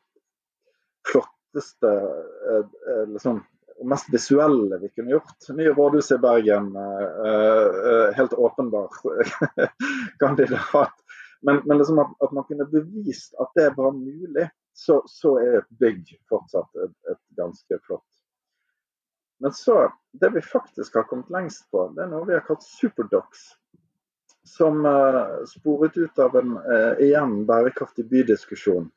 flotteste 1.12 1.88
eh, 1.88 2.66
eh, 2.94 3.08
liksom, 3.08 3.44
mest 3.84 4.14
visuelle 4.14 4.78
vi 4.78 4.90
kunne 4.90 5.12
gjort. 5.12 5.50
Nye 5.50 5.74
rådhus 5.74 6.12
i 6.12 6.18
Bergen, 6.18 6.76
eh, 6.76 8.14
helt 8.14 8.34
åpenbar 8.34 8.90
kandidat. 10.20 10.94
Men, 11.42 11.62
men 11.66 11.78
liksom 11.78 12.00
at, 12.00 12.12
at, 12.20 12.32
man 12.32 12.44
kunne 12.44 12.66
bevist 12.66 13.34
at 13.34 13.52
det 13.56 13.74
var 13.78 13.92
mulig, 13.92 14.50
så, 14.74 15.04
så 15.08 15.38
er 15.40 15.58
et 15.58 15.70
bygg 15.80 16.14
fortsatt 16.30 16.80
et, 16.86 16.94
et, 17.12 17.20
ganske 17.36 17.80
flott. 17.84 18.08
Men 19.44 19.54
så, 19.54 19.92
det 20.12 20.30
vi 20.30 20.42
faktisk 20.42 20.96
har 20.96 21.04
kommet 21.04 21.30
lengst 21.30 21.68
på, 21.72 21.90
det 21.96 22.06
er 22.06 22.14
noe 22.14 22.24
vi 22.30 22.38
har 22.38 22.46
kalt 22.48 22.64
superdocs. 22.64 23.44
Som 24.48 24.86
uh, 24.88 25.44
sporet 25.48 25.98
ut 25.98 26.20
av 26.20 26.36
en 26.40 26.56
uh, 26.64 26.96
igjen 27.04 27.44
bærekraftig 27.48 28.08
bydiskusjon 28.12 28.88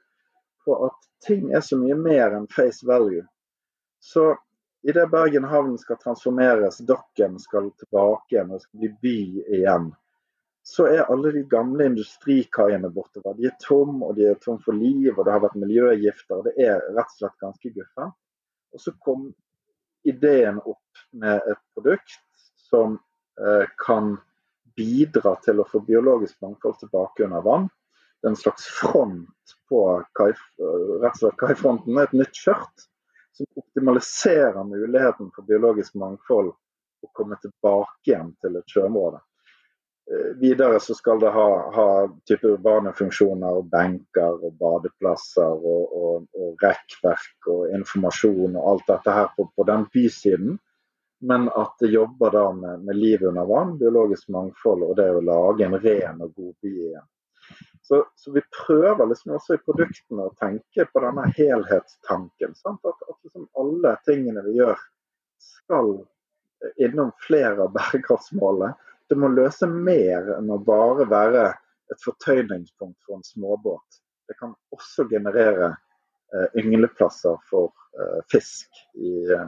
på 0.66 0.76
at 0.88 1.06
ting 1.26 1.52
er 1.54 1.62
så 1.64 1.78
mye 1.78 1.96
mer 1.98 2.34
enn 2.36 2.48
face 2.52 2.86
value. 2.86 3.24
Så 4.02 4.34
idet 4.86 5.10
Bergen 5.10 5.46
havn 5.48 5.78
skal 5.78 5.98
transformeres, 6.02 6.82
dokken 6.88 7.38
skal 7.42 7.70
tilbake 7.80 8.36
igjen 8.36 8.52
og 8.54 8.64
skal 8.64 8.82
bli 8.82 8.90
by 9.02 9.20
igjen, 9.60 9.88
så 10.66 10.88
er 10.90 11.06
alle 11.12 11.30
de 11.32 11.44
gamle 11.46 11.86
industrikaiene 11.86 12.90
bortover. 12.90 13.36
De 13.38 13.46
er 13.46 13.54
tom, 13.62 14.00
og 14.02 14.16
de 14.18 14.24
er 14.26 14.38
tom 14.42 14.58
for 14.64 14.74
liv, 14.74 15.12
og 15.14 15.22
det 15.22 15.34
har 15.36 15.44
vært 15.44 15.60
miljøgifter. 15.62 16.40
og 16.40 16.48
Det 16.48 16.56
er 16.58 16.82
rett 16.96 17.12
og 17.12 17.20
slett 17.20 17.44
ganske 17.44 17.70
guffent. 17.76 18.16
Og 18.74 18.82
så 18.82 18.92
kom 19.06 19.28
ideen 20.06 20.58
opp 20.58 21.04
med 21.14 21.46
et 21.52 21.62
produkt 21.74 22.18
som 22.66 22.98
eh, 23.38 23.62
kan 23.78 24.16
bidra 24.76 25.36
til 25.44 25.62
å 25.62 25.68
få 25.70 25.84
biologisk 25.86 26.42
mangfold 26.42 26.80
tilbake 26.82 27.28
under 27.28 27.46
vann 27.46 27.70
en 28.26 28.36
slags 28.36 28.64
front 28.64 29.56
på 29.68 29.80
kai, 30.18 30.32
rett 31.02 31.38
kaifronten. 31.38 31.98
Et 31.98 32.12
nytt 32.12 32.36
skjørt 32.36 32.86
som 33.36 33.46
optimaliserer 33.62 34.64
muligheten 34.64 35.30
for 35.34 35.46
biologisk 35.48 35.94
mangfold 36.00 36.52
å 37.04 37.10
komme 37.12 37.36
tilbake 37.42 38.10
igjen 38.10 38.32
til 38.40 38.56
et 38.56 38.72
sjøområde. 38.72 39.20
Eh, 40.10 40.36
videre 40.40 40.80
så 40.80 40.94
skal 40.94 41.20
det 41.20 41.32
ha, 41.34 41.48
ha 41.74 41.88
type 42.28 42.48
urbane 42.48 42.92
funksjoner, 42.94 43.60
benker 43.72 44.38
og 44.38 44.54
badeplasser 44.60 45.50
og, 45.72 45.96
og, 46.02 46.28
og 46.38 46.62
rekkverk 46.62 47.50
og 47.50 47.74
informasjon 47.74 48.54
og 48.54 48.70
alt 48.72 48.86
dette 48.92 49.18
her 49.18 49.28
på, 49.36 49.48
på 49.56 49.66
den 49.66 49.84
bysiden. 49.92 50.56
Men 51.26 51.48
at 51.48 51.74
det 51.80 51.90
jobber 51.90 52.30
da 52.30 52.46
med, 52.52 52.84
med 52.86 52.96
liv 52.96 53.24
under 53.26 53.48
vann, 53.48 53.76
biologisk 53.80 54.28
mangfold 54.28 54.84
og 54.86 54.96
det 54.98 55.08
å 55.10 55.24
lage 55.24 55.66
en 55.66 55.78
ren 55.80 56.22
og 56.22 56.34
god 56.36 56.54
by 56.62 56.72
igjen. 56.72 57.08
Så, 57.86 58.06
så, 58.18 58.32
vi 58.34 58.40
prøver 58.66 59.06
liksom 59.06 59.36
også 59.36 59.54
i 59.54 59.62
produktene 59.62 60.26
å 60.26 60.34
tenke 60.40 60.88
på 60.90 61.02
denne 61.04 61.28
helhetstanken. 61.36 62.56
At, 62.66 62.88
at 62.90 63.18
liksom 63.22 63.46
alle 63.62 63.92
tingene 64.08 64.42
vi 64.42 64.56
gjør 64.58 64.80
skal 65.38 65.92
innom 66.82 67.12
flere 67.26 67.62
av 67.62 67.70
bærekraftsmålene. 67.76 68.72
Det 69.06 69.18
må 69.22 69.30
løse 69.30 69.68
mer 69.70 70.32
enn 70.34 70.50
å 70.50 70.58
bare 70.66 71.06
være 71.06 71.44
et 71.92 72.02
fortøyningspunkt 72.02 72.98
for 73.06 73.20
en 73.20 73.26
småbåt. 73.26 74.00
Det 74.26 74.34
kan 74.40 74.56
også 74.74 75.06
generere 75.12 75.70
eh, 76.34 76.58
yngleplasser 76.58 77.38
for 77.50 77.70
eh, 77.94 78.18
fisk 78.32 78.82
i 78.98 79.12
eh. 79.30 79.46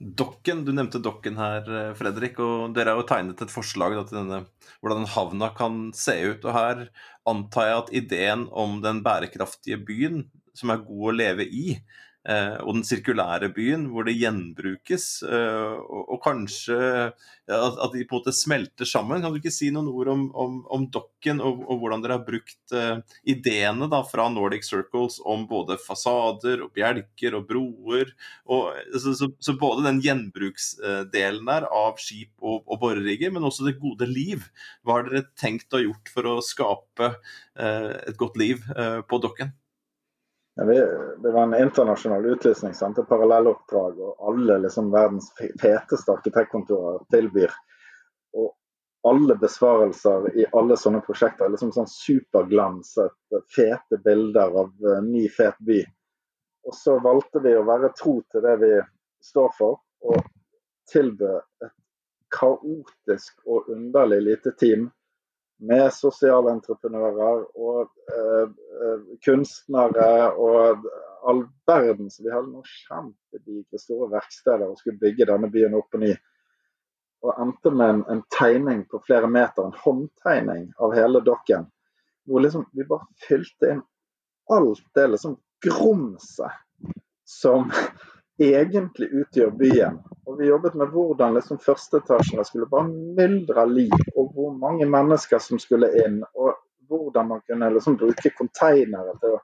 Dokken, 0.00 0.64
Du 0.64 0.72
nevnte 0.72 0.98
dokken 0.98 1.36
her, 1.36 1.66
eh, 1.68 1.94
Fredrik. 1.94 2.38
og 2.40 2.72
Dere 2.74 2.94
har 2.94 2.96
jo 3.02 3.06
tegnet 3.06 3.42
et 3.42 3.52
forslag 3.52 3.92
da, 3.92 4.04
til 4.08 4.16
denne, 4.16 4.46
hvordan 4.80 5.06
havna 5.06 5.50
kan 5.54 5.92
se 5.92 6.14
ut. 6.24 6.44
og 6.44 6.54
Her 6.56 6.88
antar 7.28 7.66
jeg 7.68 7.78
at 7.78 7.92
ideen 7.92 8.48
om 8.50 8.80
den 8.80 9.02
bærekraftige 9.04 9.76
byen, 9.84 10.30
som 10.54 10.70
er 10.70 10.78
god 10.78 11.12
å 11.12 11.16
leve 11.16 11.44
i, 11.44 11.82
og 12.28 12.74
den 12.76 12.84
sirkulære 12.84 13.48
byen, 13.56 13.86
hvor 13.92 14.04
det 14.04 14.18
gjenbrukes. 14.18 15.22
Eh, 15.24 15.76
og, 15.80 16.02
og, 16.04 16.18
kanskje 16.20 16.76
at, 17.50 17.94
de 17.94 18.04
på 18.04 18.18
en 18.18 18.20
måte 18.20 18.34
smelter 18.36 18.88
sammen. 18.88 19.22
Kan 19.22 19.32
du 19.32 19.40
ikke 19.40 19.52
si 19.54 19.70
noen 19.72 19.88
ord 19.90 20.10
om, 20.12 20.26
om, 20.36 20.58
om 20.70 20.84
Dokken 20.92 21.40
og, 21.40 21.62
og, 21.64 21.80
hvordan 21.80 22.04
dere 22.04 22.18
har 22.18 22.26
brukt 22.26 22.74
uh, 22.76 23.00
ideene 23.28 23.88
da, 23.90 24.02
fra 24.06 24.28
Nordic 24.32 24.68
Circles 24.68 25.18
om 25.26 25.46
både 25.50 25.78
fasader 25.80 26.64
og 26.66 26.74
bjelker 26.76 27.38
og 27.38 27.48
broer? 27.48 28.12
Og, 28.46 28.76
så, 28.94 29.14
så, 29.18 29.30
så, 29.40 29.56
både 29.60 29.86
den 29.88 30.02
gjenbruksdelen 30.04 31.48
der 31.48 31.66
av 31.66 31.98
skip 32.02 32.34
og, 32.38 32.62
og 32.66 32.82
borerigger, 32.84 33.32
men 33.34 33.48
også 33.48 33.66
det 33.68 33.78
gode 33.80 34.08
liv. 34.10 34.44
Hva 34.84 35.00
har 35.00 35.08
dere 35.08 35.26
tenkt 35.40 35.72
å 35.74 35.82
gjort 35.82 36.12
for 36.12 36.28
å 36.28 36.38
skape 36.44 37.14
eh, 37.56 37.92
et 38.10 38.20
godt 38.20 38.38
liv 38.40 38.62
eh, 38.76 39.00
på 39.08 39.20
Dokken? 39.22 39.56
Det 40.56 41.30
var 41.32 41.42
en 41.42 41.54
internasjonal 41.54 42.26
utlysning, 42.26 42.74
sant? 42.74 42.98
et 42.98 43.08
parallelloppdrag, 43.08 44.00
og 44.00 44.30
alle 44.32 44.58
liksom, 44.64 44.90
verdens 44.92 45.30
feteste 45.38 46.12
arkitektkontorer 46.12 47.04
tilbyr. 47.14 47.54
Og 48.36 48.50
alle 49.08 49.36
besvarelser 49.40 50.28
i 50.36 50.44
alle 50.52 50.76
sånne 50.76 51.00
prosjekter 51.06 51.46
er 51.46 51.54
liksom 51.54 51.72
sånn 51.72 51.88
superglanset, 51.88 53.16
fete 53.54 54.00
bilder 54.04 54.58
av 54.64 54.74
uh, 54.84 54.98
ny, 55.06 55.24
fet 55.32 55.56
by. 55.64 55.80
Og 56.68 56.76
så 56.76 56.98
valgte 57.00 57.40
vi 57.40 57.54
å 57.56 57.64
være 57.64 57.94
tro 57.96 58.18
til 58.28 58.44
det 58.44 58.56
vi 58.60 58.74
står 59.24 59.54
for, 59.56 59.80
og 60.04 60.20
tilbød 60.92 61.64
et 61.64 61.76
kaotisk 62.34 63.40
og 63.46 63.70
underlig 63.72 64.20
lite 64.26 64.52
team 64.60 64.90
med 65.60 65.92
sosiale 65.92 66.54
entreprenører 66.54 67.44
og 67.60 67.90
eh, 68.14 68.48
eh, 68.48 69.02
kunstnere 69.24 70.30
og 70.32 70.86
all 71.28 71.44
verden. 71.68 72.10
Så 72.10 72.24
vi 72.24 72.32
hadde 72.32 72.48
noen 72.48 72.66
kjempedigre 72.66 73.80
store 73.80 74.08
verksteder 74.14 74.66
og 74.68 74.80
skulle 74.80 75.00
bygge 75.02 75.28
denne 75.28 75.50
byen 75.52 75.76
opp 75.78 75.98
og 75.98 76.04
ny. 76.04 76.14
Og 77.20 77.42
endte 77.44 77.72
med 77.74 77.94
en, 77.94 78.02
en, 78.14 78.22
tegning 78.32 78.86
på 78.88 79.02
flere 79.04 79.28
meter, 79.28 79.66
en 79.68 79.82
håndtegning 79.84 80.70
av 80.80 80.96
hele 80.96 81.20
dokken. 81.24 81.68
Hvor 82.28 82.44
liksom 82.44 82.64
vi 82.76 82.86
bare 82.88 83.08
fylte 83.26 83.74
inn 83.74 83.84
alt 84.50 84.82
det 84.96 85.06
liksom 85.12 85.36
grumset 85.62 86.96
som 87.28 87.68
egentlig 88.40 89.10
utgjør 89.22 89.52
byen. 89.60 90.00
Og 90.26 90.38
Vi 90.38 90.48
jobbet 90.48 90.74
med 90.78 90.92
hvordan 90.94 91.34
liksom 91.36 91.58
førsteetasjene 91.60 92.44
skulle 92.46 92.68
bare 92.70 92.88
myldre 92.88 93.66
liv, 93.68 93.96
og 94.16 94.32
hvor 94.34 94.52
mange 94.56 94.86
mennesker 94.88 95.42
som 95.42 95.58
skulle 95.58 95.90
inn. 96.04 96.20
Og 96.34 96.54
hvordan 96.90 97.28
man 97.28 97.42
kunne 97.46 97.70
liksom 97.74 97.98
bruke 98.00 98.32
konteinere 98.38 99.16
på 99.20 99.34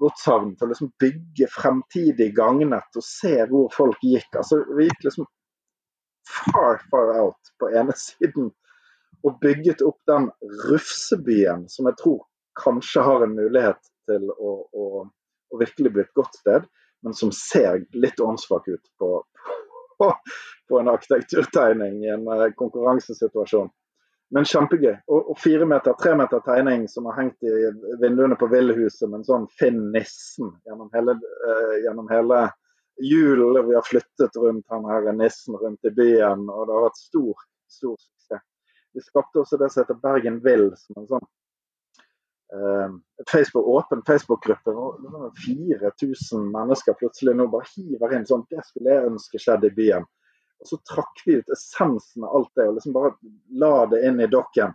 godshavnen 0.00 0.54
til 0.56 0.66
å 0.66 0.72
liksom 0.72 0.92
bygge 1.00 1.48
fremtidig 1.52 2.30
gangnett 2.36 2.98
og 2.98 3.06
se 3.06 3.36
hvor 3.50 3.70
folk 3.74 4.02
gikk. 4.02 4.30
Altså, 4.36 4.62
Vi 4.76 4.88
gikk 4.88 5.08
liksom 5.08 5.26
far, 6.28 6.80
far 6.90 7.16
out 7.20 7.52
på 7.60 7.70
ene 7.70 7.96
siden 8.06 8.52
og 9.24 9.40
bygget 9.40 9.82
opp 9.84 10.00
den 10.10 10.28
rufsebyen 10.68 11.68
som 11.72 11.88
jeg 11.88 12.00
tror 12.00 12.24
kanskje 12.60 13.02
har 13.02 13.24
en 13.24 13.36
mulighet 13.36 13.80
til 14.08 14.26
å, 14.30 14.50
å, 14.68 15.04
å 15.50 15.60
virkelig 15.60 15.94
bli 15.94 16.04
et 16.04 16.18
godt 16.18 16.36
sted 16.36 16.66
men 17.04 17.14
som 17.14 17.32
ser 17.32 17.84
litt 17.92 18.20
åndssvak 18.20 18.68
ut 18.68 18.82
på, 18.98 19.24
på, 19.98 20.10
på, 20.68 20.80
en 20.80 20.88
arkitekturtegning 20.88 22.04
i 22.04 22.08
en 22.08 22.28
uh, 22.28 22.50
konkurransesituasjon. 22.56 23.68
Men 24.34 24.46
kjempegøy. 24.48 24.94
Og, 25.12 25.30
og 25.30 25.38
fire 25.38 25.68
meter, 25.68 25.94
tre 26.00 26.14
meter 26.18 26.40
tegning 26.46 26.86
som 26.88 27.06
har 27.10 27.20
hengt 27.20 27.44
i 27.44 27.52
vinduene 28.00 28.38
på 28.40 28.48
Villhuset 28.50 29.06
med 29.10 29.20
en 29.20 29.28
sånn 29.28 29.46
Finn 29.60 29.82
Nissen 29.92 30.54
gjennom 30.64 30.88
hele, 30.96 31.18
uh, 31.20 31.76
gjennom 31.84 32.08
hele 32.10 32.40
julen. 33.04 33.68
Vi 33.68 33.76
har 33.76 33.84
flyttet 33.84 34.40
rundt 34.40 34.66
han 34.72 34.88
her 34.88 35.12
nissen 35.12 35.60
rundt 35.60 35.84
i 35.84 35.92
byen, 35.92 36.48
og 36.48 36.66
det 36.66 36.78
har 36.78 36.88
vært 36.88 37.04
stor, 37.04 37.46
stor 37.68 37.96
suksess. 38.00 38.48
Vi 38.94 39.02
skapte 39.02 39.42
også 39.42 39.60
det 39.60 39.72
som 39.74 39.84
heter 39.84 40.00
Bergen 40.00 40.40
Vill, 40.44 40.70
som 40.78 41.02
en 41.02 41.10
sånn 41.10 41.26
Eh, 41.26 41.43
Facebook, 43.30 43.66
åpen 43.66 44.02
Facebook-gruppe. 44.06 44.74
4000 45.46 46.44
mennesker 46.52 46.98
plutselig 47.00 47.34
nå 47.36 47.48
bare 47.52 47.66
hiver 47.74 48.14
inn 48.16 48.26
sånn 48.28 48.46
Det 48.50 48.62
skulle 48.68 48.94
jeg 48.94 49.10
ønske 49.10 49.40
skjedde 49.42 49.70
i 49.70 49.76
byen. 49.76 50.06
Og 50.62 50.70
så 50.70 50.78
trakk 50.88 51.24
vi 51.26 51.38
ut 51.40 51.50
essensen 51.52 52.24
av 52.24 52.36
alt 52.38 52.52
det 52.56 52.68
og 52.68 52.78
liksom 52.78 52.94
bare 52.96 53.12
la 53.60 53.74
det 53.90 54.04
inn 54.08 54.22
i 54.22 54.30
dokken. 54.30 54.72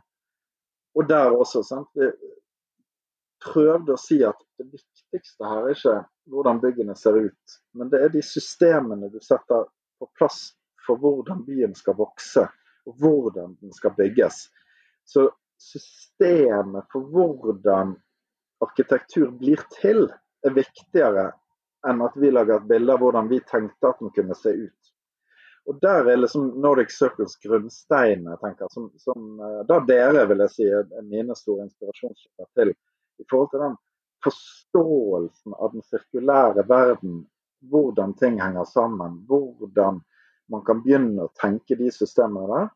Og 0.97 1.07
der 1.07 1.33
også. 1.33 1.63
sant? 1.63 1.89
Vi 1.95 2.09
prøvde 3.43 3.95
å 3.95 4.01
si 4.01 4.19
at 4.27 4.39
det 4.59 4.67
viktigste 4.73 5.47
her 5.47 5.67
er 5.67 5.75
ikke 5.75 5.97
hvordan 6.29 6.59
byggene 6.61 6.95
ser 6.97 7.17
ut, 7.17 7.59
men 7.73 7.89
det 7.89 8.01
er 8.03 8.11
de 8.13 8.21
systemene 8.25 9.09
du 9.09 9.17
setter 9.23 9.63
på 9.99 10.07
plass 10.19 10.51
for 10.85 10.99
hvordan 11.01 11.45
byen 11.47 11.73
skal 11.77 11.97
vokse, 11.97 12.43
og 12.85 13.01
hvordan 13.01 13.55
den 13.61 13.73
skal 13.73 13.95
bygges. 13.97 14.47
Så 15.07 15.29
systemet 15.59 16.87
for 16.91 17.07
hvordan 17.13 17.95
arkitektur 18.63 19.31
blir 19.39 19.61
til, 19.79 20.07
er 20.45 20.55
viktigere 20.55 21.29
enn 21.87 22.01
at 22.03 22.15
vi 22.19 22.31
lager 22.31 22.59
et 22.59 22.69
bilde 22.69 22.95
av 22.95 23.03
hvordan 23.03 23.27
vi 23.31 23.39
tenkte 23.47 23.91
at 23.91 23.99
den 24.01 24.11
kunne 24.15 24.35
se 24.35 24.53
ut. 24.55 24.93
Og 25.69 25.77
Der 25.81 26.07
er 26.09 26.17
liksom 26.17 26.47
Nordic 26.63 26.91
Circles 26.95 27.35
grunnstein, 27.43 28.25
jeg 28.25 28.39
tenker, 28.41 28.71
som, 28.73 28.87
som 28.97 29.39
eh, 29.43 29.59
da 29.69 29.79
dere 29.85 30.25
vil 30.31 30.41
jeg 30.45 30.53
si, 30.55 30.65
er 30.65 31.05
mine 31.05 31.35
store 31.37 31.67
inspirasjonskilder 31.67 32.49
til. 32.57 32.73
I 33.19 33.27
forhold 33.29 33.51
til 33.51 33.63
den 33.65 33.75
forståelsen 34.25 35.55
av 35.59 35.75
den 35.75 35.85
sirkulære 35.85 36.65
verden, 36.67 37.21
hvordan 37.69 38.15
ting 38.17 38.39
henger 38.41 38.65
sammen. 38.65 39.19
Hvordan 39.27 40.01
man 40.49 40.65
kan 40.65 40.81
begynne 40.83 41.27
å 41.27 41.33
tenke 41.37 41.77
de 41.77 41.91
systemene 41.93 42.47
der 42.49 42.69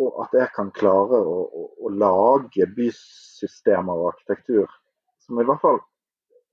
og 0.00 0.20
at 0.24 0.36
jeg 0.36 0.50
kan 0.56 0.70
klare 0.74 1.20
å, 1.20 1.38
å, 1.44 1.64
å, 1.84 1.92
lage 1.92 2.68
bysystemer 2.76 3.92
og 3.92 4.12
arkitektur 4.14 4.70
som 5.22 5.40
i 5.40 5.46
hvert 5.46 5.62
fall 5.62 5.80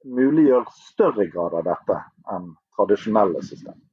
muliggjør 0.07 0.65
større 0.75 1.27
grad 1.31 1.55
av 1.59 1.67
dette 1.67 1.99
enn 2.33 2.51
tradisjonelle 2.75 3.43
systemer. 3.43 3.85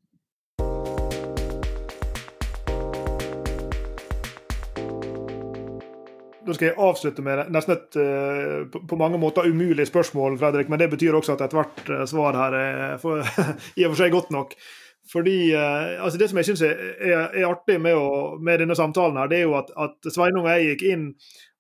Da 6.47 6.55
skal 6.55 6.69
jeg 6.69 6.79
avslutte 6.79 7.23
med 7.27 7.49
nesten 7.51 7.75
et 7.75 7.97
uh, 7.99 8.83
på 8.87 8.99
mange 9.01 9.19
måter 9.19 9.49
umulig 9.51 9.89
spørsmål, 9.89 10.37
Fredrik, 10.39 10.69
men 10.71 10.79
det 10.79 10.93
betyr 10.93 11.17
også 11.19 11.35
at 11.35 11.43
ethvert 11.49 11.81
uh, 11.91 12.05
svar 12.07 12.39
her 12.39 12.55
er 12.61 13.01
for, 13.03 13.25
i 13.79 13.87
og 13.87 13.97
for 13.97 13.99
seg 13.99 14.15
godt 14.15 14.31
nok. 14.35 14.55
Fordi, 15.13 15.53
eh, 15.55 16.03
altså 16.03 16.19
Det 16.19 16.29
som 16.31 16.41
jeg 16.41 16.49
syns 16.49 16.63
er, 16.67 16.79
er, 16.99 17.19
er, 17.31 17.45
artig 17.47 17.77
med, 17.81 17.95
å, 17.95 18.37
med, 18.43 18.59
denne 18.63 18.75
samtalen, 18.75 19.19
her, 19.21 19.31
det 19.31 19.39
er 19.39 19.45
jo 19.47 19.55
at, 19.59 19.71
at 19.79 20.09
Sveinung 20.11 20.47
og 20.47 20.51
jeg 20.51 20.73
gikk 20.73 20.89
inn 20.93 21.05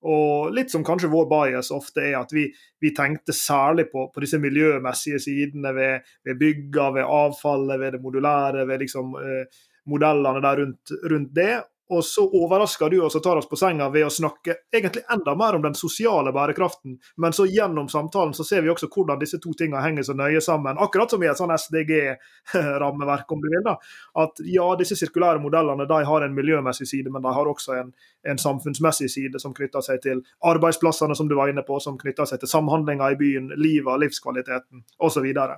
og 0.06 0.52
litt 0.54 0.70
som 0.70 0.84
kanskje 0.86 1.10
vår 1.10 1.26
bias 1.30 1.72
ofte 1.74 2.04
er 2.04 2.18
at 2.20 2.32
vi, 2.34 2.44
vi 2.82 2.92
tenkte 2.94 3.34
særlig 3.34 3.88
på, 3.90 4.06
på, 4.12 4.22
disse 4.22 4.38
miljømessige 4.42 5.18
sidene 5.22 5.72
ved, 5.74 6.10
ved 6.26 6.38
bygga, 6.42 6.90
ved 6.98 7.08
avfallet, 7.08 7.80
ved 7.80 7.96
det 7.96 8.02
modulære, 8.04 8.66
ved 8.68 8.84
liksom, 8.84 9.16
eh, 9.18 9.64
modellene 9.90 10.42
der 10.44 10.62
rundt, 10.62 10.94
rundt 11.10 11.32
det. 11.34 11.56
Og 11.88 12.04
så 12.04 12.24
overrasker 12.26 12.90
du 12.90 12.98
oss 13.06 13.14
og 13.14 13.22
tar 13.22 13.38
oss 13.38 13.46
på 13.46 13.56
senga 13.58 13.86
ved 13.94 14.08
å 14.08 14.10
snakke 14.10 14.56
egentlig 14.74 15.04
enda 15.12 15.36
mer 15.38 15.54
om 15.54 15.62
den 15.62 15.76
sosiale 15.78 16.32
bærekraften. 16.34 16.96
Men 17.22 17.34
så 17.36 17.46
gjennom 17.46 17.86
samtalen 17.88 18.34
så 18.34 18.44
ser 18.44 18.64
vi 18.64 18.72
også 18.72 18.88
hvordan 18.90 19.20
disse 19.20 19.38
to 19.42 19.52
tingene 19.54 19.84
henger 19.84 20.08
så 20.08 20.16
nøye 20.18 20.40
sammen. 20.42 20.80
Akkurat 20.82 21.14
som 21.14 21.22
i 21.22 21.30
et 21.30 21.38
sånn 21.38 21.54
SDG-rammeverk, 21.54 23.30
om 23.30 23.44
du 23.44 23.46
vil. 23.52 23.62
da. 23.68 23.76
At 24.18 24.42
ja, 24.50 24.66
disse 24.80 24.98
sirkulære 24.98 25.42
modellene 25.44 25.86
de 25.86 26.00
har 26.10 26.26
en 26.26 26.34
miljømessig 26.34 26.88
side, 26.90 27.12
men 27.14 27.22
de 27.22 27.34
har 27.38 27.52
også 27.52 27.78
en, 27.78 27.94
en 28.26 28.42
samfunnsmessig 28.42 29.10
side 29.12 29.42
som 29.42 29.54
knytter 29.54 29.86
seg 29.86 30.02
til 30.02 30.24
arbeidsplassene, 30.42 31.14
som 31.14 31.30
du 31.30 31.36
var 31.38 31.54
inne 31.54 31.62
på, 31.66 31.78
som 31.82 32.00
knytter 32.00 32.26
seg 32.26 32.42
til 32.42 32.50
samhandlinga 32.50 33.12
i 33.14 33.20
byen, 33.20 33.52
livet, 33.54 34.02
livskvaliteten 34.02 34.82
osv. 34.98 35.30
Og, 35.30 35.56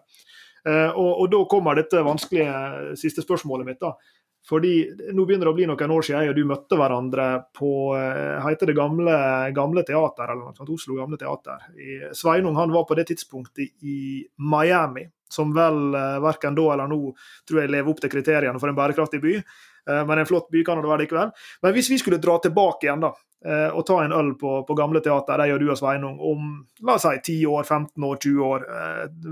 og, 0.68 1.10
og 1.22 1.26
da 1.32 1.42
kommer 1.48 1.78
dette 1.78 2.04
vanskelige 2.04 2.96
siste 3.00 3.24
spørsmålet 3.24 3.72
mitt. 3.72 3.80
da. 3.80 3.96
Fordi 4.48 4.72
Nå 5.12 5.26
begynner 5.28 5.48
det 5.48 5.52
å 5.52 5.56
bli 5.58 5.66
noen 5.68 5.92
år 5.92 6.06
siden 6.06 6.24
jeg 6.24 6.32
og 6.32 6.38
du 6.38 6.48
møtte 6.48 6.78
hverandre 6.80 7.26
på 7.56 7.72
eh, 7.98 8.38
heter 8.46 8.70
det 8.70 8.78
gamle, 8.78 9.18
gamle 9.56 9.84
teater, 9.84 10.32
eller 10.32 10.48
noe 10.48 10.56
sånt, 10.56 10.72
Oslo 10.72 10.96
Gamle 10.96 11.20
Teater. 11.20 11.68
Sveinung 12.16 12.56
han 12.56 12.72
var 12.72 12.86
på 12.88 12.96
det 12.96 13.08
tidspunktet 13.10 13.84
i 13.84 14.24
Miami, 14.40 15.04
som 15.32 15.54
vel 15.54 15.94
eh, 15.94 16.18
verken 16.24 16.56
da 16.58 16.66
eller 16.74 16.90
nå 16.90 17.00
tror 17.48 17.62
jeg 17.62 17.72
lever 17.72 17.92
opp 17.92 18.02
til 18.02 18.12
kriteriene 18.12 18.60
for 18.60 18.70
en 18.70 18.78
bærekraftig 18.78 19.22
by. 19.22 19.38
Eh, 19.38 20.02
men 20.08 20.18
en 20.18 20.28
flott 20.28 20.50
by 20.52 20.64
kan 20.66 20.80
det 20.80 20.90
være 20.90 21.06
likevel. 21.06 21.32
Men 21.62 21.74
hvis 21.76 21.90
vi 21.92 22.00
skulle 22.02 22.20
dra 22.22 22.38
tilbake 22.42 22.88
igjen, 22.88 23.06
da, 23.06 23.14
Eh, 23.38 23.68
og 23.70 23.84
ta 23.86 24.00
en 24.02 24.10
øl 24.10 24.32
på, 24.34 24.50
på 24.66 24.74
gamle 24.74 24.98
teater, 24.98 25.38
der 25.38 25.52
gjør 25.52 25.60
du 25.62 25.68
og 25.70 25.76
Sveinung, 25.78 26.16
om 26.18 26.48
la 26.82 26.96
oss 26.98 27.04
si 27.06 27.36
10 27.36 27.44
år, 27.46 27.68
15 27.68 28.06
år, 28.08 28.16
20 28.24 28.40
år. 28.42 28.64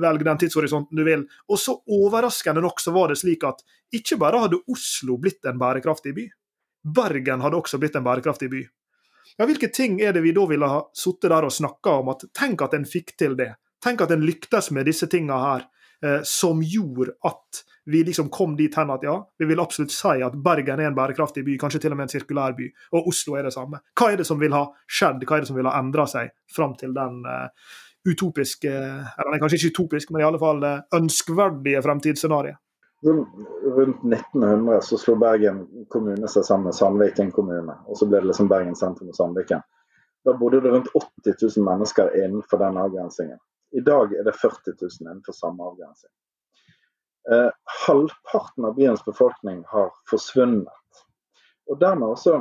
Velg 0.05 0.23
den 0.29 0.39
tidshorisonten 0.39 1.01
du 1.01 1.03
vil. 1.03 1.25
Og 1.51 1.59
så 1.59 1.75
overraskende 1.91 2.63
nok 2.63 2.79
så 2.79 2.95
var 2.95 3.11
det 3.11 3.19
slik 3.19 3.43
at 3.49 3.65
ikke 3.99 4.21
bare 4.23 4.45
hadde 4.45 4.63
Oslo 4.71 5.19
blitt 5.19 5.51
en 5.51 5.59
bærekraftig 5.59 6.15
by, 6.15 6.29
Bergen 6.87 7.43
hadde 7.43 7.59
også 7.59 7.81
blitt 7.83 7.97
en 7.99 8.05
bærekraftig 8.07 8.49
by. 8.51 8.63
Ja, 9.37 9.47
Hvilke 9.47 9.69
ting 9.75 9.99
er 10.01 10.15
det 10.15 10.23
vi 10.23 10.35
da 10.37 10.45
ville 10.47 10.69
ha 10.71 10.83
sittet 10.95 11.33
der 11.33 11.49
og 11.49 11.53
snakka 11.53 11.99
om? 12.01 12.13
at 12.15 12.25
Tenk 12.37 12.63
at 12.63 12.77
en 12.79 12.87
fikk 12.87 13.17
til 13.19 13.35
det. 13.37 13.55
Tenk 13.83 14.01
at 14.01 14.15
en 14.15 14.23
lyktes 14.25 14.71
med 14.71 14.87
disse 14.87 15.09
tinga 15.11 15.39
her. 15.43 15.67
Eh, 16.03 16.21
som 16.25 16.63
gjorde 16.63 17.15
at 17.25 17.65
vi 17.87 18.03
liksom 18.05 18.29
kom 18.35 18.57
dit 18.59 18.75
hen 18.77 18.91
at 18.91 19.05
ja, 19.07 19.15
vi 19.39 19.47
vil 19.47 19.61
absolutt 19.63 19.95
si 19.95 20.23
at 20.25 20.35
Bergen 20.43 20.81
er 20.83 20.91
en 20.91 20.97
bærekraftig 20.97 21.45
by, 21.47 21.55
kanskje 21.61 21.85
til 21.85 21.95
og 21.95 22.01
med 22.01 22.09
en 22.09 22.15
sirkulær 22.17 22.57
by, 22.59 22.67
og 22.99 23.11
Oslo 23.13 23.37
er 23.39 23.47
det 23.47 23.55
samme. 23.55 23.79
Hva 23.95 24.11
er 24.11 24.21
det 24.21 24.27
som 24.27 24.41
vil 24.43 24.55
ha 24.57 24.65
skjedd, 24.91 25.23
hva 25.23 25.37
er 25.37 25.45
det 25.45 25.51
som 25.53 25.59
vil 25.59 25.71
ha 25.71 25.77
endra 25.79 26.09
seg 26.11 26.33
fram 26.51 26.75
til 26.81 26.97
den 26.97 27.21
uh, 27.23 27.47
utopiske, 28.03 28.73
eller 28.75 29.39
kanskje 29.39 29.61
ikke 29.61 29.73
utopisk, 29.77 30.11
men 30.11 30.25
i 30.25 30.27
alle 30.27 30.43
fall 30.43 30.67
uh, 30.67 30.83
ønskverdige 30.99 31.85
fremtidsscenarioet? 31.87 32.59
Rundt 33.07 34.03
1900 34.03 34.83
så 34.83 34.99
slo 34.99 35.15
Bergen 35.21 35.63
kommune 35.93 36.27
seg 36.33 36.43
sammen 36.49 36.73
med 36.73 36.75
Sandviken 36.75 37.31
kommune, 37.31 37.79
og 37.87 38.01
så 38.01 38.11
ble 38.11 38.19
det 38.19 38.33
liksom 38.33 38.51
Bergen 38.51 38.75
sentrum 38.75 39.15
og 39.15 39.19
Sandviken. 39.19 39.63
Da 40.27 40.35
bodde 40.35 40.59
det 40.65 40.73
rundt 40.75 40.91
80 40.91 41.39
000 41.61 41.67
mennesker 41.69 42.11
innenfor 42.19 42.59
den 42.59 42.81
avgrensingen. 42.83 43.39
I 43.77 43.83
dag 43.85 44.15
er 44.17 44.25
det 44.25 44.33
40 44.41 44.75
000 44.81 44.91
innenfor 45.05 45.37
samme 45.37 45.65
avgrensing. 45.69 46.13
Eh, 47.33 47.51
halvparten 47.87 48.65
av 48.65 48.75
byens 48.79 49.05
befolkning 49.05 49.65
har 49.69 49.91
forsvunnet. 50.11 51.03
Og 51.67 51.81
dermed 51.81 52.09
også 52.09 52.39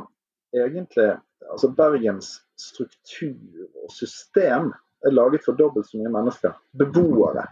egentlig 0.55 1.09
altså 1.51 1.69
Bergens 1.75 2.29
struktur 2.61 3.65
og 3.83 3.91
system 3.91 4.71
er 5.05 5.13
laget 5.13 5.45
for 5.45 5.57
dobbelt 5.57 5.89
så 5.89 5.99
mye 5.99 6.13
mennesker. 6.13 6.55
Beboere. 6.77 7.45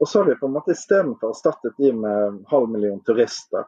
Og 0.00 0.08
så 0.08 0.22
har 0.22 0.30
vi 0.30 0.38
på 0.40 0.48
en 0.48 0.56
måte 0.56 0.74
istedenfor 0.76 1.32
erstattet 1.32 1.76
de 1.78 1.92
med 1.96 2.42
halv 2.50 2.68
million 2.72 3.00
turister. 3.04 3.64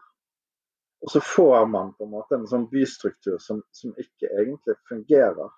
Og 1.05 1.11
så 1.11 1.21
får 1.21 1.67
man 1.67 1.93
på 1.95 2.05
en 2.05 2.15
måte 2.17 2.37
en 2.37 2.49
sånn 2.51 2.67
bystruktur 2.71 3.39
som, 3.43 3.63
som 3.73 3.95
ikke 3.97 4.31
egentlig 4.41 4.75
fungerer. 4.91 5.53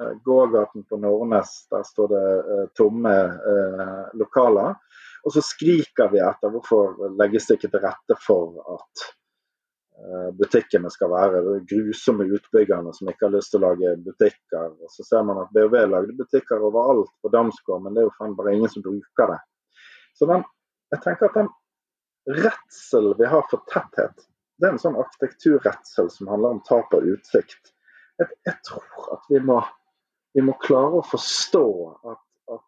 Eh, 0.00 0.14
gågaten 0.24 0.84
på 0.84 0.96
Nordnes, 0.96 1.68
der 1.70 1.82
står 1.82 2.08
det 2.08 2.38
eh, 2.38 2.66
tomme 2.74 3.14
eh, 3.24 4.06
lokaler. 4.14 4.74
Og 5.22 5.32
så 5.32 5.42
skriker 5.42 6.08
vi 6.10 6.18
etter 6.18 6.50
hvorfor 6.50 7.12
legges 7.14 7.46
det 7.46 7.58
ikke 7.58 7.70
til 7.74 7.84
rette 7.84 8.16
for 8.20 8.58
at 8.76 9.10
butikkene 10.36 10.90
skal 10.90 11.08
være 11.08 11.40
grusomme 11.70 12.26
utbyggerne 12.36 12.90
som 12.92 13.08
ikke 13.08 13.24
har 13.28 13.32
lyst 13.32 13.52
til 13.54 13.62
å 13.62 13.68
lage 13.70 13.92
butikker. 14.04 14.72
Og 14.82 14.90
så 14.92 15.06
ser 15.06 15.22
man 15.24 15.38
at 15.40 15.52
BHV 15.54 15.76
lagde 15.88 16.16
butikker 16.18 16.66
overalt 16.66 17.12
på 17.22 17.30
Damsgård, 17.32 17.84
men 17.84 17.94
det 17.94 18.02
er 18.02 18.10
jo 18.10 18.28
bare 18.36 18.56
ingen 18.56 18.72
som 18.72 18.84
bruker 18.84 19.30
det. 19.30 19.38
Så 20.18 20.28
den, 20.28 20.42
jeg 20.92 21.04
tenker 21.06 21.30
at 21.30 21.38
den 21.38 21.48
redselen 22.42 23.16
vi 23.22 23.30
har 23.30 23.46
for 23.48 23.64
tetthet, 23.70 24.26
det 24.58 24.68
er 24.68 24.74
en 24.74 24.82
sånn 24.82 24.98
arkitekturredsel 25.00 26.10
som 26.12 26.28
handler 26.34 26.58
om 26.58 26.62
tap 26.68 26.92
av 26.98 27.08
utsikt. 27.14 27.72
Jeg, 28.20 28.34
jeg 28.50 28.58
tror 28.66 29.08
at 29.14 29.30
vi 29.30 29.40
må 29.46 29.62
vi 30.34 30.42
må 30.42 30.56
klare 30.62 30.98
å 30.98 31.06
forstå 31.06 31.66
at, 32.10 32.22
at, 32.50 32.62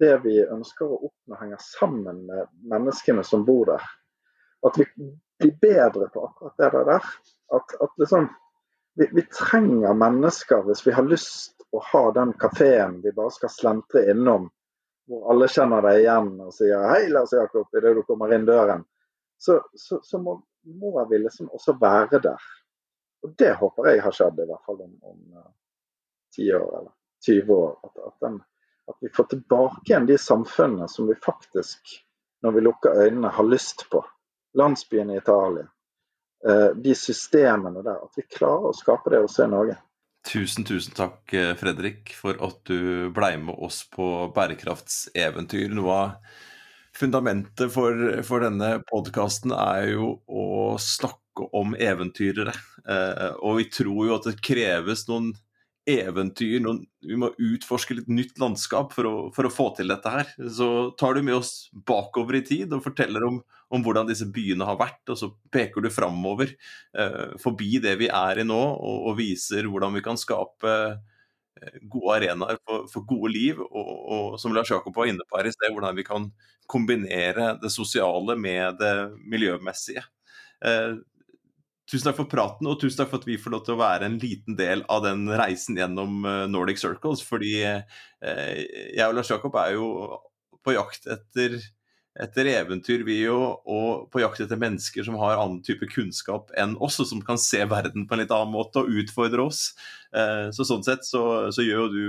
det 0.00 0.16
vi 0.24 0.40
ønsker 0.42 0.88
å 0.88 0.98
oppnå, 1.06 1.36
henger 1.38 1.60
sammen 1.62 2.24
med 2.26 2.48
menneskene 2.66 3.22
som 3.24 3.44
bor 3.46 3.68
der. 3.70 3.84
At 4.66 4.78
vi 4.80 4.86
blir 4.96 5.52
bedre 5.62 6.08
på 6.10 6.24
akkurat 6.26 6.56
det 6.58 6.82
der. 6.88 7.06
At, 7.54 7.76
at 7.86 8.02
liksom, 8.02 8.26
vi, 8.98 9.06
vi, 9.12 9.22
trenger 9.30 9.94
mennesker 9.94 10.64
hvis 10.66 10.82
vi 10.86 10.94
har 10.96 11.06
lyst 11.06 11.62
å 11.70 11.82
ha 11.92 12.02
den 12.16 12.32
kafeen 12.40 12.98
vi 13.04 13.12
bare 13.14 13.34
skal 13.36 13.52
slentre 13.54 14.02
innom, 14.10 14.48
hvor 15.06 15.30
alle 15.30 15.46
kjenner 15.52 15.86
deg 15.86 16.00
igjen 16.02 16.32
og 16.42 16.54
sier 16.56 16.82
'hei, 16.90 17.06
Lars 17.14 17.34
Jakob' 17.36 17.78
idet 17.78 17.94
du 17.94 18.02
kommer 18.08 18.34
inn 18.34 18.48
døren. 18.48 18.82
Så, 19.38 19.60
så, 19.74 20.00
så 20.02 20.18
må, 20.18 20.40
må, 20.64 20.96
vi 21.10 21.20
liksom 21.22 21.52
også 21.54 21.76
være 21.78 22.18
der. 22.24 22.50
Og 23.22 23.38
det 23.38 23.52
håper 23.60 23.92
jeg 23.92 24.02
har 24.02 24.16
skjedd, 24.16 24.42
i 24.42 24.48
hvert 24.50 24.66
fall 24.66 24.82
om, 24.82 24.96
om 25.06 25.46
eh, 26.38 26.44
ti 26.44 26.52
år 26.54 26.78
eller 26.78 26.92
20 27.26 27.54
år. 27.54 27.78
At, 27.82 28.02
at, 28.06 28.16
den, 28.20 28.40
at, 28.90 28.96
vi 29.00 29.08
får 29.08 29.24
tilbake 29.24 29.86
igjen 29.86 30.06
de 30.06 30.18
samfunnene 30.18 30.88
som 30.88 31.08
vi 31.08 31.14
faktisk, 31.24 31.96
når 32.42 32.52
vi 32.52 32.66
lukker 32.68 33.00
øynene, 33.06 33.28
har 33.28 33.44
lyst 33.44 33.88
på. 33.90 34.04
Landsbyen 34.56 35.10
i 35.10 35.16
Italia. 35.16 35.66
Eh, 36.48 36.70
de 36.76 36.94
systemene 36.94 37.82
der. 37.82 38.04
At 38.04 38.16
vi 38.16 38.24
klarer 38.30 38.70
å 38.70 38.76
skape 38.76 39.12
det 39.12 39.24
også 39.24 39.44
i 39.44 39.52
Norge. 39.52 39.76
Tusen, 40.26 40.64
tusen 40.66 40.94
takk, 40.94 41.20
eh, 41.34 41.54
Fredrik, 41.54 42.10
for 42.18 42.38
at 42.42 42.64
du 42.66 43.10
blei 43.14 43.36
med 43.38 43.54
oss 43.62 43.84
på 43.90 44.32
bærekraftseventyr. 44.34 45.70
Noe 45.74 45.92
av 45.94 46.10
fundamentet 46.96 47.70
for, 47.72 48.00
for 48.26 48.42
denne 48.42 48.80
podkasten 48.88 49.52
er 49.54 49.92
jo 49.92 50.16
å 50.26 50.76
snakke 50.82 51.46
om 51.54 51.76
eventyrere. 51.78 52.54
Eh, 52.88 53.36
og 53.38 53.60
vi 53.60 53.68
tror 53.70 54.00
jo 54.08 54.16
at 54.16 54.26
det 54.30 54.40
kreves 54.44 55.04
noen 55.10 55.32
eventyr, 55.86 56.58
noen, 56.64 56.80
vi 57.06 57.16
må 57.18 57.30
utforske 57.38 57.94
litt 57.94 58.08
nytt 58.10 58.40
landskap 58.42 58.94
for 58.96 59.08
å, 59.08 59.14
for 59.34 59.46
å, 59.46 59.52
få 59.52 59.68
til 59.78 59.92
dette 59.92 60.10
her. 60.10 60.32
Så 60.52 60.68
tar 60.98 61.14
du 61.14 61.22
med 61.26 61.38
oss 61.38 61.68
bakover 61.86 62.40
i 62.40 62.44
tid 62.46 62.74
og 62.74 62.84
forteller 62.84 63.26
om, 63.28 63.38
om 63.70 63.84
hvordan 63.84 64.08
disse 64.10 64.26
byene 64.34 64.66
har 64.66 64.78
vært, 64.80 65.04
og 65.12 65.20
så 65.20 65.30
peker 65.54 65.84
du 65.84 65.90
framover 65.94 66.50
eh, 66.50 67.36
forbi 67.42 67.78
det 67.82 67.96
vi 68.02 68.10
er 68.10 68.42
i 68.42 68.46
nå, 68.46 68.58
og, 68.58 69.10
og, 69.10 69.14
viser 69.20 69.70
hvordan 69.70 69.94
vi 69.96 70.04
kan 70.06 70.18
skape 70.18 70.74
eh, 70.74 71.80
gode 71.86 72.18
arenaer 72.18 72.60
for, 72.64 72.90
for, 72.90 73.06
gode 73.06 73.32
liv, 73.36 73.62
og, 73.62 73.92
og 74.18 74.38
som 74.42 74.54
Lars 74.54 74.74
Jakob 74.74 74.94
var 74.98 75.10
inne 75.10 75.26
på 75.26 75.38
her 75.38 75.50
i 75.50 75.54
sted, 75.54 75.70
hvordan 75.70 75.98
vi 75.98 76.06
kan 76.06 76.30
kombinere 76.66 77.54
det 77.62 77.70
sosiale 77.70 78.34
med 78.38 78.82
det 78.82 78.94
miljømessige. 79.22 80.02
Eh, 80.66 80.96
Tusen 81.86 82.08
takk 82.08 82.16
for 82.18 82.26
praten, 82.30 82.66
og 82.66 82.80
tusen 82.82 82.98
takk 82.98 83.12
for 83.12 83.22
at 83.22 83.28
vi 83.28 83.36
får 83.38 83.52
lov 83.54 83.60
til 83.66 83.76
å 83.76 83.78
være 83.78 84.08
en 84.08 84.18
liten 84.18 84.56
del 84.58 84.82
av 84.90 85.04
den 85.04 85.28
reisen 85.38 85.78
gjennom 85.78 86.24
eh, 86.26 86.42
Nordic 86.50 86.82
Circles. 86.82 87.22
Fordi 87.22 87.52
eh, 87.62 88.02
jeg 88.26 89.06
og 89.06 89.14
Lars 89.14 89.30
Jakob 89.30 89.54
er 89.62 89.76
jo 89.76 89.86
på 90.66 90.74
jakt 90.74 91.06
etter, 91.14 91.54
etter 92.18 92.50
eventyr, 92.50 93.06
vi 93.06 93.20
jo, 93.20 93.38
og 93.70 94.10
på 94.10 94.24
jakt 94.24 94.42
etter 94.42 94.58
mennesker 94.58 95.06
som 95.06 95.18
har 95.22 95.38
annen 95.38 95.62
type 95.62 95.86
kunnskap 95.92 96.50
enn 96.58 96.74
oss, 96.82 96.98
og 97.04 97.06
som 97.12 97.22
kan 97.22 97.38
se 97.38 97.62
verden 97.70 98.08
på 98.10 98.16
en 98.16 98.24
litt 98.24 98.34
annen 98.34 98.54
måte 98.56 98.82
og 98.82 98.90
utfordre 99.04 99.46
oss. 99.46 99.68
Eh, 100.10 100.48
så 100.50 100.66
sånn 100.66 100.82
sett 100.86 101.06
så, 101.06 101.22
så 101.54 101.62
gjør 101.62 101.86
jo 101.86 101.90
du 101.94 102.06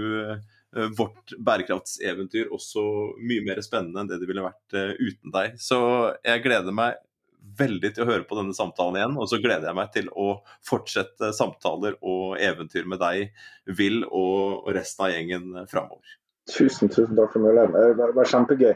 vårt 0.97 1.31
bærekraftseventyr 1.41 2.49
også 2.53 2.81
mye 3.23 3.41
mer 3.45 3.61
spennende 3.65 4.01
enn 4.03 4.09
det 4.09 4.17
det 4.19 4.27
ville 4.29 4.43
vært 4.43 4.75
uten 4.99 5.31
deg. 5.33 5.55
Så 5.63 5.79
jeg 6.27 6.43
gleder 6.43 6.75
meg 6.75 6.99
veldig 7.59 7.91
til 7.93 8.05
å 8.05 8.09
høre 8.11 8.27
på 8.27 8.37
denne 8.39 8.55
samtalen 8.57 8.99
igjen. 8.99 9.17
Og 9.17 9.29
så 9.31 9.41
gleder 9.43 9.69
jeg 9.69 9.79
meg 9.79 9.91
til 9.95 10.11
å 10.13 10.29
fortsette 10.67 11.33
samtaler 11.35 11.97
og 12.01 12.37
eventyr 12.41 12.87
med 12.89 13.01
deg, 13.03 13.33
Will, 13.79 14.03
og 14.07 14.69
resten 14.77 15.07
av 15.07 15.13
gjengen 15.13 15.51
framover. 15.71 16.17
Tusen, 16.47 16.87
tusen 16.87 17.17
takk 17.17 17.33
for 17.33 17.43
muligheten. 17.43 17.97
Det 17.97 18.13
var 18.15 18.31
kjempegøy. 18.31 18.73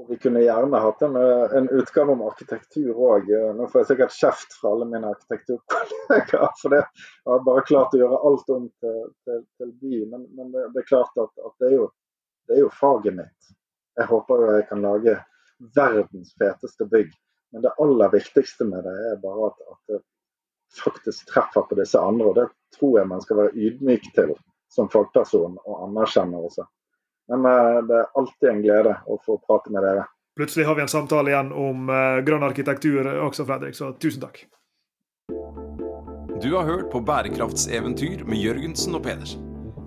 Og 0.00 0.08
vi 0.08 0.16
kunne 0.18 0.40
gjerne 0.40 0.78
hatt 0.80 1.02
en, 1.04 1.16
en 1.58 1.68
utgave 1.78 2.14
om 2.14 2.22
arkitektur 2.26 2.96
òg. 2.96 3.28
Nå 3.58 3.68
får 3.70 3.82
jeg 3.82 3.88
sikkert 3.90 4.14
kjeft 4.16 4.54
fra 4.58 4.72
alle 4.72 4.88
mine 4.88 5.10
arkitekturkollegaer, 5.12 6.54
for 6.58 6.74
det 6.74 6.80
har 7.28 7.44
bare 7.46 7.64
klart 7.68 7.94
å 7.94 8.00
gjøre 8.00 8.20
alt 8.30 8.54
om 8.54 8.64
til, 8.82 9.02
til, 9.28 9.42
til 9.60 9.74
by. 9.82 10.00
Men, 10.14 10.24
men 10.38 10.54
det, 10.54 10.64
det, 10.72 10.82
er 10.82 10.88
klart 10.88 11.20
at, 11.20 11.34
at 11.36 11.54
det, 11.60 11.68
er 11.68 11.76
jo, 11.76 11.90
det, 12.48 12.56
er 12.56 12.62
jo, 12.64 12.72
faget 12.80 13.18
mitt. 13.20 13.52
Jeg 14.00 14.08
håper 14.08 14.42
jo 14.42 14.56
jeg 14.56 14.66
kan 14.72 14.82
lage 14.86 15.18
verdens 15.76 16.32
feteste 16.40 16.88
bygg. 16.90 17.12
Men 17.52 17.64
det 17.64 17.74
aller 17.84 18.12
viktigste 18.12 18.64
med 18.64 18.84
det 18.86 18.94
er 19.10 19.20
bare 19.22 19.50
at, 19.50 19.60
at 19.74 19.92
det 19.92 20.00
faktisk 20.80 21.28
treffer 21.28 21.66
på 21.68 21.76
disse 21.76 22.00
andre. 22.00 22.30
Og 22.30 22.38
det 22.38 22.46
tror 22.78 22.98
jeg 23.00 23.10
man 23.10 23.24
skal 23.24 23.42
være 23.42 23.52
ydmyk 23.54 24.08
til 24.16 24.32
som 24.72 24.88
fagperson 24.88 25.58
og 25.66 25.84
anerkjenne 25.88 26.40
også. 26.40 26.64
Men 27.32 27.44
uh, 27.44 27.82
det 27.88 28.00
er 28.00 28.10
alltid 28.18 28.48
en 28.50 28.64
glede 28.64 28.96
å 29.06 29.18
få 29.26 29.36
prate 29.44 29.72
med 29.74 29.84
dere. 29.84 30.08
Plutselig 30.36 30.64
har 30.64 30.78
vi 30.78 30.86
en 30.86 30.90
samtale 30.90 31.32
igjen 31.32 31.52
om 31.52 31.92
uh, 31.92 32.24
grønn 32.24 32.48
arkitektur 32.48 33.04
også, 33.28 33.44
Fredrik, 33.48 33.76
så 33.76 33.92
tusen 34.00 34.24
takk. 34.24 34.46
Du 36.42 36.50
har 36.56 36.66
hørt 36.66 36.88
på 36.90 37.04
Bærekraftseventyr 37.04 38.24
med 38.26 38.40
Jørgensen 38.40 38.96
og 38.98 39.04
Pedersen. 39.04 39.51